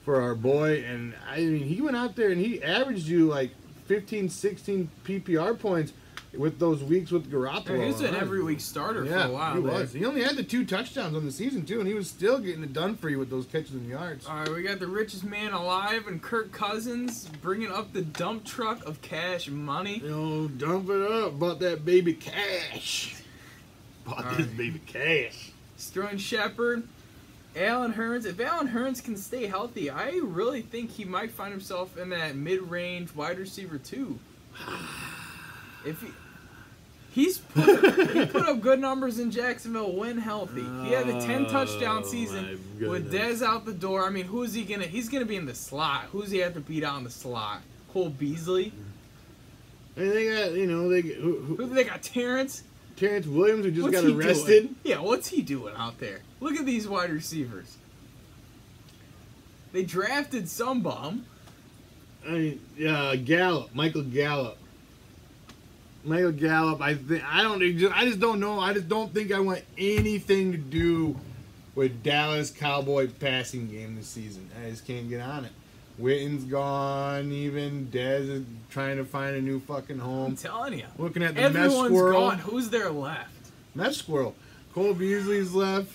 for 0.04 0.22
our 0.22 0.36
boy. 0.36 0.84
And 0.84 1.14
I 1.30 1.38
mean, 1.40 1.64
he 1.64 1.82
went 1.82 1.96
out 1.98 2.16
there 2.16 2.30
and 2.30 2.40
he 2.40 2.62
averaged 2.64 3.08
you 3.08 3.28
like 3.28 3.52
15, 3.86 4.30
16 4.30 4.90
PPR 5.04 5.58
points 5.60 5.94
with 6.38 6.58
those 6.58 6.84
weeks 6.84 7.12
with 7.12 7.32
Garoppolo. 7.32 7.80
he 7.80 7.86
was 7.92 8.02
an 8.02 8.16
every 8.16 8.42
week 8.42 8.60
starter 8.60 9.06
Yeah, 9.06 9.24
for 9.26 9.30
a 9.30 9.32
while. 9.34 9.54
he 9.54 9.60
was. 9.60 9.94
He 9.94 10.04
only 10.04 10.24
had 10.24 10.36
the 10.36 10.42
two 10.44 10.66
touchdowns 10.66 11.16
on 11.16 11.26
the 11.26 11.32
season 11.32 11.64
too, 11.64 11.78
and 11.80 11.88
he 11.88 11.94
was 11.94 12.10
still 12.10 12.40
getting 12.40 12.64
it 12.64 12.74
done 12.74 12.96
for 12.96 13.08
you 13.10 13.20
with 13.20 13.30
those 13.30 13.46
catches 13.46 13.74
and 13.74 13.88
yards. 13.88 14.26
All 14.26 14.38
right, 14.38 14.50
we 14.52 14.64
got 14.64 14.80
the 14.80 14.88
richest 14.88 15.24
man 15.26 15.54
alive 15.54 16.08
and 16.08 16.20
Kirk 16.24 16.52
Cousins 16.52 17.30
bringing 17.44 17.72
up 17.72 17.94
the 17.94 18.02
dump 18.02 18.46
truck 18.46 18.84
of 18.86 19.00
cash 19.04 19.48
money. 19.48 20.00
You 20.00 20.10
know, 20.10 20.48
dump 20.48 20.90
it 20.90 21.02
up. 21.12 21.38
Bought 21.38 21.60
that 21.60 21.86
baby 21.86 22.14
cash. 22.16 23.16
Bought 24.06 24.26
All 24.26 24.32
this 24.36 24.48
right. 24.48 24.58
baby 24.58 24.82
cash. 24.88 25.52
Sterling 25.78 26.18
Shepard, 26.18 26.88
Allen 27.56 27.94
Hurns. 27.94 28.26
If 28.26 28.40
Allen 28.40 28.68
Hurns 28.68 29.04
can 29.04 29.16
stay 29.18 29.46
healthy, 29.48 29.90
I 29.90 30.20
really 30.24 30.62
think 30.62 30.92
he 30.92 31.06
might 31.06 31.32
find 31.32 31.52
himself 31.52 31.98
in 31.98 32.10
that 32.10 32.36
mid-range 32.36 33.14
wide 33.16 33.38
receiver 33.40 33.78
too. 33.78 34.20
If 35.86 36.00
he, 36.00 36.08
he's 37.12 37.40
put, 37.40 37.66
he 38.12 38.26
put 38.26 38.44
up 38.48 38.62
good 38.62 38.80
numbers 38.80 39.20
in 39.20 39.32
Jacksonville 39.32 39.92
when 39.92 40.18
healthy. 40.18 40.64
He 40.86 40.94
had 40.94 41.10
a 41.10 41.20
10 41.20 41.48
touchdown 41.48 42.04
Oh, 42.06 42.08
season 42.08 42.58
my 42.80 42.88
with. 42.88 43.12
Dez 43.12 43.42
out 43.42 43.66
the 43.66 43.74
door. 43.74 44.06
I 44.06 44.10
mean, 44.10 44.24
who's 44.24 44.54
he 44.54 44.64
gonna? 44.64 44.86
He's 44.86 45.10
gonna 45.10 45.26
be 45.26 45.36
in 45.36 45.46
the 45.46 45.54
slot. 45.54 46.06
Who's 46.14 46.32
he 46.32 46.38
have 46.38 46.54
to 46.54 46.62
beat 46.62 46.86
out 46.86 47.00
in 47.00 47.04
the 47.04 47.10
slot? 47.10 47.64
Cole 47.92 48.12
Beasley. 48.12 48.72
And 49.98 50.10
they 50.10 50.30
got, 50.30 50.54
you 50.54 50.68
know, 50.68 50.88
they 50.90 51.02
who, 51.02 51.40
Who 51.40 51.56
who, 51.58 51.74
they 51.74 51.84
got? 51.84 52.02
Terrence. 52.02 52.64
Terrence 52.96 53.26
Williams 53.26 53.66
who 53.66 53.72
just 53.72 53.84
What's 53.84 54.02
got 54.02 54.06
arrested. 54.06 54.64
Doing? 54.64 54.76
Yeah, 54.84 55.00
what's 55.00 55.28
he 55.28 55.42
doing 55.42 55.74
out 55.78 56.00
there? 56.00 56.22
Look 56.40 56.56
at 56.56 56.66
these 56.66 56.88
wide 56.88 57.10
receivers. 57.10 57.78
They 59.72 59.84
drafted 59.84 60.48
some 60.50 60.82
bum. 60.82 61.26
I 62.28 62.32
mean, 62.32 62.62
uh, 62.88 63.16
Gallup, 63.16 63.74
Michael 63.74 64.04
Gallup. 64.04 64.58
Michael 66.04 66.32
Gallup. 66.32 66.82
I 66.82 66.96
think 66.96 67.24
I 67.26 67.42
don't. 67.42 67.62
I 67.94 68.06
just 68.06 68.20
don't 68.20 68.40
know. 68.40 68.60
I 68.60 68.74
just 68.74 68.88
don't 68.88 69.14
think 69.14 69.32
I 69.32 69.40
want 69.40 69.62
anything 69.78 70.52
to 70.52 70.58
do 70.58 71.20
with 71.76 72.04
Dallas 72.04 72.52
Cowboy 72.52 73.10
passing 73.20 73.70
game 73.70 73.96
this 73.96 74.08
season. 74.08 74.50
I 74.64 74.70
just 74.70 74.86
can't 74.86 75.10
get 75.10 75.22
on 75.22 75.46
it. 75.46 75.52
Witten's 75.98 76.44
gone. 76.46 77.32
Even 77.32 77.88
Dez 77.92 78.30
is 78.30 78.44
trying 78.70 78.98
to 78.98 79.06
find 79.06 79.36
a 79.36 79.42
new 79.42 79.60
fucking 79.60 80.00
home. 80.00 80.32
I'm 80.32 80.36
telling 80.36 80.78
you. 80.80 80.86
Looking 80.98 81.24
at 81.24 81.36
the 81.36 81.42
mess 81.42 81.56
Everyone's 81.56 81.88
squirrel. 81.96 82.20
gone. 82.30 82.38
Who's 82.40 82.70
there 82.70 82.90
left? 82.90 83.30
Mess 83.76 83.98
squirrel. 83.98 84.36
Cole 84.74 84.94
Beasley's 84.96 85.54
left, 85.54 85.92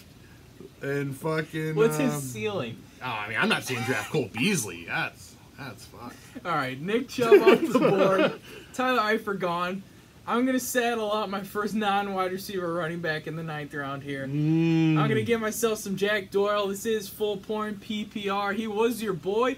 and 0.82 1.16
fucking. 1.16 1.74
What's 1.74 1.96
his 1.96 2.14
um, 2.14 2.20
ceiling? 2.20 2.76
Oh, 3.03 3.07
I 3.07 3.28
mean, 3.28 3.38
I'm 3.40 3.49
not 3.49 3.64
saying 3.64 3.82
draft 3.82 4.11
Cole 4.12 4.30
Beasley. 4.32 4.84
That's 4.84 5.34
that's 5.59 5.84
fine. 5.86 6.12
All 6.44 6.53
right, 6.53 6.80
Nick 6.80 7.09
Chubb 7.09 7.42
off 7.42 7.61
the 7.72 7.78
board. 7.90 8.40
Tyler 8.74 9.01
Eifert 9.18 9.40
gone. 9.40 9.82
I'm 10.28 10.44
gonna 10.44 10.61
saddle 10.61 11.11
up 11.11 11.28
my 11.30 11.42
first 11.42 11.74
non-wide 11.74 12.30
receiver 12.30 12.72
running 12.72 13.01
back 13.01 13.26
in 13.26 13.34
the 13.34 13.42
ninth 13.42 13.72
round 13.74 14.03
here. 14.03 14.26
Mm. 14.26 14.99
I'm 14.99 15.09
gonna 15.09 15.22
give 15.22 15.40
myself 15.40 15.78
some 15.78 15.96
Jack 15.96 16.30
Doyle. 16.30 16.68
This 16.68 16.86
is 16.86 17.09
full 17.09 17.38
point 17.38 17.80
PPR. 17.80 18.55
He 18.55 18.66
was 18.66 19.03
your 19.03 19.14
boy. 19.14 19.57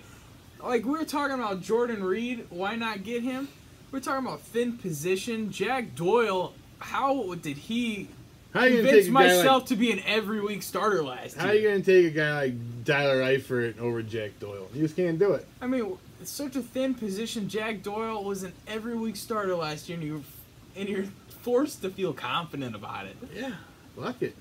Like 0.63 0.85
we 0.85 0.93
were 0.93 1.05
talking 1.05 1.35
about 1.35 1.63
Jordan 1.63 2.03
Reed, 2.03 2.47
why 2.51 2.77
not 2.77 3.03
get 3.03 3.23
him? 3.23 3.49
We're 3.91 4.01
talking 4.01 4.27
about 4.27 4.41
thin 4.41 4.77
position. 4.79 5.51
Jack 5.51 5.95
Doyle, 5.95 6.53
how 6.79 7.35
did 7.35 7.57
he 7.57 8.09
How 8.53 8.65
you 8.65 8.83
convince 8.83 9.07
guy 9.07 9.13
like 9.13 9.27
myself 9.27 9.67
to 9.67 9.77
be 9.77 9.91
an 9.93 10.01
every 10.07 10.41
week 10.41 10.63
starter 10.63 11.03
last 11.03 11.37
year? 11.37 11.45
How 11.45 11.51
are 11.51 11.55
you 11.55 11.69
gonna 11.69 11.83
take 11.83 12.07
a 12.07 12.11
guy 12.11 12.43
like 12.43 12.85
Tyler 12.85 13.23
Eifert 13.23 13.79
over 13.79 14.03
Jack 14.03 14.39
Doyle? 14.39 14.69
You 14.75 14.83
just 14.83 14.97
can't 14.97 15.19
do 15.19 15.33
it. 15.33 15.47
I 15.61 15.67
mean, 15.67 15.97
it's 16.21 16.31
such 16.31 16.57
a 16.57 16.63
thin 16.63 16.95
position. 16.95 17.49
Jack 17.49 17.83
Doyle 17.83 18.23
was 18.23 18.43
an 18.43 18.53
every 18.67 18.95
week 18.95 19.17
starter 19.17 19.57
last 19.57 19.89
year, 19.89 19.99
and 19.99 20.07
you're 20.07 20.21
and 20.77 20.89
you're 20.89 21.07
forced 21.43 21.83
to 21.83 21.91
feel 21.91 22.13
confident 22.13 22.75
about 22.75 23.07
it. 23.07 23.17
Yeah, 23.35 23.55
fuck 23.99 24.23
it. 24.23 24.37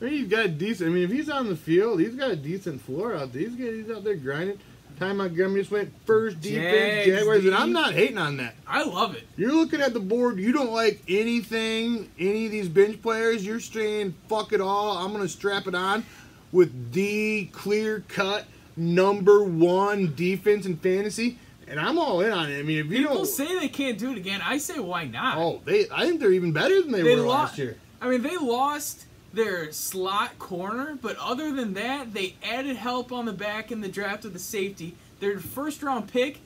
I 0.00 0.04
mean, 0.04 0.12
he's 0.14 0.28
got 0.28 0.44
a 0.44 0.48
decent. 0.48 0.90
I 0.90 0.92
mean, 0.92 1.04
if 1.04 1.10
he's 1.10 1.28
on 1.28 1.48
the 1.48 1.56
field, 1.56 2.00
he's 2.00 2.14
got 2.14 2.30
a 2.30 2.36
decent 2.36 2.80
floor 2.82 3.16
out 3.16 3.32
there. 3.32 3.42
He's, 3.42 3.56
got, 3.56 3.72
he's 3.72 3.90
out 3.90 4.04
there 4.04 4.14
grinding. 4.14 4.60
Ty 4.98 5.12
Montgomery 5.12 5.60
just 5.60 5.70
went 5.70 5.92
first 6.06 6.40
defense 6.40 7.06
Jags, 7.06 7.06
Jaguars, 7.06 7.44
and 7.44 7.54
I'm 7.54 7.72
not 7.72 7.92
hating 7.92 8.18
on 8.18 8.36
that. 8.38 8.56
I 8.66 8.82
love 8.82 9.14
it. 9.14 9.24
You're 9.36 9.52
looking 9.52 9.80
at 9.80 9.92
the 9.94 10.00
board. 10.00 10.38
You 10.38 10.52
don't 10.52 10.72
like 10.72 11.02
anything, 11.08 12.10
any 12.18 12.46
of 12.46 12.52
these 12.52 12.68
bench 12.68 13.00
players. 13.00 13.46
You're 13.46 13.60
saying, 13.60 14.14
fuck 14.28 14.52
it 14.52 14.60
all. 14.60 14.98
I'm 14.98 15.12
going 15.12 15.22
to 15.22 15.28
strap 15.28 15.66
it 15.66 15.74
on 15.74 16.04
with 16.50 16.92
the 16.92 17.46
clear 17.52 18.04
cut 18.08 18.46
number 18.76 19.44
one 19.44 20.14
defense 20.14 20.66
in 20.66 20.76
fantasy. 20.78 21.38
And 21.68 21.78
I'm 21.78 21.98
all 21.98 22.20
in 22.22 22.32
on 22.32 22.50
it. 22.50 22.58
I 22.58 22.62
mean, 22.62 22.78
if 22.78 22.86
you 22.86 22.98
People 22.98 23.16
don't. 23.16 23.26
say 23.26 23.58
they 23.58 23.68
can't 23.68 23.98
do 23.98 24.10
it 24.12 24.16
again. 24.16 24.40
I 24.42 24.56
say 24.58 24.78
why 24.80 25.04
not? 25.04 25.36
oh, 25.36 25.60
they. 25.64 25.86
I 25.92 26.06
think 26.06 26.18
they're 26.18 26.32
even 26.32 26.52
better 26.52 26.80
than 26.80 26.92
they, 26.92 27.02
They 27.02 27.14
were 27.16 27.26
last 27.26 27.58
year. 27.58 27.76
I 28.00 28.08
mean, 28.08 28.22
they 28.22 28.36
lost 28.36 29.04
their 29.32 29.72
slot 29.72 30.38
corner, 30.38 30.98
but 31.00 31.16
other 31.18 31.52
than 31.52 31.74
that, 31.74 32.14
they 32.14 32.36
added 32.42 32.76
help 32.76 33.12
on 33.12 33.26
the 33.26 33.32
back 33.32 33.70
in 33.70 33.80
the 33.80 33.88
draft 33.88 34.24
of 34.24 34.32
the 34.32 34.38
safety. 34.38 34.94
Their 35.20 35.38
first 35.38 35.82
round 35.82 36.10
pick, 36.10 36.38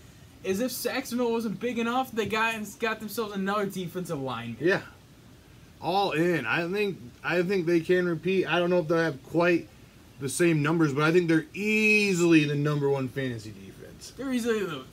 as 0.44 0.60
if 0.60 0.70
Saxonville 0.72 1.30
wasn't 1.30 1.60
big 1.60 1.78
enough, 1.78 2.10
they 2.12 2.26
got 2.26 2.54
got 2.80 3.00
themselves 3.00 3.34
another 3.34 3.66
defensive 3.66 4.20
lineman. 4.20 4.56
Yeah. 4.60 4.82
All 5.80 6.12
in. 6.12 6.46
I 6.46 6.68
think. 6.68 6.98
I 7.24 7.42
think 7.42 7.66
they 7.66 7.80
can 7.80 8.06
repeat. 8.06 8.46
I 8.46 8.58
don't 8.58 8.70
know 8.70 8.78
if 8.78 8.88
they'll 8.88 8.98
have 8.98 9.22
quite 9.24 9.68
the 10.20 10.28
same 10.28 10.62
numbers, 10.62 10.92
but 10.92 11.02
I 11.02 11.12
think 11.12 11.28
they're 11.28 11.46
easily 11.54 12.44
the 12.44 12.54
number 12.54 12.88
one 12.88 13.08
fantasy 13.08 13.50
defense. 13.50 14.12
They're 14.16 14.32
easily 14.32 14.64
the 14.64 14.84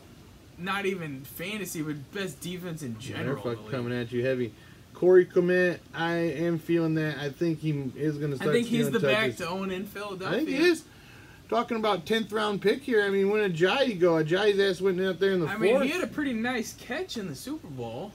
not 0.57 0.85
even 0.85 1.21
fantasy, 1.21 1.81
but 1.81 2.11
best 2.11 2.41
defense 2.41 2.81
in 2.83 2.93
They're 2.93 3.17
general. 3.17 3.37
fucking 3.37 3.59
in 3.59 3.65
the 3.65 3.71
coming 3.71 3.93
at 3.93 4.11
you 4.11 4.25
heavy. 4.25 4.53
Corey 4.99 5.23
Clement, 5.23 5.79
I 5.93 6.11
am 6.15 6.59
feeling 6.59 6.95
that. 6.95 7.17
I 7.19 7.29
think 7.29 7.59
he 7.61 7.69
is 7.95 8.17
going 8.17 8.31
to 8.31 8.35
start. 8.35 8.49
I 8.49 8.53
think 8.53 8.67
he's 8.67 8.91
the 8.91 8.99
back 8.99 9.37
to 9.37 9.47
own 9.47 9.71
in 9.71 9.85
Philadelphia. 9.85 10.27
I 10.27 10.45
think 10.45 10.49
he 10.49 10.57
is. 10.57 10.83
Talking 11.47 11.77
about 11.77 12.05
tenth 12.05 12.33
round 12.33 12.61
pick 12.61 12.83
here. 12.83 13.03
I 13.05 13.09
mean, 13.09 13.29
when 13.29 13.41
did 13.41 13.55
Ajayi 13.55 13.97
go? 13.97 14.15
Ajayi's 14.15 14.59
ass 14.59 14.81
went 14.81 14.99
out 14.99 15.19
there 15.19 15.31
in 15.31 15.39
the 15.39 15.45
I 15.47 15.51
fourth. 15.51 15.61
mean, 15.61 15.81
he 15.83 15.87
had 15.87 16.03
a 16.03 16.07
pretty 16.07 16.33
nice 16.33 16.73
catch 16.73 17.15
in 17.15 17.29
the 17.29 17.33
Super 17.35 17.67
Bowl. 17.67 18.11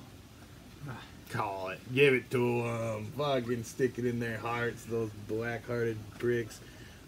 Call 1.30 1.70
it. 1.70 1.80
Give 1.94 2.12
it 2.12 2.30
to 2.32 2.60
him. 2.62 3.12
Fucking 3.16 3.64
stick 3.64 3.98
it 3.98 4.04
in 4.04 4.20
their 4.20 4.36
hearts. 4.36 4.84
Those 4.84 5.10
black 5.26 5.66
hearted 5.66 5.96
bricks. 6.18 6.60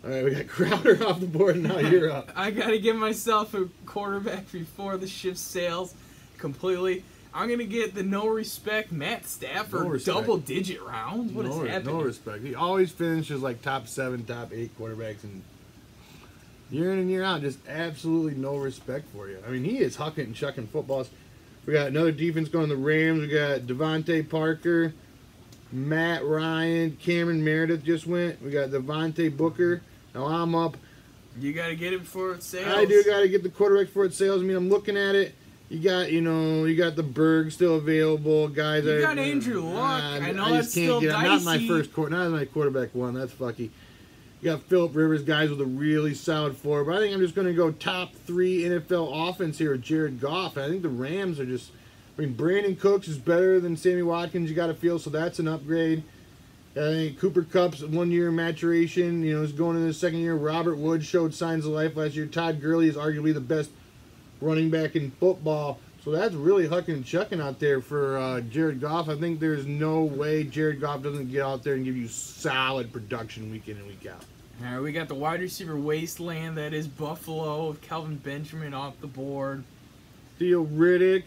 All 0.02 0.10
right, 0.10 0.24
we 0.24 0.30
got 0.30 0.46
Crowder 0.48 1.06
off 1.06 1.20
the 1.20 1.26
board. 1.26 1.58
Now 1.58 1.78
you're 1.78 2.10
up. 2.10 2.32
I 2.36 2.50
gotta 2.50 2.78
give 2.78 2.96
myself 2.96 3.52
a 3.52 3.68
quarterback 3.84 4.50
before 4.50 4.96
the 4.96 5.06
ship 5.06 5.36
sails 5.36 5.94
completely. 6.38 7.04
I'm 7.36 7.50
gonna 7.50 7.64
get 7.64 7.94
the 7.94 8.02
no 8.02 8.28
respect 8.28 8.90
Matt 8.90 9.26
Stafford 9.26 9.86
No 9.86 9.98
double 9.98 10.38
digit 10.38 10.82
rounds. 10.82 11.32
What 11.32 11.44
is 11.44 11.54
no, 11.54 11.64
happening? 11.66 11.98
no 11.98 12.02
respect. 12.02 12.42
He 12.42 12.54
always 12.54 12.90
finishes 12.90 13.42
like 13.42 13.60
top 13.60 13.88
seven, 13.88 14.24
top 14.24 14.52
eight 14.54 14.76
quarterbacks, 14.78 15.22
and 15.22 15.42
year 16.70 16.92
in 16.92 16.98
and 16.98 17.10
year 17.10 17.22
out, 17.22 17.42
just 17.42 17.58
absolutely 17.68 18.34
no 18.36 18.56
respect 18.56 19.06
for 19.14 19.28
you. 19.28 19.38
I 19.46 19.50
mean, 19.50 19.64
he 19.64 19.78
is 19.80 19.98
hucking 19.98 20.24
and 20.24 20.34
chucking 20.34 20.68
footballs. 20.68 21.10
We 21.66 21.74
got 21.74 21.88
another 21.88 22.10
defense 22.10 22.48
going 22.48 22.70
the 22.70 22.76
Rams. 22.76 23.20
We 23.20 23.28
got 23.28 23.60
DeVante 23.60 24.30
Parker, 24.30 24.94
Matt 25.70 26.24
Ryan, 26.24 26.96
Cameron 26.96 27.44
Meredith 27.44 27.84
just 27.84 28.06
went. 28.06 28.42
We 28.42 28.50
got 28.50 28.70
Devontae 28.70 29.36
Booker. 29.36 29.82
Now 30.14 30.24
I'm 30.24 30.54
up. 30.54 30.78
You 31.38 31.52
gotta 31.52 31.74
get 31.74 31.92
it 31.92 32.00
before 32.00 32.32
it 32.32 32.42
sails. 32.42 32.74
I 32.74 32.86
do 32.86 33.04
got 33.04 33.20
to 33.20 33.28
get 33.28 33.42
the 33.42 33.50
quarterback 33.50 33.92
for 33.92 34.06
it 34.06 34.14
sales. 34.14 34.40
I 34.40 34.44
mean, 34.46 34.56
I'm 34.56 34.70
looking 34.70 34.96
at 34.96 35.14
it. 35.14 35.34
You 35.68 35.80
got, 35.80 36.12
you 36.12 36.20
know, 36.20 36.64
you 36.64 36.76
got 36.76 36.94
the 36.94 37.02
Berg 37.02 37.50
still 37.50 37.76
available. 37.76 38.48
Guys, 38.48 38.84
You 38.84 39.00
got 39.00 39.18
Andrew 39.18 39.60
Luck. 39.62 40.02
I 40.22 40.30
know 40.30 40.44
just 40.44 40.54
that's 40.54 40.70
still 40.70 41.00
get 41.00 41.10
it. 41.10 41.12
Not 41.12 41.42
my 41.42 41.66
first 41.66 41.92
quarter. 41.92 42.14
Not 42.14 42.30
my 42.30 42.44
quarterback 42.44 42.94
one. 42.94 43.14
That's 43.14 43.32
fucky. 43.32 43.70
You 44.40 44.52
got 44.52 44.62
Philip 44.64 44.94
Rivers, 44.94 45.22
guys 45.22 45.50
with 45.50 45.60
a 45.60 45.66
really 45.66 46.14
solid 46.14 46.56
floor. 46.56 46.84
But 46.84 46.96
I 46.96 46.98
think 47.00 47.14
I'm 47.14 47.20
just 47.20 47.34
going 47.34 47.48
to 47.48 47.54
go 47.54 47.72
top 47.72 48.14
three 48.14 48.62
NFL 48.62 49.28
offense 49.30 49.58
here 49.58 49.72
with 49.72 49.82
Jared 49.82 50.20
Goff. 50.20 50.56
I 50.56 50.68
think 50.68 50.82
the 50.82 50.88
Rams 50.88 51.40
are 51.40 51.46
just. 51.46 51.72
I 52.16 52.22
mean, 52.22 52.34
Brandin 52.34 52.78
Cooks 52.78 53.08
is 53.08 53.18
better 53.18 53.60
than 53.60 53.76
Sammy 53.76 54.02
Watkins. 54.02 54.48
You 54.48 54.56
got 54.56 54.68
to 54.68 54.74
feel 54.74 54.98
so 54.98 55.10
that's 55.10 55.38
an 55.38 55.48
upgrade. 55.48 56.02
I 56.74 56.78
think 56.78 57.18
Cooper 57.18 57.42
Kupp's 57.42 57.82
one 57.82 58.10
year 58.10 58.30
maturation. 58.30 59.22
You 59.22 59.36
know, 59.38 59.42
is 59.42 59.52
going 59.52 59.76
into 59.76 59.88
the 59.88 59.94
second 59.94 60.20
year. 60.20 60.34
Robert 60.36 60.76
Woods 60.76 61.06
showed 61.06 61.34
signs 61.34 61.66
of 61.66 61.72
life 61.72 61.96
last 61.96 62.14
year. 62.14 62.26
Todd 62.26 62.60
Gurley 62.60 62.88
is 62.88 62.96
arguably 62.96 63.34
the 63.34 63.40
best 63.40 63.70
running 64.40 64.70
back 64.70 64.96
in 64.96 65.10
football. 65.12 65.78
So 66.04 66.12
that's 66.12 66.34
really 66.34 66.68
hucking 66.68 66.88
and 66.88 67.04
chucking 67.04 67.40
out 67.40 67.58
there 67.58 67.80
for 67.80 68.16
uh, 68.16 68.40
Jared 68.40 68.80
Goff. 68.80 69.08
I 69.08 69.16
think 69.16 69.40
there's 69.40 69.66
no 69.66 70.02
way 70.04 70.44
Jared 70.44 70.80
Goff 70.80 71.02
doesn't 71.02 71.32
get 71.32 71.42
out 71.42 71.64
there 71.64 71.74
and 71.74 71.84
give 71.84 71.96
you 71.96 72.06
solid 72.06 72.92
production 72.92 73.50
week 73.50 73.68
in 73.68 73.76
and 73.76 73.86
week 73.88 74.06
out. 74.06 74.24
All 74.64 74.72
right, 74.72 74.80
we 74.80 74.92
got 74.92 75.08
the 75.08 75.14
wide 75.14 75.40
receiver 75.40 75.76
wasteland 75.76 76.56
that 76.58 76.72
is 76.72 76.86
Buffalo 76.86 77.68
with 77.68 77.82
Kelvin 77.82 78.16
Benjamin 78.16 78.72
off 78.72 78.98
the 79.00 79.08
board. 79.08 79.64
Theo 80.38 80.64
Riddick, 80.64 81.24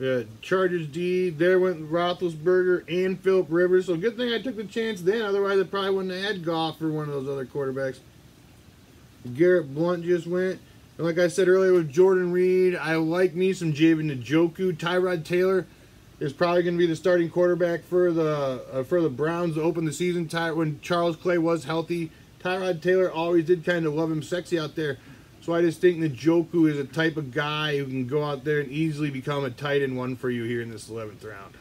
uh, 0.00 0.24
Chargers 0.42 0.86
D. 0.88 1.30
There 1.30 1.58
went 1.58 1.90
Roethlisberger 1.90 2.84
and 2.88 3.18
Philip 3.18 3.46
Rivers. 3.48 3.86
So 3.86 3.96
good 3.96 4.16
thing 4.16 4.32
I 4.32 4.40
took 4.42 4.56
the 4.56 4.64
chance 4.64 5.00
then. 5.00 5.22
Otherwise, 5.22 5.58
I 5.58 5.64
probably 5.64 5.90
wouldn't 5.90 6.14
have 6.14 6.22
had 6.22 6.44
Goff 6.44 6.78
for 6.78 6.88
one 6.90 7.08
of 7.08 7.14
those 7.14 7.28
other 7.28 7.46
quarterbacks. 7.46 7.98
Garrett 9.34 9.74
Blount 9.74 10.04
just 10.04 10.26
went. 10.26 10.60
And 10.98 11.06
like 11.06 11.18
I 11.18 11.28
said 11.28 11.48
earlier 11.48 11.74
with 11.74 11.90
Jordan 11.90 12.32
Reed, 12.32 12.74
I 12.74 12.96
like 12.96 13.34
me 13.34 13.52
some 13.52 13.72
Javen 13.72 14.10
Njoku. 14.22 14.76
Tyrod 14.76 15.24
Taylor 15.24 15.66
is 16.20 16.32
probably 16.32 16.62
going 16.62 16.74
to 16.74 16.78
be 16.78 16.86
the 16.86 16.96
starting 16.96 17.28
quarterback 17.28 17.84
for 17.84 18.10
the 18.10 18.64
uh, 18.72 18.82
for 18.84 19.02
the 19.02 19.10
Browns 19.10 19.56
to 19.56 19.62
open 19.62 19.84
the 19.84 19.92
season. 19.92 20.26
Ty- 20.26 20.52
when 20.52 20.80
Charles 20.80 21.16
Clay 21.16 21.36
was 21.36 21.64
healthy, 21.64 22.10
Tyrod 22.42 22.80
Taylor 22.80 23.10
always 23.10 23.44
did 23.44 23.64
kind 23.64 23.84
of 23.84 23.94
love 23.94 24.10
him 24.10 24.22
sexy 24.22 24.58
out 24.58 24.74
there. 24.74 24.96
So 25.42 25.54
I 25.54 25.60
just 25.60 25.80
think 25.80 25.98
Njoku 25.98 26.68
is 26.68 26.78
a 26.78 26.84
type 26.84 27.16
of 27.16 27.30
guy 27.32 27.76
who 27.76 27.84
can 27.84 28.06
go 28.06 28.24
out 28.24 28.44
there 28.44 28.60
and 28.60 28.70
easily 28.70 29.10
become 29.10 29.44
a 29.44 29.50
tight 29.50 29.82
end 29.82 29.96
one 29.96 30.16
for 30.16 30.30
you 30.30 30.42
here 30.44 30.60
in 30.60 30.70
this 30.70 30.88
11th 30.88 31.24
round. 31.24 31.54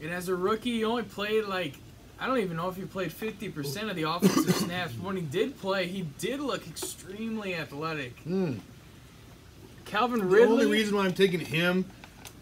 And 0.00 0.10
as 0.10 0.28
a 0.28 0.36
rookie, 0.36 0.72
he 0.72 0.84
only 0.84 1.02
played 1.02 1.46
like 1.46 1.74
I 2.20 2.26
don't 2.26 2.38
even 2.38 2.56
know 2.56 2.68
if 2.68 2.76
he 2.76 2.84
played 2.84 3.10
50% 3.10 3.90
of 3.90 3.96
the 3.96 4.02
offensive 4.08 4.54
snaps. 4.66 4.92
When 4.94 5.16
he 5.16 5.22
did 5.22 5.58
play, 5.58 5.88
he 5.88 6.02
did 6.18 6.38
look 6.38 6.68
extremely 6.68 7.54
athletic. 7.54 8.16
Hmm. 8.20 8.58
Calvin 9.92 10.20
The 10.20 10.24
Ridley. 10.24 10.46
only 10.64 10.66
reason 10.66 10.96
why 10.96 11.04
I'm 11.04 11.12
taking 11.12 11.40
him 11.40 11.84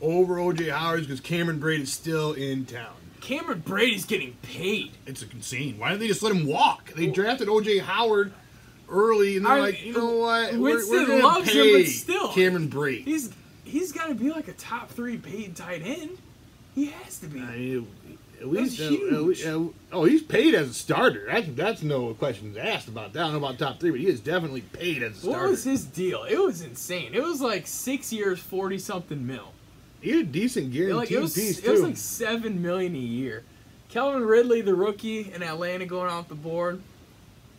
over 0.01 0.37
OJ 0.37 0.71
Howard 0.71 1.01
is 1.01 1.07
because 1.09 1.21
Cameron 1.21 1.61
Brate 1.61 1.81
is 1.81 1.93
still 1.93 2.33
in 2.33 2.65
town. 2.65 2.95
Cameron 3.21 3.61
Brate 3.67 3.97
is 3.97 4.05
getting 4.05 4.35
paid. 4.43 4.93
It's 5.05 5.21
a 5.23 5.31
insane. 5.33 5.77
Why 5.77 5.89
didn't 5.89 6.03
they 6.03 6.07
just 6.07 6.23
let 6.23 6.33
him 6.33 6.47
walk? 6.47 6.93
They 6.95 7.09
drafted 7.09 7.49
OJ 7.49 7.81
Howard 7.83 8.33
early, 8.89 9.37
and 9.37 9.45
they're 9.45 9.53
I- 9.55 9.61
like, 9.61 9.85
you 9.85 9.93
know 9.93 10.13
what? 10.13 10.55
We're, 10.55 10.89
we're 10.89 11.07
gonna 11.09 11.25
loves 11.27 11.51
him, 11.51 11.73
but 11.73 11.87
still. 11.87 12.29
Cameron 12.33 12.71
Brate. 12.71 13.03
He's 13.05 13.31
he's 13.65 13.91
got 13.91 14.07
to 14.11 14.15
be 14.15 14.31
like 14.31 14.47
a 14.47 14.53
top 14.53 14.89
three 14.91 15.17
paid 15.17 15.57
tight 15.57 15.83
end. 15.85 16.19
He 16.77 16.87
has 16.87 17.19
to 17.19 17.27
be. 17.27 17.41
I 17.41 17.57
mean, 17.57 17.89
at 18.41 18.49
least, 18.49 18.81
uh, 18.81 18.89
huge. 18.89 19.13
at 19.13 19.23
least- 19.23 19.47
uh, 19.47 19.61
oh, 19.93 20.05
he's 20.05 20.23
paid 20.23 20.55
as 20.55 20.71
a 20.71 20.75
starter. 20.75 21.27
That's 21.31 21.47
that's 21.51 21.83
no 21.83 22.15
questions 22.15 22.57
asked 22.57 22.89
about 22.89 23.13
that. 23.13 23.21
I 23.21 23.23
don't 23.31 23.33
know 23.41 23.47
about 23.47 23.59
top 23.59 23.79
three, 23.81 23.91
but 23.91 24.01
he 24.01 24.07
is 24.07 24.21
definitely 24.21 24.63
paid 24.63 25.03
as 25.03 25.17
a 25.17 25.21
starter. 25.21 25.41
what 25.41 25.51
was 25.51 25.65
his 25.65 25.85
deal? 25.85 26.25
It 26.25 26.39
was 26.39 26.63
insane. 26.63 27.13
It 27.15 27.23
was 27.23 27.41
like 27.41 27.67
six 27.67 28.13
years, 28.13 28.39
forty 28.39 28.79
something 28.79 29.27
mil. 29.27 29.53
He 30.01 30.11
had 30.11 30.21
a 30.21 30.25
decent 30.25 30.73
guaranteed 30.73 30.97
Like 30.97 31.11
it 31.11 31.21
was, 31.21 31.35
piece 31.35 31.59
it 31.59 31.71
was 31.71 31.83
like 31.83 31.97
seven 31.99 32.63
million 32.63 32.95
a 32.95 32.99
year. 32.99 33.45
Calvin 33.91 34.25
Ridley, 34.25 34.61
the 34.63 34.75
rookie 34.75 35.33
in 35.33 35.43
Atlanta, 35.43 35.85
going 35.85 36.09
off 36.11 36.29
the 36.29 36.35
board. 36.35 36.81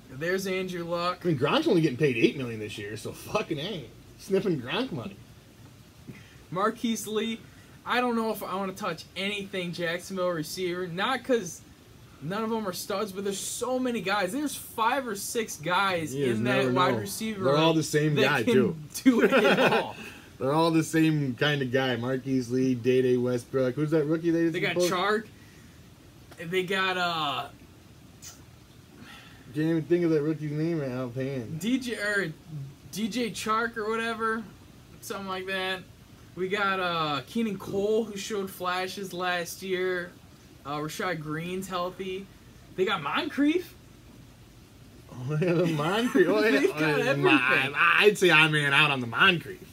There's 0.09 0.47
Andrew 0.47 0.83
Luck. 0.83 1.19
I 1.23 1.27
mean, 1.27 1.37
Gronk's 1.37 1.67
only 1.67 1.81
getting 1.81 1.97
paid 1.97 2.17
eight 2.17 2.37
million 2.37 2.59
this 2.59 2.77
year, 2.77 2.97
so 2.97 3.11
fucking 3.11 3.59
a 3.59 3.85
sniffing 4.17 4.59
Gronk 4.61 4.91
money. 4.91 5.15
Marquise 6.49 7.07
Lee. 7.07 7.39
I 7.85 7.99
don't 8.01 8.15
know 8.15 8.31
if 8.31 8.43
I 8.43 8.55
want 8.55 8.75
to 8.75 8.81
touch 8.83 9.05
anything 9.15 9.71
Jacksonville 9.73 10.29
receiver. 10.29 10.87
Not 10.87 11.19
because 11.19 11.61
none 12.21 12.43
of 12.43 12.49
them 12.49 12.67
are 12.67 12.73
studs, 12.73 13.11
but 13.11 13.23
there's 13.23 13.39
so 13.39 13.79
many 13.79 14.01
guys. 14.01 14.31
There's 14.31 14.55
five 14.55 15.07
or 15.07 15.15
six 15.15 15.57
guys 15.57 16.13
You 16.13 16.27
in 16.31 16.43
that 16.43 16.71
wide 16.71 16.93
know. 16.93 16.99
receiver. 16.99 17.43
They're 17.45 17.57
all 17.57 17.73
the 17.73 17.81
same 17.83 18.15
guy, 18.15 18.43
too. 18.43 18.75
Do 19.03 19.21
it 19.21 19.33
all. 19.59 19.95
They're 20.39 20.53
all 20.53 20.71
the 20.71 20.83
same 20.83 21.35
kind 21.35 21.61
of 21.61 21.71
guy. 21.71 21.95
Marquise 21.97 22.49
Lee, 22.49 22.73
Dede 22.73 23.19
Westbrook. 23.19 23.75
Who's 23.75 23.91
that 23.91 24.05
rookie 24.05 24.31
they 24.31 24.41
just 24.43 24.53
They 24.53 24.59
got 24.59 24.73
posted? 24.73 24.91
Chark. 24.93 25.27
They 26.49 26.63
got 26.63 26.97
uh 26.97 27.45
Can't 29.53 29.67
even 29.67 29.83
think 29.83 30.03
of 30.03 30.09
that 30.09 30.23
rookie's 30.23 30.51
name 30.51 30.79
right 30.79 30.91
offhand. 30.91 31.61
DJ 31.61 31.95
or 32.03 32.33
DJ 32.91 33.29
Chark 33.31 33.77
or 33.77 33.87
whatever, 33.89 34.43
something 35.01 35.27
like 35.27 35.45
that. 35.45 35.81
We 36.35 36.47
got 36.47 36.79
uh 36.79 37.21
Keelan 37.27 37.59
Cole 37.59 38.05
who 38.05 38.17
showed 38.17 38.49
flashes 38.49 39.13
last 39.13 39.61
year. 39.61 40.11
Uh, 40.65 40.77
Rashad 40.77 41.21
Greene's 41.21 41.67
healthy. 41.67 42.25
They 42.75 42.85
got 42.85 43.01
Moncrief. 43.01 43.73
Oh, 45.11 45.37
yeah, 45.41 45.53
the 45.53 45.65
Moncrief. 45.67 46.27
Oh, 46.29 46.43
yeah. 46.43 46.51
They've 46.59 46.69
got 46.69 46.81
Oh, 46.81 46.97
yeah, 46.97 47.05
everything. 47.09 47.73
I'd 47.75 48.17
say 48.17 48.31
I'm 48.31 48.53
in 48.55 48.71
out 48.73 48.91
on 48.91 49.01
the 49.01 49.07
Moncrief. 49.07 49.67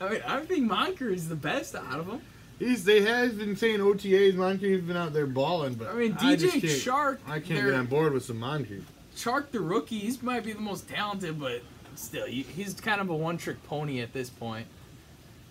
I 0.00 0.08
mean, 0.08 0.22
I 0.26 0.40
think 0.40 0.66
Moncrief 0.66 1.16
is 1.16 1.28
the 1.28 1.36
best 1.36 1.74
out 1.76 2.00
of 2.00 2.06
them. 2.06 2.22
He's 2.58 2.84
they 2.84 3.02
have 3.02 3.38
been 3.38 3.54
saying 3.56 3.80
OTAs. 3.80 4.34
Moncrief's 4.34 4.84
been 4.86 4.96
out 4.96 5.12
there 5.12 5.26
balling, 5.26 5.74
but 5.74 5.88
I 5.88 5.94
mean, 5.94 6.16
I 6.20 6.34
DJ 6.36 6.50
can't- 6.52 6.64
Chark. 6.64 7.18
I 7.26 7.38
can't 7.40 7.64
get 7.66 7.74
on 7.74 7.86
board 7.86 8.12
with 8.12 8.24
some 8.24 8.38
Moncrief. 8.38 8.84
Chark 9.16 9.50
the 9.50 9.60
rookie, 9.60 9.98
he 9.98 10.16
might 10.22 10.44
be 10.44 10.52
the 10.52 10.60
most 10.60 10.88
talented, 10.88 11.38
but 11.38 11.62
still, 11.94 12.26
he's 12.26 12.74
kind 12.74 13.00
of 13.00 13.10
a 13.10 13.14
one-trick 13.14 13.62
pony 13.64 14.00
at 14.00 14.12
this 14.12 14.30
point. 14.30 14.66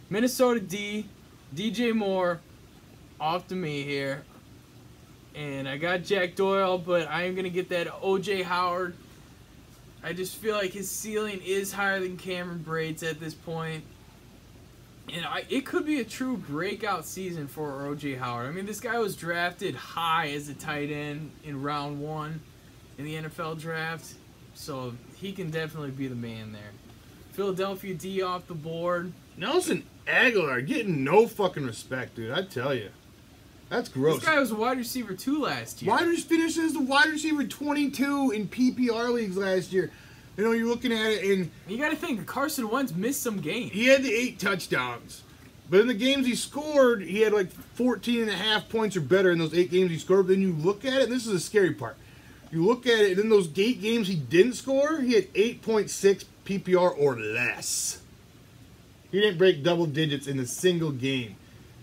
Minnesota 0.10 0.60
D, 0.60 1.06
DJ 1.56 1.94
Moore, 1.94 2.40
off 3.20 3.48
to 3.48 3.56
me 3.56 3.84
here, 3.84 4.24
and 5.36 5.70
I 5.70 5.78
got 5.78 6.04
Jack 6.04 6.36
Doyle, 6.36 6.80
but 6.80 7.08
I 7.08 7.24
am 7.24 7.36
gonna 7.36 7.50
get 7.50 7.70
that 7.70 7.88
OJ 8.02 8.44
Howard. 8.44 8.96
I 10.04 10.14
just 10.14 10.38
feel 10.38 10.56
like 10.56 10.72
his 10.72 10.90
ceiling 10.90 11.42
is 11.46 11.74
higher 11.74 12.00
than 12.00 12.18
Cameron 12.18 12.60
Brate's 12.60 13.04
at 13.04 13.20
this 13.20 13.34
point. 13.34 13.84
And 15.14 15.26
I, 15.26 15.44
it 15.50 15.66
could 15.66 15.86
be 15.86 16.00
a 16.00 16.04
true 16.04 16.38
breakout 16.38 17.06
season 17.06 17.48
for 17.48 17.72
OJ 17.82 18.18
Howard. 18.18 18.48
I 18.48 18.52
mean, 18.52 18.66
this 18.66 18.80
guy 18.80 18.98
was 19.00 19.16
drafted 19.16 19.76
high 19.76 20.30
as 20.30 20.50
a 20.50 20.54
tight 20.54 20.92
end 20.92 21.32
in 21.44 21.62
round 21.62 22.00
one 22.00 22.42
in 22.98 23.06
the 23.06 23.16
NFL 23.16 23.60
draft, 23.60 24.14
so 24.56 24.94
he 25.18 25.34
can 25.34 25.52
definitely 25.52 25.92
be 25.92 26.08
the 26.08 26.16
man 26.16 26.52
there. 26.52 26.72
Philadelphia 27.32 27.94
D 27.94 28.22
off 28.22 28.48
the 28.48 28.54
board. 28.54 29.12
Nelson 29.40 29.84
Agholor 30.06 30.66
getting 30.66 31.04
no 31.04 31.26
fucking 31.28 31.66
respect, 31.66 32.16
dude. 32.16 32.32
I 32.32 32.44
tell 32.44 32.74
you, 32.74 32.90
that's 33.70 33.88
gross. 33.88 34.20
This 34.20 34.26
guy 34.26 34.40
was 34.40 34.52
a 34.52 34.56
wide 34.56 34.78
receiver 34.78 35.14
two 35.14 35.42
last 35.42 35.82
year. 35.82 35.92
Wide 35.92 36.06
receiver 36.08 36.28
finished 36.28 36.58
as 36.58 36.74
the 36.74 36.82
wide 36.82 37.08
receiver 37.08 37.46
22 37.46 38.32
in 38.32 38.48
PPR 38.50 39.14
leagues 39.14 39.38
last 39.38 39.72
year. 39.72 39.92
You 40.36 40.44
know, 40.44 40.52
you're 40.52 40.68
looking 40.68 40.92
at 40.92 41.12
it, 41.12 41.38
and 41.38 41.52
You 41.68 41.78
got 41.78 41.90
to 41.90 41.96
think 41.96 42.26
Carson 42.26 42.70
Wentz 42.70 42.94
missed 42.94 43.22
some 43.22 43.40
games. 43.40 43.72
he 43.72 43.86
had 43.88 44.04
the 44.04 44.14
eight 44.14 44.40
touchdowns. 44.40 45.24
But 45.70 45.82
in 45.82 45.88
the 45.88 45.94
games 45.94 46.26
he 46.26 46.36
scored, 46.36 47.04
he 47.04 47.22
had 47.22 47.32
like 47.32 47.52
14 47.52 48.22
and 48.24 48.30
a 48.32 48.36
half 48.36 48.68
points 48.70 48.98
or 48.98 49.02
better 49.02 49.32
in 49.32 49.38
those 49.38 49.54
eight 49.54 49.70
games 49.70 49.92
he 49.92 50.00
scored. 50.00 50.26
But 50.28 50.34
then 50.34 50.42
you 50.42 50.54
look 50.54 50.84
at 50.84 50.94
it, 50.94 51.04
and 51.04 51.12
this 51.12 51.28
is 51.28 51.32
the 51.34 51.40
scary 51.40 51.74
part. 51.74 51.96
You 52.52 52.66
look 52.66 52.88
at 52.88 53.00
it, 53.00 53.12
and 53.12 53.20
in 53.20 53.30
those 53.30 53.48
eight 53.58 53.80
games 53.82 54.08
he 54.08 54.16
didn't 54.16 54.54
score, 54.54 55.00
he 55.00 55.14
had 55.14 55.32
8.6 55.34 56.26
PPR 56.46 56.98
or 56.98 57.16
less. 57.20 57.99
He 59.12 59.20
didn't 59.20 59.38
break 59.38 59.64
double 59.64 59.86
digits 59.86 60.28
in 60.28 60.40
a 60.40 60.46
single 60.46 60.92
game 60.92 61.36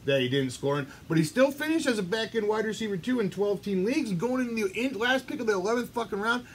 that 0.04 0.20
he 0.20 0.28
didn't 0.28 0.50
score 0.50 0.78
in. 0.78 0.86
But 1.08 1.18
he 1.18 1.24
still 1.24 1.50
finished 1.50 1.86
as 1.86 1.98
a 1.98 2.02
back 2.02 2.34
end 2.34 2.48
wide 2.48 2.64
receiver 2.64 2.96
two 2.96 3.20
in 3.20 3.30
12 3.30 3.62
team 3.62 3.84
leagues. 3.84 4.12
Going 4.12 4.48
in 4.48 4.54
the 4.54 4.70
in, 4.72 4.98
last 4.98 5.26
pick 5.26 5.40
of 5.40 5.46
the 5.46 5.52
11th 5.52 5.88
fucking 5.88 6.20
round, 6.20 6.46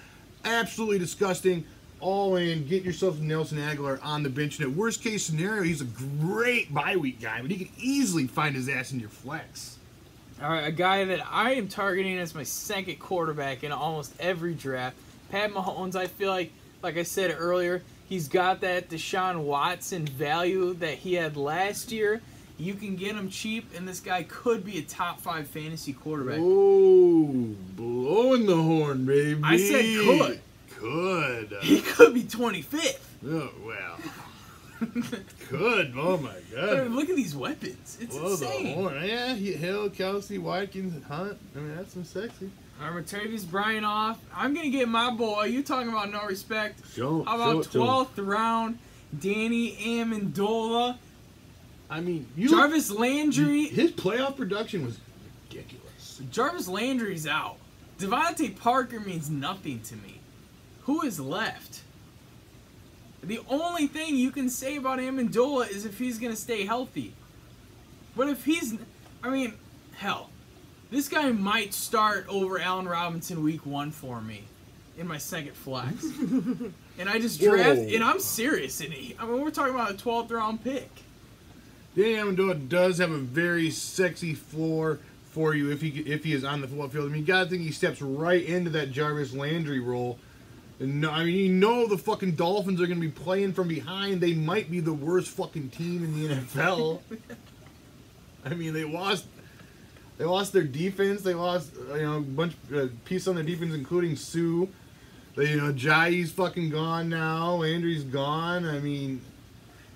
absolutely 0.46 1.00
disgusting. 1.00 1.66
All 2.00 2.36
in, 2.38 2.68
get 2.68 2.84
yourself 2.84 3.20
Nelson 3.20 3.60
Agholor 3.60 4.00
on 4.04 4.24
the 4.24 4.30
bench. 4.30 4.58
And 4.58 4.68
at 4.68 4.76
worst 4.76 5.04
case 5.04 5.24
scenario, 5.24 5.62
he's 5.62 5.82
a 5.82 5.86
great 5.86 6.74
bye 6.74 6.96
week 6.96 7.22
guy, 7.22 7.42
but 7.42 7.52
he 7.52 7.58
could 7.58 7.76
easily 7.78 8.26
find 8.26 8.56
his 8.56 8.68
ass 8.68 8.92
in 8.92 9.00
your 9.00 9.10
flex. 9.10 9.78
All 10.42 10.50
right, 10.50 10.66
a 10.66 10.72
guy 10.72 11.06
that 11.06 11.20
I 11.30 11.54
am 11.54 11.68
targeting 11.68 12.18
as 12.18 12.34
my 12.34 12.42
second 12.42 12.98
quarterback 12.98 13.64
in 13.64 13.72
almost 13.72 14.14
every 14.20 14.56
draft, 14.56 14.96
Pat 15.30 15.52
Mahomes. 15.52 15.96
I 15.96 16.08
feel 16.08 16.32
like, 16.32 16.52
like 16.82 16.98
I 16.98 17.04
said 17.04 17.36
earlier, 17.38 17.84
he's 18.12 18.28
got 18.28 18.60
that 18.60 18.90
Deshaun 18.90 19.44
Watson 19.46 20.06
value 20.06 20.74
that 20.76 20.96
he 20.96 21.14
had 21.14 21.38
last 21.38 21.94
year. 21.94 22.22
You 22.58 22.74
can 22.76 22.98
get 22.98 23.16
him 23.16 23.30
cheap, 23.30 23.72
and 23.76 23.88
this 23.88 24.02
guy 24.02 24.24
could 24.24 24.64
be 24.66 24.78
a 24.78 24.82
top 24.82 25.22
five 25.22 25.48
fantasy 25.48 25.94
quarterback. 25.94 26.38
Oh, 26.40 27.56
blowing 27.76 28.46
the 28.46 28.62
horn, 28.62 29.06
baby. 29.06 29.40
I 29.44 29.58
said 29.58 29.86
could. 30.06 30.42
Could. 30.78 31.58
He 31.62 31.82
could 31.82 32.14
be 32.14 32.24
25th. 32.24 33.00
Oh, 33.26 33.50
well. 33.66 33.98
could. 35.48 35.94
Oh, 35.96 36.18
my 36.18 36.36
God. 36.54 36.92
Look 36.92 37.10
at 37.10 37.16
these 37.16 37.36
weapons. 37.36 37.98
It's 38.02 38.18
Blow 38.18 38.36
the 38.36 38.46
horn. 38.46 38.96
Yeah, 39.06 39.34
Hill, 39.34 39.90
Kelce, 39.90 40.38
Watkins, 40.38 41.04
Hunt. 41.06 41.38
I 41.56 41.60
mean, 41.60 41.76
that's 41.76 41.94
some 41.94 42.04
sexy. 42.04 42.52
All 42.82 42.90
right, 42.90 43.06
Martavis 43.06 43.50
Bryant 43.50 43.86
off. 43.86 44.20
I'm 44.36 44.54
gonna 44.56 44.70
get 44.70 44.90
my 44.90 45.12
boy. 45.12 45.46
You 45.46 45.62
talking 45.62 45.90
about 45.90 46.12
no 46.12 46.26
respect? 46.26 46.82
Show, 46.94 47.24
How 47.24 47.36
about 47.36 47.64
to. 47.66 47.78
12th 47.78 48.26
round, 48.26 48.80
Danny 49.20 49.76
Amendola, 49.76 50.98
I 51.92 52.00
mean, 52.00 52.26
you. 52.36 52.50
Jarvis 52.50 52.90
Landry. 52.90 53.66
His 53.66 53.92
playoff 53.92 54.38
production 54.38 54.86
was 54.86 54.98
ridiculous. 55.50 56.22
Jarvis 56.32 56.68
Landry's 56.68 57.28
out. 57.28 57.58
DeVante 58.00 58.58
Parker 58.58 59.00
means 59.00 59.30
nothing 59.30 59.82
to 59.82 59.96
me. 59.98 60.22
Who 60.84 61.04
is 61.04 61.20
left? 61.20 61.82
The 63.22 63.42
only 63.48 63.86
thing 63.86 64.16
you 64.16 64.32
can 64.32 64.50
say 64.50 64.78
about 64.78 64.98
Amendola 64.98 65.70
is 65.70 65.86
if 65.86 66.00
he's 66.00 66.18
gonna 66.18 66.36
stay 66.36 66.66
healthy. 66.66 67.14
But 68.16 68.28
if 68.30 68.44
he's, 68.44 68.74
I 69.22 69.30
mean, 69.30 69.54
hell, 69.94 70.31
this 70.92 71.08
guy 71.08 71.32
might 71.32 71.74
start 71.74 72.26
over 72.30 72.60
Allen 72.60 72.88
Robinson 72.88 73.44
week 73.44 73.66
one 73.66 73.92
for 73.92 74.22
me 74.22 74.44
in 74.98 75.08
my 75.08 75.18
second 75.18 75.54
flex. 75.54 76.04
and 77.00 77.10
I 77.10 77.18
just 77.18 77.40
draft, 77.40 77.80
Whoa. 77.80 77.96
and 77.96 78.04
I'm 78.04 78.20
serious. 78.20 78.82
And 78.82 78.94
he, 78.94 79.16
I 79.18 79.26
mean, 79.26 79.42
we're 79.42 79.50
talking 79.50 79.74
about 79.74 79.92
a 79.92 79.96
12th 79.96 80.32
round 80.32 80.64
pick. 80.64 80.90
Danny 81.96 82.14
Amendola 82.14 82.70
does 82.70 83.00
have 83.00 83.12
a 83.12 83.18
very 83.18 83.72
sexy 83.72 84.34
floor 84.34 85.00
for 85.32 85.56
you 85.56 85.72
if 85.72 85.82
he 85.82 85.90
if 85.90 86.24
he 86.24 86.34
is 86.34 86.44
on 86.44 86.62
the 86.62 86.68
football 86.68 86.90
field. 86.90 87.06
I 87.06 87.10
mean, 87.10 87.22
you 87.22 87.28
gotta 87.28 87.50
think 87.50 87.64
he 87.64 87.72
steps 87.72 88.02
right 88.02 88.44
into 88.44 88.70
that 88.72 88.92
Jarvis 88.92 89.34
Landry 89.34 89.80
role. 89.80 90.20
And 90.80 91.02
no, 91.02 91.12
I 91.12 91.24
mean, 91.24 91.36
you 91.36 91.50
know 91.50 91.88
the 91.88 91.98
fucking 91.98 92.34
Dolphins 92.34 92.82
are 92.82 92.88
gonna 92.88 93.00
be 93.00 93.10
playing 93.10 93.54
from 93.54 93.68
behind. 93.68 94.22
They 94.22 94.34
might 94.34 94.70
be 94.72 94.80
the 94.80 94.94
worst 94.94 95.30
fucking 95.30 95.70
team 95.70 96.04
in 96.04 96.22
the 96.22 96.36
NFL. 96.36 97.02
I 98.46 98.54
mean, 98.54 98.74
they 98.74 98.84
lost. 98.84 99.26
They 100.22 100.28
lost 100.28 100.54
their 100.54 100.62
defense. 100.62 101.24
They 101.24 101.34
lost, 101.34 101.72
uh, 101.90 101.96
you 101.96 102.04
know, 102.04 102.18
a 102.18 102.22
bunch 102.22 102.54
uh, 102.72 102.86
piece 103.06 103.28
on 103.28 103.34
their 103.34 103.44
defense, 103.44 103.74
including 103.74 104.16
Suh. 104.16 104.68
They, 105.36 105.50
you 105.50 105.58
know, 105.58 105.74
Jai's 105.74 106.32
fucking 106.32 106.70
gone 106.70 107.10
now. 107.10 107.56
Landry's 107.56 108.04
gone. 108.04 108.68
I 108.68 108.78
mean, 108.78 109.22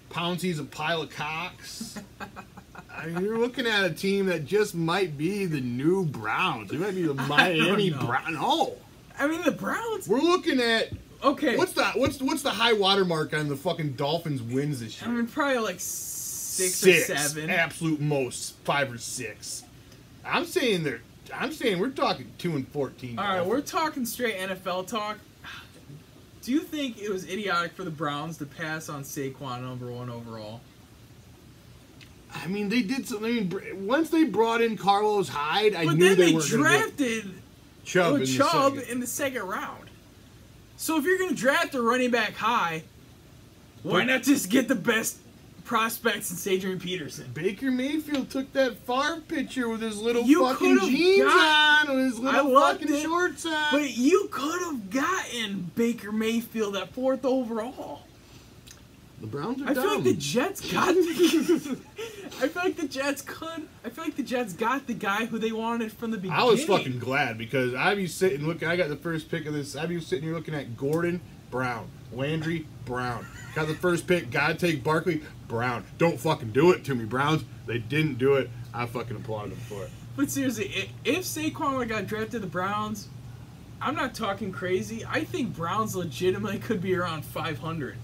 Pouncey's 0.09 0.57
a 0.57 0.63
pile 0.63 1.03
of 1.03 1.11
cocks. 1.11 1.99
I 2.91 3.05
mean, 3.05 3.23
you're 3.23 3.38
looking 3.38 3.67
at 3.67 3.86
a 3.86 3.91
team 3.91 4.26
that 4.26 4.45
just 4.45 4.73
might 4.73 5.15
be 5.15 5.45
the 5.45 5.61
new 5.61 6.05
Browns. 6.05 6.71
They 6.71 6.78
might 6.78 6.95
be 6.95 7.03
the 7.03 7.13
Miami. 7.30 7.91
Browns. 7.91 8.32
No, 8.34 8.73
I 9.19 9.28
mean, 9.28 9.43
the 9.43 9.51
Browns. 9.51 10.07
we're 10.07 10.21
looking 10.21 10.59
at 10.59 10.89
Okay. 11.23 11.55
what's 11.55 11.73
the 11.73 11.86
what's 11.93 12.19
what's 12.19 12.41
the 12.41 12.49
high 12.49 12.73
watermark 12.73 13.32
on 13.36 13.47
the 13.47 13.55
fucking 13.55 13.91
Dolphins 13.93 14.41
wins 14.41 14.80
this 14.80 14.99
year? 14.99 15.11
I 15.11 15.13
mean, 15.13 15.28
probably 15.28 15.59
like 15.59 15.80
six, 15.80 16.84
or 16.84 16.93
seven. 17.15 17.51
absolute 17.51 18.01
most 18.01 18.55
five 18.63 18.91
or 18.91 18.97
six. 18.97 19.61
I'm 20.26 20.45
saying 20.45 20.84
they're. 20.84 21.01
I'm 21.34 21.51
saying 21.51 21.80
we're 21.80 21.89
talking 21.89 22.32
two 22.38 22.55
and 22.55 22.67
fourteen. 22.67 23.17
All 23.19 23.26
right, 23.26 23.45
we're 23.45 23.61
talking 23.61 24.05
straight 24.05 24.38
NFL 24.38 24.88
talk. 24.88 25.17
Do 26.43 26.51
you 26.51 26.59
think 26.59 26.99
it 27.01 27.09
was 27.09 27.28
idiotic 27.28 27.73
for 27.73 27.84
the 27.84 27.89
Browns 27.89 28.38
to 28.38 28.45
pass 28.45 28.88
on 28.89 29.03
Saquon 29.03 29.61
number 29.63 29.88
one 29.91 30.11
overall? 30.11 30.61
I 32.34 32.45
mean, 32.47 32.69
they 32.69 32.82
did 32.84 33.07
something. 33.07 33.26
I 33.26 33.41
mean, 33.71 33.88
once 33.88 34.09
they 34.09 34.26
brought 34.26 34.61
in 34.61 34.78
Carlos 34.78 35.28
Hyde, 35.30 35.73
I 35.73 35.86
But 35.86 35.95
knew 35.95 36.09
then 36.09 36.17
they, 36.19 36.26
they, 36.28 36.34
weren't 36.34 36.51
going 36.51 36.63
to 36.63 36.69
drafted 36.80 37.34
Chubb. 37.84 38.13
in 38.15 38.19
the 38.19 38.26
Chubb 38.28 38.76
second. 38.76 38.91
in 38.91 38.99
the 38.99 39.07
second 39.07 39.43
round. 39.43 39.89
So 40.78 40.97
if 40.97 41.05
you're 41.05 41.17
going 41.17 41.30
to 41.32 41.36
draft 41.36 41.73
a 41.76 41.82
running 41.82 42.11
back 42.11 42.34
high, 42.36 42.84
why 43.84 44.01
But- 44.01 44.05
not 44.07 44.23
just 44.23 44.49
get 44.49 44.67
the 44.67 44.76
best 44.76 45.17
prospects 45.66 46.45
in 46.45 46.53
Adrian 46.53 46.80
Peterson? 46.80 47.30
Baker 47.34 47.72
Mayfield 47.72 48.30
took 48.30 48.51
that 48.53 48.78
farm 48.86 49.22
picture 49.22 49.68
with 49.68 49.82
his 49.82 49.97
little 50.01 50.24
You 50.24 50.47
fucking 50.47 50.80
jeans 50.82 51.24
got- 51.26 51.89
on, 51.89 51.95
with 51.95 52.05
his 52.05 52.20
little 52.20 52.53
fucking 52.59 52.93
it, 52.93 53.01
shorts 53.01 53.45
on. 53.45 53.68
But 53.72 53.97
you 53.97 54.30
could 54.32 54.61
have 54.61 54.89
gotten 54.89 55.72
Baker 55.76 56.11
Mayfield 56.11 56.76
at 56.78 56.93
fourth 56.93 57.26
overall. 57.26 58.03
the 59.20 59.28
Browns 59.28 59.61
are 59.61 59.70
I 59.70 59.74
dumb. 59.74 59.84
feel 59.84 59.95
like 59.95 60.03
the 60.03 60.13
Jets 60.13 60.72
got. 60.72 60.89
I 62.41 62.47
feel 62.49 62.63
like 62.63 62.76
the 62.76 62.88
Jets 62.88 63.22
could. 63.22 63.68
I 63.84 63.89
feel 63.89 64.03
like 64.03 64.16
the 64.16 64.24
Jets 64.24 64.53
got 64.53 64.88
the 64.88 64.93
guy 64.93 65.26
who 65.26 65.39
they 65.39 65.51
wanted 65.51 65.91
from 65.91 66.11
the 66.11 66.18
beginning. 66.18 66.39
I 66.39 66.43
was 66.43 66.63
fucking 66.66 66.99
glad 66.99 67.38
because 67.38 67.74
I'd 67.74 67.97
be 67.97 68.07
sitting 68.07 68.45
looking. 68.45 68.68
I 68.68 68.76
got 68.76 68.89
the 68.89 68.95
first 68.97 69.30
pick 69.32 69.45
of 69.45 69.53
this. 69.53 69.76
I'd 69.76 69.89
be 69.89 69.99
sitting 70.01 70.26
here 70.26 70.34
looking 70.36 70.53
at 70.53 70.76
Gordon 70.78 71.22
Brown, 71.49 71.88
Landry 72.16 72.66
Brown. 72.86 73.26
Got 73.53 73.68
the 73.68 73.76
first 73.76 74.07
pick. 74.07 74.32
Gotta 74.32 74.55
take 74.55 74.84
Barkley 74.84 75.22
Brown. 75.47 75.86
Don't 75.97 76.20
fucking 76.20 76.51
do 76.51 76.72
it 76.72 76.84
to 76.86 76.95
me, 76.95 77.05
Browns. 77.05 77.43
They 77.66 77.78
didn't 77.80 78.18
do 78.18 78.36
it. 78.36 78.49
I 78.74 78.86
fucking 78.86 79.16
applauded 79.16 79.53
them 79.53 79.59
for 79.59 79.84
it. 79.84 79.89
But 80.16 80.30
seriously, 80.30 80.89
if 81.03 81.24
Saquon 81.24 81.88
got 81.88 82.07
drafted 82.07 82.32
to 82.32 82.39
the 82.39 82.47
Browns, 82.47 83.09
I'm 83.82 83.95
not 83.95 84.13
talking 84.13 84.51
crazy. 84.51 85.05
I 85.05 85.24
think 85.24 85.55
Browns 85.55 85.95
legitimately 85.95 86.59
could 86.59 86.82
be 86.82 86.95
around 86.95 87.26
500. 87.26 87.97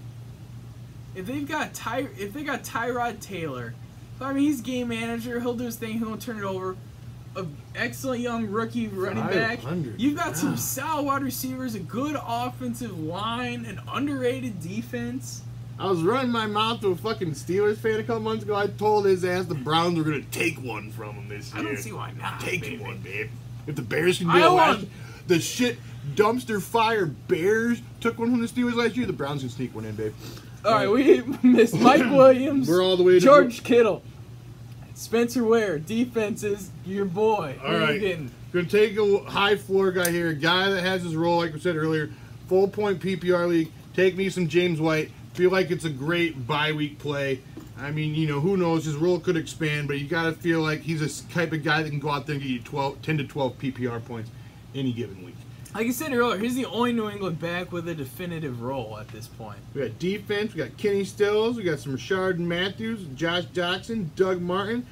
If 1.14 1.26
they've 1.26 1.46
got 1.46 1.74
Ty, 1.74 2.08
if 2.18 2.32
they 2.32 2.42
got 2.42 2.64
Tyrod 2.64 3.20
Taylor, 3.20 3.74
I 4.20 4.32
mean 4.32 4.44
he's 4.44 4.60
game 4.60 4.88
manager. 4.88 5.40
He'll 5.40 5.54
do 5.54 5.64
his 5.64 5.76
thing. 5.76 5.98
He 5.98 6.04
won't 6.04 6.22
turn 6.22 6.38
it 6.38 6.44
over. 6.44 6.76
A 7.34 7.46
excellent 7.74 8.20
young 8.20 8.46
rookie 8.48 8.88
running 8.88 9.26
back. 9.26 9.60
You've 9.96 10.16
got 10.16 10.36
some 10.36 10.56
solid 10.56 11.04
wide 11.04 11.22
receivers, 11.22 11.74
a 11.74 11.80
good 11.80 12.16
offensive 12.26 12.98
line, 12.98 13.64
an 13.64 13.80
underrated 13.90 14.60
defense. 14.60 15.42
I 15.78 15.86
was 15.86 16.02
running 16.02 16.30
my 16.30 16.46
mouth 16.46 16.82
to 16.82 16.88
a 16.88 16.96
fucking 16.96 17.30
Steelers 17.32 17.78
fan 17.78 17.98
a 17.98 18.02
couple 18.02 18.20
months 18.20 18.44
ago. 18.44 18.54
I 18.54 18.66
told 18.66 19.06
his 19.06 19.24
ass 19.24 19.46
the 19.46 19.54
Browns 19.54 19.96
were 19.98 20.04
gonna 20.04 20.20
take 20.30 20.62
one 20.62 20.90
from 20.90 21.14
him 21.16 21.28
this 21.28 21.52
year. 21.52 21.62
I 21.62 21.64
don't 21.64 21.78
see 21.78 21.92
why 21.92 22.12
not. 22.20 22.40
taking 22.40 22.80
one, 22.80 22.98
babe. 22.98 23.30
If 23.66 23.76
the 23.76 23.82
Bears 23.82 24.18
can 24.18 24.28
do 24.28 24.36
it 24.36 24.50
last, 24.50 24.84
the 25.26 25.40
shit 25.40 25.78
dumpster 26.14 26.60
fire 26.60 27.06
Bears 27.06 27.80
took 28.00 28.18
one 28.18 28.30
from 28.30 28.42
the 28.42 28.46
Steelers 28.48 28.74
last 28.74 28.96
year. 28.96 29.06
The 29.06 29.12
Browns 29.14 29.40
can 29.40 29.48
sneak 29.50 29.74
one 29.74 29.86
in, 29.86 29.94
babe. 29.94 30.12
All 30.64 30.72
right, 30.74 30.88
we 30.90 31.22
missed 31.42 31.74
Mike 31.74 32.00
Williams. 32.10 32.68
We're 32.68 32.82
all 32.84 32.96
the 32.96 33.02
way 33.02 33.14
to 33.14 33.20
George 33.20 33.64
Kittle, 33.64 34.02
Spencer 34.94 35.44
Ware. 35.44 35.78
Defenses, 35.78 36.70
your 36.84 37.04
boy. 37.04 37.56
All 37.64 37.76
right. 37.76 38.00
getting? 38.00 38.30
Gonna 38.52 38.66
take 38.66 38.96
a 38.98 39.18
high 39.20 39.56
floor 39.56 39.92
guy 39.92 40.10
here, 40.10 40.28
a 40.28 40.34
guy 40.34 40.70
that 40.70 40.82
has 40.82 41.02
his 41.02 41.16
role, 41.16 41.38
like 41.38 41.54
we 41.54 41.60
said 41.60 41.76
earlier, 41.76 42.10
full 42.48 42.68
point 42.68 43.00
PPR 43.00 43.48
league. 43.48 43.70
Take 43.94 44.16
me 44.16 44.28
some 44.28 44.48
James 44.48 44.80
White. 44.80 45.10
Feel 45.34 45.50
like 45.50 45.70
it's 45.70 45.86
a 45.86 45.90
great 45.90 46.46
bye 46.46 46.72
week 46.72 46.98
play. 46.98 47.40
I 47.78 47.90
mean, 47.90 48.14
you 48.14 48.28
know, 48.28 48.40
who 48.40 48.56
knows? 48.56 48.84
His 48.84 48.94
role 48.94 49.18
could 49.18 49.36
expand, 49.36 49.88
but 49.88 49.98
you 49.98 50.06
gotta 50.06 50.32
feel 50.32 50.60
like 50.60 50.80
he's 50.80 51.00
a 51.00 51.32
type 51.32 51.52
of 51.52 51.64
guy 51.64 51.82
that 51.82 51.88
can 51.88 51.98
go 51.98 52.10
out 52.10 52.26
there 52.26 52.34
and 52.34 52.42
get 52.42 52.50
you 52.50 52.60
12, 52.60 53.00
10 53.00 53.18
to 53.18 53.24
12 53.24 53.58
PPR 53.58 54.04
points 54.04 54.30
any 54.74 54.92
given 54.92 55.24
week. 55.24 55.34
Like 55.74 55.86
I 55.86 55.90
said 55.90 56.12
earlier, 56.12 56.38
he's 56.38 56.54
the 56.54 56.66
only 56.66 56.92
New 56.92 57.08
England 57.08 57.40
back 57.40 57.72
with 57.72 57.88
a 57.88 57.94
definitive 57.94 58.60
role 58.60 58.98
at 58.98 59.08
this 59.08 59.26
point. 59.26 59.58
We 59.74 59.80
got 59.82 59.98
defense. 59.98 60.52
We 60.54 60.58
got 60.58 60.76
Kenny 60.76 61.02
Stills. 61.04 61.56
We 61.56 61.62
got 61.62 61.78
some 61.78 61.96
Rishard 61.96 62.38
Matthews, 62.38 63.06
Josh 63.14 63.46
Jackson, 63.54 64.10
Doug 64.14 64.42
Martin, 64.42 64.86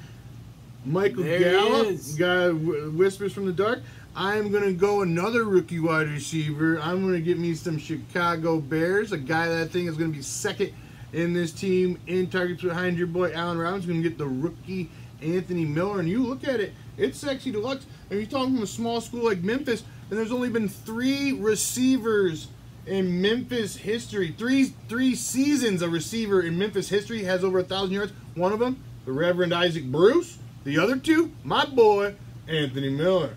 Michael 0.86 1.24
There 1.24 1.36
he 1.38 1.44
Gallup. 1.44 1.86
is. 1.88 2.14
Got 2.14 2.54
Whispers 2.54 3.34
from 3.34 3.44
the 3.44 3.52
Dark. 3.52 3.80
I'm 4.16 4.50
gonna 4.50 4.72
go 4.72 5.02
another 5.02 5.44
rookie 5.44 5.80
wide 5.80 6.08
receiver. 6.08 6.80
I'm 6.80 7.02
gonna 7.04 7.20
get 7.20 7.38
me 7.38 7.54
some 7.54 7.76
Chicago 7.78 8.58
Bears. 8.58 9.12
A 9.12 9.18
guy 9.18 9.48
that 9.48 9.60
I 9.62 9.66
think 9.66 9.86
is 9.86 9.96
gonna 9.98 10.10
be 10.10 10.22
second 10.22 10.72
in 11.12 11.34
this 11.34 11.52
team 11.52 11.98
in 12.06 12.28
targets 12.28 12.62
behind 12.62 12.96
your 12.96 13.06
boy 13.06 13.32
Allen 13.34 13.58
Robinson. 13.58 13.90
Gonna 13.90 14.02
get 14.02 14.16
the 14.16 14.26
rookie 14.26 14.88
Anthony 15.22 15.66
Miller. 15.66 16.00
And 16.00 16.08
you 16.08 16.22
look 16.24 16.42
at 16.44 16.58
it, 16.58 16.72
it's 16.96 17.18
sexy 17.18 17.50
deluxe. 17.52 17.84
And 18.08 18.18
you're 18.18 18.28
talking 18.28 18.54
from 18.54 18.62
a 18.62 18.66
small 18.66 19.00
school 19.02 19.24
like 19.26 19.42
Memphis, 19.42 19.84
and 20.10 20.18
there's 20.18 20.32
only 20.32 20.50
been 20.50 20.68
three 20.68 21.32
receivers 21.32 22.48
in 22.86 23.22
Memphis 23.22 23.76
history. 23.76 24.34
Three 24.36 24.74
three 24.88 25.14
seasons 25.14 25.82
a 25.82 25.88
receiver 25.88 26.42
in 26.42 26.58
Memphis 26.58 26.88
history 26.88 27.22
has 27.24 27.44
over 27.44 27.60
a 27.60 27.64
thousand 27.64 27.94
yards. 27.94 28.12
One 28.34 28.52
of 28.52 28.58
them, 28.58 28.82
the 29.04 29.12
Reverend 29.12 29.54
Isaac 29.54 29.84
Bruce. 29.84 30.38
The 30.64 30.78
other 30.78 30.96
two, 30.96 31.32
my 31.44 31.64
boy 31.64 32.16
Anthony 32.48 32.90
Miller. 32.90 33.36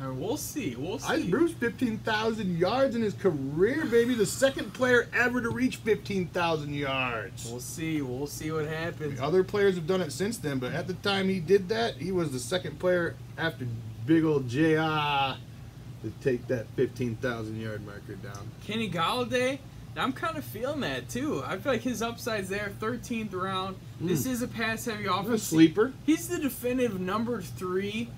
We'll 0.00 0.36
see. 0.36 0.76
We'll 0.76 1.00
see. 1.00 1.12
Isaac 1.12 1.30
Bruce, 1.30 1.52
fifteen 1.52 1.98
thousand 1.98 2.56
yards 2.56 2.94
in 2.94 3.02
his 3.02 3.14
career, 3.14 3.84
baby. 3.84 4.14
The 4.14 4.26
second 4.26 4.72
player 4.72 5.08
ever 5.12 5.40
to 5.42 5.50
reach 5.50 5.76
fifteen 5.76 6.28
thousand 6.28 6.74
yards. 6.74 7.48
We'll 7.50 7.60
see. 7.60 8.00
We'll 8.00 8.28
see 8.28 8.52
what 8.52 8.66
happens. 8.66 9.20
Other 9.20 9.42
players 9.42 9.74
have 9.74 9.86
done 9.86 10.00
it 10.00 10.12
since 10.12 10.38
then, 10.38 10.60
but 10.60 10.72
at 10.72 10.86
the 10.86 10.94
time 10.94 11.28
he 11.28 11.40
did 11.40 11.68
that, 11.70 11.96
he 11.96 12.12
was 12.12 12.30
the 12.30 12.38
second 12.38 12.78
player 12.78 13.16
after 13.36 13.66
big 14.06 14.24
old 14.24 14.48
J.R. 14.48 15.36
to 16.02 16.12
take 16.22 16.46
that 16.48 16.66
15,000 16.76 17.60
yard 17.60 17.84
marker 17.84 18.14
down. 18.22 18.50
Kenny 18.66 18.88
Golladay, 18.90 19.58
I'm 19.96 20.12
kind 20.12 20.36
of 20.36 20.44
feeling 20.44 20.80
that 20.80 21.08
too. 21.08 21.42
I 21.44 21.56
feel 21.58 21.72
like 21.72 21.82
his 21.82 22.02
upside's 22.02 22.48
there. 22.48 22.70
13th 22.80 23.34
round. 23.34 23.76
This 24.00 24.26
is 24.26 24.42
a 24.42 24.48
pass 24.48 24.84
heavy 24.84 25.04
Hmm. 25.04 25.10
Offense. 25.26 25.42
sleeper. 25.42 25.92
He's 26.06 26.28
the 26.28 26.38
definitive 26.38 27.00
number 27.00 27.42
three 27.42 28.08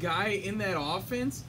guy 0.00 0.28
in 0.42 0.58
that 0.58 0.78
offense, 0.80 1.44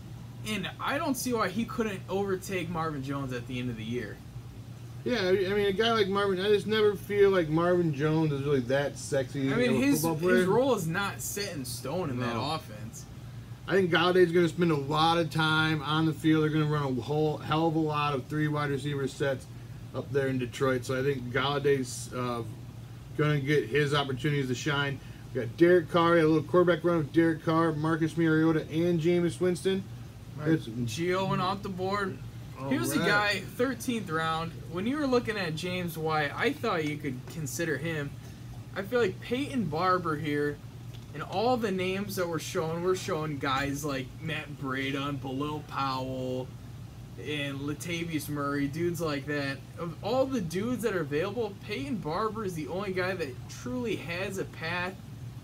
and 0.48 0.70
I 0.80 0.98
don't 0.98 1.16
see 1.16 1.34
why 1.34 1.50
he 1.50 1.64
couldn't 1.66 2.02
overtake 2.10 2.70
Marvin 2.70 3.04
Jones 3.04 3.32
at 3.34 3.48
the 3.48 3.60
end 3.60 3.70
of 3.70 3.78
the 3.78 3.84
year. 3.86 4.18
Yeah, 5.06 5.30
I 5.30 5.32
mean, 5.32 5.68
a 5.68 5.72
guy 5.72 5.94
like 5.94 6.10
Marvin, 6.10 6.40
I 6.42 6.50
just 6.50 6.68
never 6.68 6.94
feel 6.96 7.30
like 7.30 7.48
Marvin 7.48 7.94
Jones 7.94 8.34
is 8.34 8.44
really 8.44 8.60
that 8.62 8.98
sexy. 8.98 9.54
I 9.54 9.56
mean, 9.56 9.82
his 9.82 10.04
his 10.04 10.46
role 10.46 10.76
is 10.76 10.86
not 10.88 11.22
set 11.22 11.54
in 11.56 11.64
stone 11.64 12.10
in 12.10 12.20
that 12.20 12.36
offense. 12.38 13.06
I 13.68 13.74
think 13.74 13.92
Golladay's 13.92 14.32
going 14.32 14.46
to 14.46 14.50
spend 14.54 14.72
a 14.72 14.76
lot 14.76 15.18
of 15.18 15.30
time 15.30 15.82
on 15.82 16.06
the 16.06 16.14
field. 16.14 16.44
They're 16.44 16.50
going 16.50 16.66
to 16.66 16.72
run 16.72 16.98
a 16.98 17.02
whole 17.02 17.38
hell 17.38 17.68
of 17.68 17.76
a 17.76 17.80
lot 17.80 18.14
of 18.14 18.26
three 18.28 18.48
wide 18.48 18.70
receiver 18.70 19.08
sets 19.08 19.46
up 19.94 20.10
there 20.12 20.28
in 20.28 20.40
Detroit. 20.40 20.86
So 20.86 20.98
I 20.98 21.04
think 21.04 21.32
Golladay's 21.34 22.10
uh, 22.14 22.44
going 23.18 23.42
to 23.42 23.46
get 23.46 23.66
his 23.68 23.94
opportunities 23.94 24.48
to 24.48 24.56
shine. 24.56 25.00
We 25.34 25.42
got 25.42 25.58
Derek 25.58 25.90
Carr, 25.92 26.18
a 26.18 26.24
little 26.24 26.44
quarterback 26.44 26.84
run 26.86 27.00
with 27.00 27.12
Derek 27.12 27.44
Carr, 27.44 27.74
Marcus 27.74 28.16
Mariota, 28.16 28.62
and 28.72 29.02
Jameis 29.02 29.40
Winston. 29.42 29.84
It's- 30.46 30.68
Gio 30.68 31.28
went 31.30 31.42
off 31.42 31.62
the 31.62 31.70
board. 31.70 32.18
Here's 32.70 32.92
a 32.94 32.98
guy, 32.98 33.44
13th 33.58 34.10
round. 34.12 34.52
When 34.72 34.88
you 34.88 34.98
were 34.98 35.06
looking 35.06 35.38
at 35.38 35.56
James 35.56 35.96
White, 35.96 36.32
I 36.36 36.54
thought 36.54 36.86
you 36.86 36.98
could 36.98 37.20
consider 37.34 37.78
him. 37.78 38.10
I 38.76 38.82
feel 38.82 39.00
like 39.00 39.20
Peyton 39.22 39.66
Barber 39.66 40.16
here, 40.16 40.58
and 41.18 41.24
all 41.32 41.58
the 41.58 41.72
names 41.72 42.16
that 42.18 42.28
were 42.28 42.38
shown 42.38 42.84
were 42.84 42.96
showing 42.96 43.40
guys 43.40 43.84
like 43.84 44.06
Matt 44.22 44.56
Breida, 44.62 45.20
Bilal 45.20 45.64
Powell, 45.68 46.48
and 47.20 47.60
Latavius 47.62 48.30
Murray, 48.30 48.68
dudes 48.68 49.02
like 49.02 49.26
that. 49.26 49.58
Of 49.80 49.96
all 50.04 50.28
the 50.28 50.42
dudes 50.42 50.84
that 50.84 50.96
are 50.96 51.00
available, 51.02 51.56
Peyton 51.66 51.96
Barber 51.96 52.46
is 52.46 52.54
the 52.54 52.68
only 52.68 52.92
guy 52.94 53.16
that 53.16 53.30
truly 53.50 53.96
has 53.96 54.38
a 54.38 54.46
path 54.46 54.94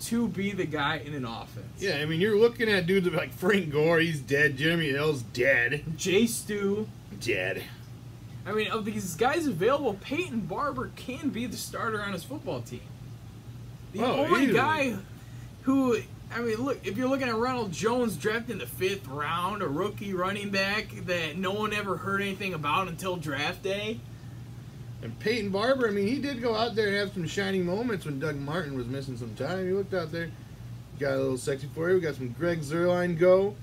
to 0.01 0.27
be 0.27 0.51
the 0.51 0.67
guy 0.67 0.97
in 0.97 1.15
an 1.15 1.25
offense. 1.25 1.65
Yeah, 1.79 1.95
I 1.95 2.05
mean, 2.05 2.21
you're 2.21 2.37
looking 2.37 2.69
at 2.69 2.85
dudes 2.85 3.07
like 3.07 3.33
Frank 3.33 3.71
Gore, 3.71 3.97
he's 3.97 4.19
dead. 4.19 4.55
Jeremy 4.57 4.89
Hill's 4.91 5.23
dead. 5.23 5.83
Jay 5.97 6.27
Stu. 6.27 6.87
Dead. 7.19 7.63
I 8.45 8.51
mean, 8.51 8.67
of 8.67 8.85
these 8.85 9.15
guys 9.15 9.47
available, 9.47 9.95
Peyton 9.95 10.41
Barber 10.41 10.91
can 10.95 11.29
be 11.29 11.47
the 11.47 11.57
starter 11.57 11.99
on 11.99 12.13
his 12.13 12.23
football 12.23 12.61
team. 12.61 12.81
The 13.93 14.01
Oh, 14.03 14.25
only 14.25 14.41
easily. 14.43 14.53
guy 14.53 14.95
who, 15.63 15.97
I 16.31 16.41
mean, 16.41 16.57
look, 16.57 16.85
if 16.85 16.97
you're 16.97 17.07
looking 17.07 17.27
at 17.27 17.35
Ronald 17.35 17.71
Jones 17.71 18.15
drafted 18.15 18.51
in 18.51 18.57
the 18.59 18.65
fifth 18.65 19.07
round, 19.07 19.61
a 19.61 19.67
rookie 19.67 20.13
running 20.13 20.49
back 20.49 20.89
that 21.05 21.37
no 21.37 21.51
one 21.51 21.73
ever 21.73 21.97
heard 21.97 22.21
anything 22.21 22.53
about 22.53 22.87
until 22.87 23.15
draft 23.15 23.63
day. 23.63 23.99
And 25.01 25.17
Peyton 25.19 25.49
Barber, 25.49 25.87
I 25.87 25.91
mean, 25.91 26.07
he 26.07 26.19
did 26.19 26.41
go 26.41 26.55
out 26.55 26.75
there 26.75 26.87
and 26.87 26.95
have 26.95 27.13
some 27.13 27.27
shining 27.27 27.65
moments 27.65 28.05
when 28.05 28.19
Doug 28.19 28.37
Martin 28.37 28.77
was 28.77 28.87
missing 28.87 29.17
some 29.17 29.35
time. 29.35 29.65
He 29.65 29.73
looked 29.73 29.93
out 29.93 30.11
there, 30.11 30.29
got 30.99 31.13
a 31.13 31.17
little 31.17 31.37
sexy 31.37 31.67
for 31.75 31.89
you. 31.89 31.95
We 31.95 32.01
got 32.01 32.15
some 32.15 32.29
Greg 32.29 32.61
Zuerlein 32.61 33.19
go, 33.19 33.55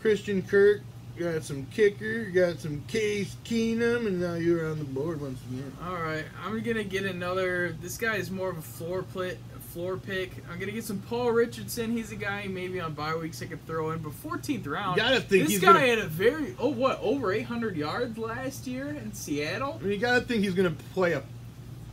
Christian 0.00 0.40
Kirk, 0.40 0.80
got 1.18 1.42
some 1.42 1.66
kicker, 1.66 2.24
got 2.24 2.58
some 2.60 2.82
Case 2.88 3.36
Keenum, 3.44 4.06
and 4.06 4.20
now 4.20 4.34
you're 4.34 4.70
on 4.70 4.78
the 4.78 4.84
board 4.84 5.20
once 5.20 5.38
again. 5.50 5.70
All 5.84 6.00
right, 6.00 6.24
I'm 6.44 6.60
gonna 6.62 6.82
get 6.82 7.04
another. 7.04 7.76
This 7.80 7.98
guy 7.98 8.16
is 8.16 8.30
more 8.30 8.48
of 8.48 8.56
a 8.56 8.62
floor 8.62 9.02
plit, 9.02 9.36
floor 9.72 9.96
pick. 9.96 10.32
I'm 10.50 10.58
gonna 10.58 10.72
get 10.72 10.84
some 10.84 10.98
Paul 11.00 11.30
Richardson. 11.32 11.92
He's 11.96 12.12
a 12.12 12.16
guy 12.16 12.46
maybe 12.48 12.80
on 12.80 12.94
bye 12.94 13.14
weeks 13.14 13.40
I 13.42 13.46
could 13.46 13.64
throw 13.66 13.90
in, 13.90 13.98
but 13.98 14.12
14th 14.12 14.66
round. 14.66 14.96
You 14.96 15.02
gotta 15.02 15.20
think 15.20 15.44
this 15.44 15.50
he's 15.52 15.60
guy 15.60 15.72
gonna- 15.74 15.86
had 15.86 15.98
a 15.98 16.06
very 16.06 16.54
oh 16.58 16.68
what 16.68 16.98
over 17.02 17.32
800 17.32 17.76
yards 17.76 18.18
last 18.18 18.66
year 18.66 18.88
in 18.88 19.12
Seattle. 19.12 19.78
I 19.80 19.82
mean, 19.84 19.92
you 19.92 19.98
got 19.98 20.14
to 20.14 20.20
think 20.24 20.42
he's 20.44 20.54
going 20.54 20.74
to 20.74 20.82
play 20.92 21.12
a 21.12 21.22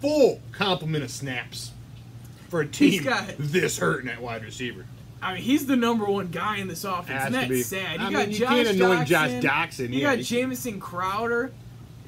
full 0.01 0.41
complement 0.51 1.03
of 1.03 1.11
snaps. 1.11 1.71
for 2.49 2.61
a 2.61 2.67
team 2.67 3.03
got- 3.03 3.35
this 3.37 3.77
hurting 3.79 4.09
at 4.09 4.21
wide 4.21 4.43
receiver. 4.43 4.85
I 5.21 5.33
mean, 5.33 5.41
he's 5.43 5.65
the 5.65 5.75
number 5.75 6.05
one 6.05 6.27
guy 6.27 6.57
in 6.57 6.67
this 6.67 6.83
offense, 6.85 7.25
and 7.25 7.35
that's 7.35 7.65
sad. 7.65 7.99
You 7.99 8.07
I 8.07 8.11
got 8.11 8.19
mean, 8.27 8.31
you 8.31 8.39
Josh 8.39 8.49
can't 8.49 8.67
anoint 8.69 9.07
Josh 9.07 9.31
Doctson, 9.31 9.89
You 9.89 9.99
yeah, 10.01 10.15
got 10.15 10.23
Jamison 10.23 10.79
Crowder. 10.79 11.51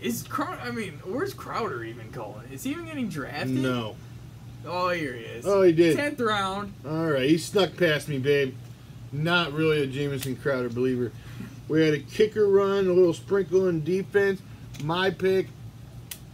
Is 0.01 0.24
Crowder? 0.30 0.61
I 0.61 0.72
mean, 0.72 0.93
where's 1.03 1.34
Crowder 1.34 1.84
even 1.84 2.09
going? 2.11 2.47
Is 2.53 2.63
he 2.63 2.72
even 2.72 2.86
getting 2.86 3.09
drafted? 3.09 3.49
No. 3.49 3.95
Oh, 4.66 4.89
here 4.89 5.14
he 5.14 5.24
is. 5.24 5.45
Oh, 5.45 5.62
he 5.62 5.72
did. 5.72 5.95
Tenth 5.95 6.20
round. 6.20 6.74
All 6.86 7.07
right, 7.07 7.30
he 7.30 7.38
snuck 7.38 7.78
past 7.78 8.10
me, 8.10 8.20
babe. 8.20 8.55
Not 9.12 9.53
really 9.53 9.82
a 9.82 9.88
Jamison 9.88 10.36
Crowder 10.36 10.70
believer. 10.70 11.12
We 11.68 11.86
had 11.86 11.93
a 11.93 11.99
kicker 11.99 12.47
run, 12.47 12.88
a 12.88 12.93
little 12.93 13.14
sprinkle 13.14 13.68
in 13.68 13.84
defense. 13.84 14.41
My 14.84 15.10
pick. 15.12 15.47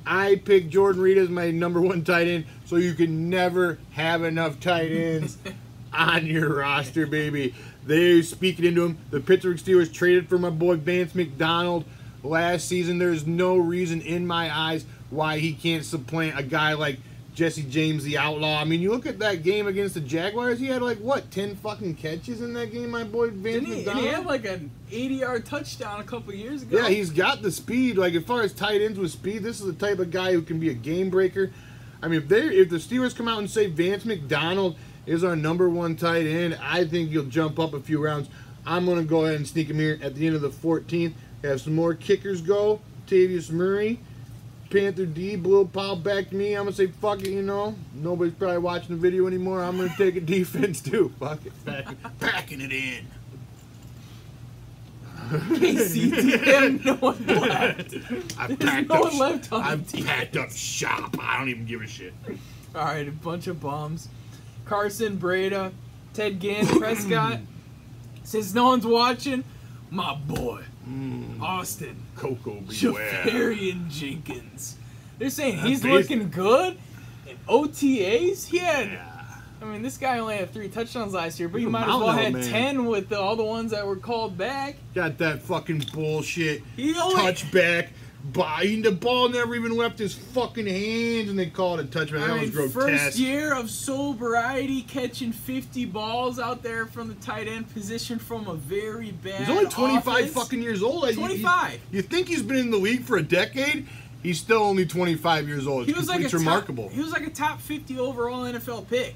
I 0.08 0.36
picked 0.36 0.70
Jordan 0.70 1.02
Reed 1.02 1.18
as 1.18 1.30
my 1.30 1.50
number 1.52 1.82
one 1.82 2.04
tight 2.04 2.28
end, 2.28 2.46
so 2.66 2.76
you 2.76 2.94
can 2.94 3.30
never 3.30 3.80
have 3.92 4.24
enough 4.24 4.60
tight 4.60 4.92
ends 4.92 5.38
on 5.94 6.28
your 6.28 6.56
roster, 6.56 7.08
baby. 7.08 7.56
They're 7.86 8.22
speaking 8.24 8.66
into 8.66 8.86
him. 8.86 8.98
The 9.10 9.20
Pittsburgh 9.20 9.58
Steelers 9.58 9.92
traded 9.92 10.30
for 10.30 10.38
my 10.38 10.50
boy 10.52 10.76
Vance 10.76 11.16
McDonald 11.16 11.86
last 12.24 12.68
season. 12.68 12.98
There's 12.98 13.26
no 13.26 13.58
reason 13.58 14.02
in 14.02 14.28
my 14.28 14.56
eyes 14.56 14.86
why 15.10 15.40
he 15.40 15.54
can't 15.54 15.86
supplant 15.86 16.38
a 16.38 16.44
guy 16.44 16.74
like 16.74 17.00
Jesse 17.36 17.64
James, 17.64 18.06
the 18.06 18.18
outlaw. 18.18 18.62
I 18.62 18.64
mean, 18.64 18.80
you 18.80 18.92
look 18.92 19.06
at 19.06 19.20
that 19.20 19.44
game 19.44 19.68
against 19.68 19.94
the 19.94 20.00
Jaguars. 20.00 20.58
He 20.58 20.68
had 20.68 20.82
like 20.82 20.98
what 21.00 21.30
ten 21.32 21.56
fucking 21.58 21.96
catches 21.96 22.42
in 22.42 22.54
that 22.54 22.72
game, 22.72 22.90
my 22.90 23.04
boy 23.04 23.30
Vance 23.30 23.66
Didn't 23.66 23.68
he, 23.68 23.86
and 23.88 24.00
he 24.00 24.08
had 24.08 24.26
like 24.26 24.46
an 24.46 24.72
80-yard 24.90 25.46
touchdown 25.46 26.00
a 26.00 26.04
couple 26.06 26.34
years 26.34 26.64
ago. 26.64 26.78
Yeah, 26.78 26.88
he's 26.88 27.10
got 27.10 27.42
the 27.42 27.52
speed. 27.52 27.98
Like 27.98 28.14
as 28.14 28.24
far 28.24 28.42
as 28.42 28.54
tight 28.54 28.82
ends 28.82 28.98
with 28.98 29.12
speed, 29.12 29.44
this 29.44 29.60
is 29.60 29.66
the 29.66 29.74
type 29.74 30.00
of 30.00 30.12
guy 30.12 30.32
who 30.32 30.42
can 30.42 30.60
be 30.60 30.70
a 30.70 30.74
game 30.74 31.10
breaker. 31.10 31.52
I 32.02 32.08
mean, 32.08 32.22
if 32.22 32.30
they 32.30 32.42
if 32.42 32.70
the 32.70 32.78
Steelers 32.78 33.14
come 33.14 33.28
out 33.28 33.40
and 33.40 33.50
say 33.50 33.68
Vance 33.68 34.06
McDonald 34.06 34.78
is 35.06 35.24
our 35.24 35.36
number 35.36 35.70
one 35.70 35.98
tight 35.98 36.26
end, 36.26 36.58
I 36.62 36.86
think 36.86 37.12
you'll 37.12 37.26
jump 37.26 37.60
up 37.60 37.74
a 37.74 37.82
few 37.82 38.02
rounds. 38.02 38.30
I'm 38.66 38.86
gonna 38.86 39.04
go 39.04 39.26
ahead 39.26 39.36
and 39.36 39.48
sneak 39.48 39.70
him 39.70 39.78
here 39.78 40.00
at 40.02 40.16
the 40.16 40.26
end 40.26 40.38
of 40.38 40.42
the 40.42 40.50
14th. 40.50 41.14
Have 41.44 41.60
some 41.60 41.76
more 41.76 41.94
kickers 41.94 42.40
go. 42.42 42.80
Tavius 43.08 43.52
Murray, 43.52 44.00
Panther 44.76 45.06
D, 45.06 45.38
Blue 45.38 45.66
Pal 45.66 45.96
back 45.96 46.30
to 46.32 46.36
me. 46.36 46.54
I'm 46.54 46.66
gonna 46.66 46.76
say 46.76 46.88
fuck 46.88 47.22
it. 47.22 47.30
You 47.30 47.42
know, 47.42 47.76
nobody's 47.94 48.34
probably 48.34 48.58
watching 48.58 48.90
the 48.90 49.02
video 49.02 49.26
anymore. 49.26 49.64
I'm 49.64 49.78
gonna 49.78 49.94
take 49.98 50.18
a 50.18 50.22
defense 50.22 50.82
too. 50.82 51.14
Fuck 51.18 51.46
it, 51.46 51.66
back, 51.66 51.96
backing 52.20 52.60
it 52.60 52.74
in. 52.74 53.06
KC, 55.30 56.12
they 56.12 56.52
have 56.52 56.86
no 56.86 56.96
one 56.96 57.26
left. 57.26 57.96
I've 58.38 58.60
There's 58.60 58.70
packed 58.70 58.90
no 58.90 58.96
up. 58.96 59.04
one 59.06 59.18
left 59.18 59.52
on 59.54 59.62
I've 59.64 59.88
team. 59.88 60.04
packed 60.06 60.36
up 60.36 60.52
shop. 60.52 61.16
I 61.20 61.40
don't 61.40 61.48
even 61.50 61.66
give 61.66 61.82
a 61.82 61.88
shit. 61.88 62.14
All 62.76 62.84
right, 62.84 63.08
a 63.08 63.12
bunch 63.12 63.48
of 63.48 63.62
bums. 63.62 64.10
Carson, 64.66 65.18
Breida, 65.18 65.72
Ted 66.14 66.42
Ginn, 66.42 66.68
Prescott. 66.68 67.40
Since 68.24 68.54
no 68.54 68.66
one's 68.66 68.86
watching, 68.86 69.44
my 69.90 70.16
boy, 70.16 70.64
Mm. 70.88 71.42
Austin, 71.42 71.96
Coco 72.16 72.62
beware. 72.62 73.24
Javarian 73.24 73.90
Jenkins. 73.90 74.78
They're 75.18 75.30
saying 75.30 75.58
he's 75.60 75.84
looking 75.84 76.30
good. 76.30 76.78
In 77.28 77.38
OTAs, 77.48 78.48
he 78.48 78.60
had. 78.60 78.92
Yeah. 78.92 79.12
I 79.62 79.66
mean, 79.66 79.82
this 79.82 79.98
guy 79.98 80.20
only 80.20 80.36
had 80.36 80.52
three 80.52 80.68
touchdowns 80.68 81.14
last 81.14 81.40
year, 81.40 81.50
but 81.50 81.62
you 81.62 81.70
might 81.70 81.84
as 81.84 81.88
well 81.88 82.12
had 82.12 82.34
man. 82.34 82.44
ten 82.44 82.86
with 82.86 83.10
the, 83.10 83.20
all 83.20 83.36
the 83.36 83.44
ones 83.44 83.72
that 83.72 83.88
were 83.88 83.96
called 83.96 84.38
back. 84.38 84.76
Got 84.94 85.18
that 85.20 85.42
fucking 85.42 85.86
bullshit. 85.94 86.62
He 86.76 86.94
only 87.00 87.16
Touchback. 87.16 87.88
Buying 88.34 88.82
the 88.82 88.92
ball 88.92 89.30
never 89.30 89.54
even 89.56 89.78
left 89.78 90.00
his 90.00 90.16
fucking 90.16 90.66
hands, 90.66 91.30
and 91.30 91.38
they 91.38 91.46
called 91.46 91.80
it 91.80 91.92
touchback. 91.92 92.22
That 92.22 92.32
I 92.32 92.42
mean, 92.42 92.56
was 92.56 92.74
first 92.74 93.18
year 93.20 93.54
of 93.54 93.70
sobriety, 93.70 94.82
catching 94.82 95.32
50 95.32 95.86
balls 95.86 96.40
out 96.40 96.64
there 96.64 96.88
from 96.88 97.08
the 97.08 97.14
tight 97.16 97.48
end 97.48 97.72
position 97.72 98.18
from 98.18 98.48
a 98.48 98.56
very 98.56 99.12
bad. 99.12 99.42
He's 99.42 99.50
only 99.50 99.70
25 99.70 100.08
offense. 100.08 100.34
fucking 100.34 100.62
years 100.62 100.82
old. 100.82 101.04
Like, 101.04 101.16
you- 101.16 101.22
you- 101.22 101.28
25. 101.28 101.80
You, 101.92 102.02
think 102.02 102.28
he's 102.28 102.42
been 102.42 102.58
in 102.58 102.72
the 102.72 102.78
league 102.78 103.04
for 103.04 103.18
a 103.18 103.24
decade? 103.24 103.86
He's 104.24 104.40
still 104.40 104.64
only 104.64 104.88
25 104.88 105.48
years 105.48 105.68
old. 105.68 105.84
It's, 105.84 105.92
He 105.92 105.98
was 105.98 106.08
like 106.10 106.22
a 106.22 106.24
it's 106.24 106.32
top- 106.32 106.40
remarkable. 106.40 106.90
he 106.90 107.02
was 107.02 107.12
like 107.12 107.28
a 107.28 107.30
top 107.30 107.62
50 107.62 108.00
overall 108.00 108.44
NFL 108.46 108.90
pick. 108.90 109.16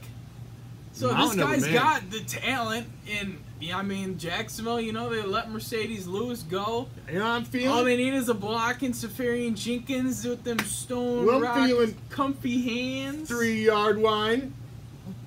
So 0.93 1.11
Mountain 1.11 1.49
this 1.49 1.65
guy's 1.65 1.73
got 1.73 2.11
the 2.11 2.19
talent, 2.21 2.85
and 3.09 3.39
yeah, 3.59 3.77
I 3.77 3.81
mean 3.83 4.17
Jacksonville. 4.17 4.79
You 4.79 4.93
know 4.93 5.09
they 5.09 5.21
let 5.21 5.49
Marcedes 5.49 6.07
Lewis 6.07 6.43
go. 6.43 6.87
you 7.07 7.15
know 7.19 7.25
what 7.25 7.29
I'm 7.31 7.45
feeling? 7.45 7.67
All 7.69 7.83
they 7.83 7.97
need 7.97 8.13
is 8.13 8.29
a 8.29 8.33
block 8.33 8.81
and 8.81 8.93
Seferian 8.93 9.55
Jenkins 9.55 10.25
with 10.25 10.43
them 10.43 10.59
stone 10.59 11.25
Well, 11.25 11.41
rock, 11.41 11.89
comfy 12.09 12.61
hands. 12.61 13.27
three 13.27 13.65
yard 13.65 13.97
line. 13.97 14.53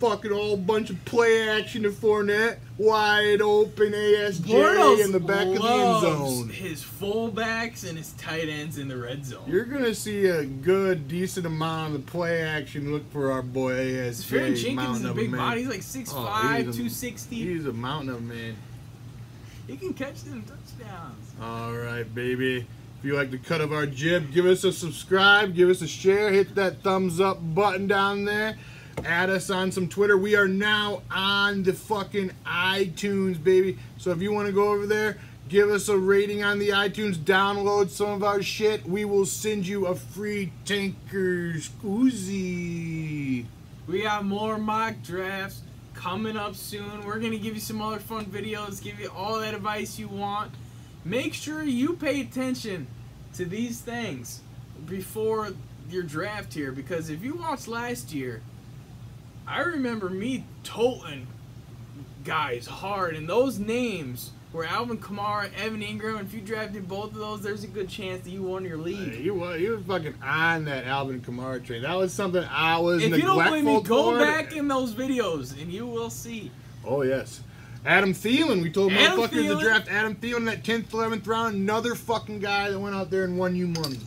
Fucking 0.01 0.31
whole 0.33 0.57
bunch 0.57 0.91
of 0.91 1.05
play 1.05 1.49
action 1.49 1.83
to 1.85 1.91
Fournette. 1.91 2.59
Wide 2.79 3.41
open 3.41 3.93
ASJ 3.93 4.41
Bortles 4.41 5.05
in 5.05 5.13
the 5.13 5.21
back 5.21 5.47
of 5.47 5.55
the 5.55 5.69
end 5.69 6.01
zone. 6.03 6.49
His 6.49 6.83
fullbacks 6.83 7.89
and 7.89 7.97
his 7.97 8.13
tight 8.13 8.49
ends 8.49 8.79
in 8.79 8.89
the 8.89 8.97
red 8.97 9.25
zone. 9.25 9.45
You're 9.47 9.65
gonna 9.65 9.95
see 9.95 10.27
a 10.27 10.45
good, 10.45 11.07
decent 11.07 11.47
amount 11.47 11.95
of 11.95 12.05
the 12.05 12.11
play 12.11 12.43
action. 12.43 12.91
Look 12.93 13.11
for 13.13 13.31
our 13.31 13.43
boy 13.43 13.73
ASJ. 13.75 14.25
Seferian 14.25 14.57
Jenkins 14.57 14.77
mountain 14.77 15.05
is 15.05 15.11
a 15.11 15.15
big 15.15 15.31
man. 15.31 15.39
body. 15.41 15.61
He's 15.61 15.71
like 15.71 15.83
6'5", 15.83 16.15
Oh, 16.17 16.57
he's 16.57 16.61
a- 16.69 16.73
260. 16.73 17.37
He's 17.37 17.67
a 17.67 17.73
mountain 17.73 18.11
of 18.11 18.17
a 18.17 18.21
man. 18.21 18.57
He 19.69 19.77
can 19.77 19.95
catch 19.95 20.23
them 20.25 20.43
touchdowns. 20.43 21.31
All 21.41 21.73
right, 21.75 22.13
baby. 22.15 22.67
If 22.99 23.05
you 23.07 23.15
like 23.17 23.31
the 23.31 23.39
cut 23.39 23.61
of 23.61 23.73
our 23.73 23.87
jib, 23.87 24.33
give 24.33 24.47
us 24.47 24.65
a 24.65 24.73
subscribe, 24.73 25.55
give 25.55 25.69
us 25.69 25.83
a 25.83 25.89
share, 25.89 26.31
hit 26.33 26.55
that 26.55 26.83
thumbs 26.83 27.21
up 27.21 27.39
button 27.55 27.87
down 27.87 28.25
there. 28.25 28.57
Add 29.05 29.31
us 29.31 29.51
on 29.51 29.73
some 29.73 29.89
Twitter. 29.89 30.17
We 30.17 30.37
are 30.37 30.49
now 30.49 31.03
on 31.11 31.63
the 31.63 31.73
fucking 31.73 32.31
iTunes, 32.47 33.43
baby. 33.43 33.79
So 33.99 34.11
if 34.11 34.23
you 34.23 34.33
want 34.33 34.47
to 34.47 34.53
go 34.53 34.69
over 34.69 34.87
there, 34.87 35.19
give 35.49 35.71
us 35.71 35.89
a 35.89 35.99
rating 35.99 36.45
on 36.45 36.59
the 36.59 36.71
iTunes, 36.71 37.17
download 37.17 37.91
some 37.91 38.11
of 38.11 38.23
our 38.23 38.43
shit. 38.43 38.87
We 38.87 39.05
will 39.05 39.27
send 39.27 39.67
you 39.67 39.87
a 39.87 39.95
free 39.95 40.53
Tankers 40.65 41.71
Uzi. 41.85 43.47
We 43.87 44.03
got 44.03 44.25
more 44.25 44.57
mock 44.59 45.03
drafts 45.03 45.63
coming 45.95 46.37
up 46.37 46.55
soon. 46.55 47.05
We're 47.05 47.19
gonna 47.19 47.39
give 47.39 47.55
you 47.55 47.61
some 47.61 47.83
other 47.83 47.99
fun 47.99 48.27
videos, 48.27 48.83
give 48.83 49.01
you 49.01 49.11
all 49.15 49.41
that 49.41 49.55
advice 49.55 49.99
you 49.99 50.09
want. 50.09 50.53
Make 51.05 51.35
sure 51.35 51.63
you 51.63 51.95
pay 51.95 52.21
attention 52.21 52.87
to 53.35 53.45
these 53.45 53.81
things 53.81 54.41
before 54.87 55.53
your 55.91 56.05
draft 56.05 56.55
here, 56.55 56.71
because 56.73 57.11
if 57.11 57.23
you 57.25 57.35
watched 57.35 57.67
last 57.69 58.13
year, 58.15 58.43
I 59.53 59.61
remember 59.61 60.09
me 60.09 60.47
toting 60.65 61.27
guys 62.25 62.67
hard, 62.67 63.15
and 63.15 63.29
those 63.29 63.59
names 63.59 64.31
were 64.51 64.65
Alvin 64.65 64.97
Kamara, 64.97 65.51
Evan 65.55 65.83
Engram. 65.83 66.23
If 66.23 66.33
you 66.33 66.41
drafted 66.41 66.89
both 66.89 67.13
of 67.13 67.17
those, 67.17 67.43
there's 67.43 67.63
a 67.63 67.67
good 67.67 67.87
chance 67.87 68.25
that 68.25 68.31
you 68.31 68.43
won 68.43 68.65
your 68.65 68.79
league. 68.79 69.23
You 69.23 69.35
were 69.35 69.59
he 69.59 69.69
was 69.69 69.85
fucking 69.85 70.15
on 70.23 70.65
that 70.65 70.87
Alvin 70.87 71.21
Kamara 71.21 71.63
train. 71.63 71.83
That 71.83 71.99
was 71.99 72.15
something 72.15 72.43
I 72.43 72.79
was 72.79 73.03
If 73.03 73.15
you 73.15 73.21
don't 73.21 73.45
believe 73.45 73.65
me, 73.65 73.83
go 73.83 74.19
back 74.19 74.57
in 74.57 74.69
those 74.69 74.95
videos 74.95 75.61
and 75.61 75.71
you 75.71 75.87
will 75.87 76.09
see. 76.09 76.51
Oh 76.83 77.03
yes. 77.03 77.43
Adam 77.85 78.15
Thielen, 78.15 78.63
we 78.63 78.71
told 78.71 78.93
Adam 78.93 79.19
motherfuckers 79.19 79.59
to 79.59 79.61
draft 79.61 79.89
Adam 79.91 80.15
Thielen 80.15 80.37
in 80.39 80.45
that 80.47 80.65
tenth, 80.65 80.95
eleventh 80.95 81.27
round. 81.27 81.57
Another 81.57 81.95
fucking 81.95 82.39
guy 82.39 82.71
that 82.71 82.81
went 82.81 82.95
out 82.95 83.11
there 83.11 83.25
and 83.25 83.37
won 83.37 83.55
you 83.55 83.67
money. 83.67 84.01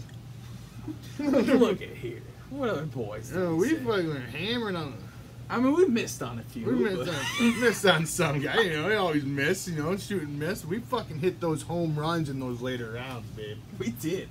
Look 1.20 1.84
at 1.84 1.89
here. 1.89 2.24
What 2.50 2.70
other 2.70 2.86
boys? 2.86 3.32
Oh, 3.36 3.56
we 3.56 3.76
fucking 3.76 4.16
hammered 4.32 4.76
on. 4.76 5.05
I 5.50 5.60
mean, 5.60 5.76
we 5.76 5.86
missed 5.88 6.24
on 6.24 6.39
a 6.39 6.43
few. 6.43 6.66
We 6.66 6.74
missed 6.74 7.10
on, 7.10 7.60
missed 7.62 7.86
on 7.86 8.06
some 8.06 8.39
guy. 8.41 8.60
You 8.62 8.82
know, 8.82 8.88
we 8.88 8.96
always 8.96 9.24
miss. 9.26 9.68
You 9.68 9.82
know, 9.84 9.96
shoot 9.98 10.24
and 10.24 10.39
miss. 10.39 10.66
We 10.66 10.80
fucking 10.80 11.20
hit 11.20 11.39
those 11.39 11.62
home 11.62 11.96
runs 11.98 12.30
in 12.30 12.39
those 12.39 12.62
later 12.62 12.91
rounds, 12.91 13.30
babe. 13.32 13.58
we 13.80 13.89
did. 13.89 14.30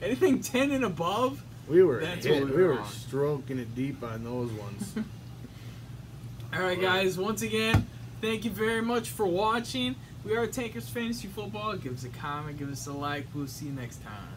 Anything 0.00 0.40
ten 0.40 0.70
and 0.70 0.84
above. 0.84 1.42
We 1.68 1.82
were 1.82 2.00
That's 2.00 2.26
hit, 2.26 2.42
what 2.42 2.50
we 2.50 2.56
we 2.56 2.62
were 2.64 2.80
on. 2.80 2.88
stroking 2.88 3.58
it 3.58 3.74
deep 3.74 4.02
on 4.02 4.24
those 4.24 4.50
ones. 4.52 4.94
All 6.54 6.60
right, 6.60 6.80
guys. 6.80 7.18
Once 7.18 7.42
again, 7.42 7.86
thank 8.20 8.44
you 8.44 8.50
very 8.50 8.82
much 8.82 9.08
for 9.10 9.26
watching. 9.26 9.94
We 10.24 10.36
are 10.36 10.46
Tankers 10.46 10.88
Fantasy 10.88 11.28
Football. 11.28 11.76
Give 11.76 11.94
us 11.94 12.04
a 12.04 12.08
comment. 12.08 12.58
Give 12.58 12.70
us 12.70 12.86
a 12.86 12.92
like. 12.92 13.26
We'll 13.34 13.46
see 13.48 13.66
you 13.66 13.72
next 13.72 14.00
time. 14.02 14.28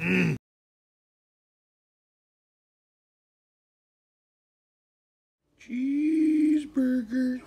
Mm. 0.00 0.39
Cheeseburger. 5.60 7.42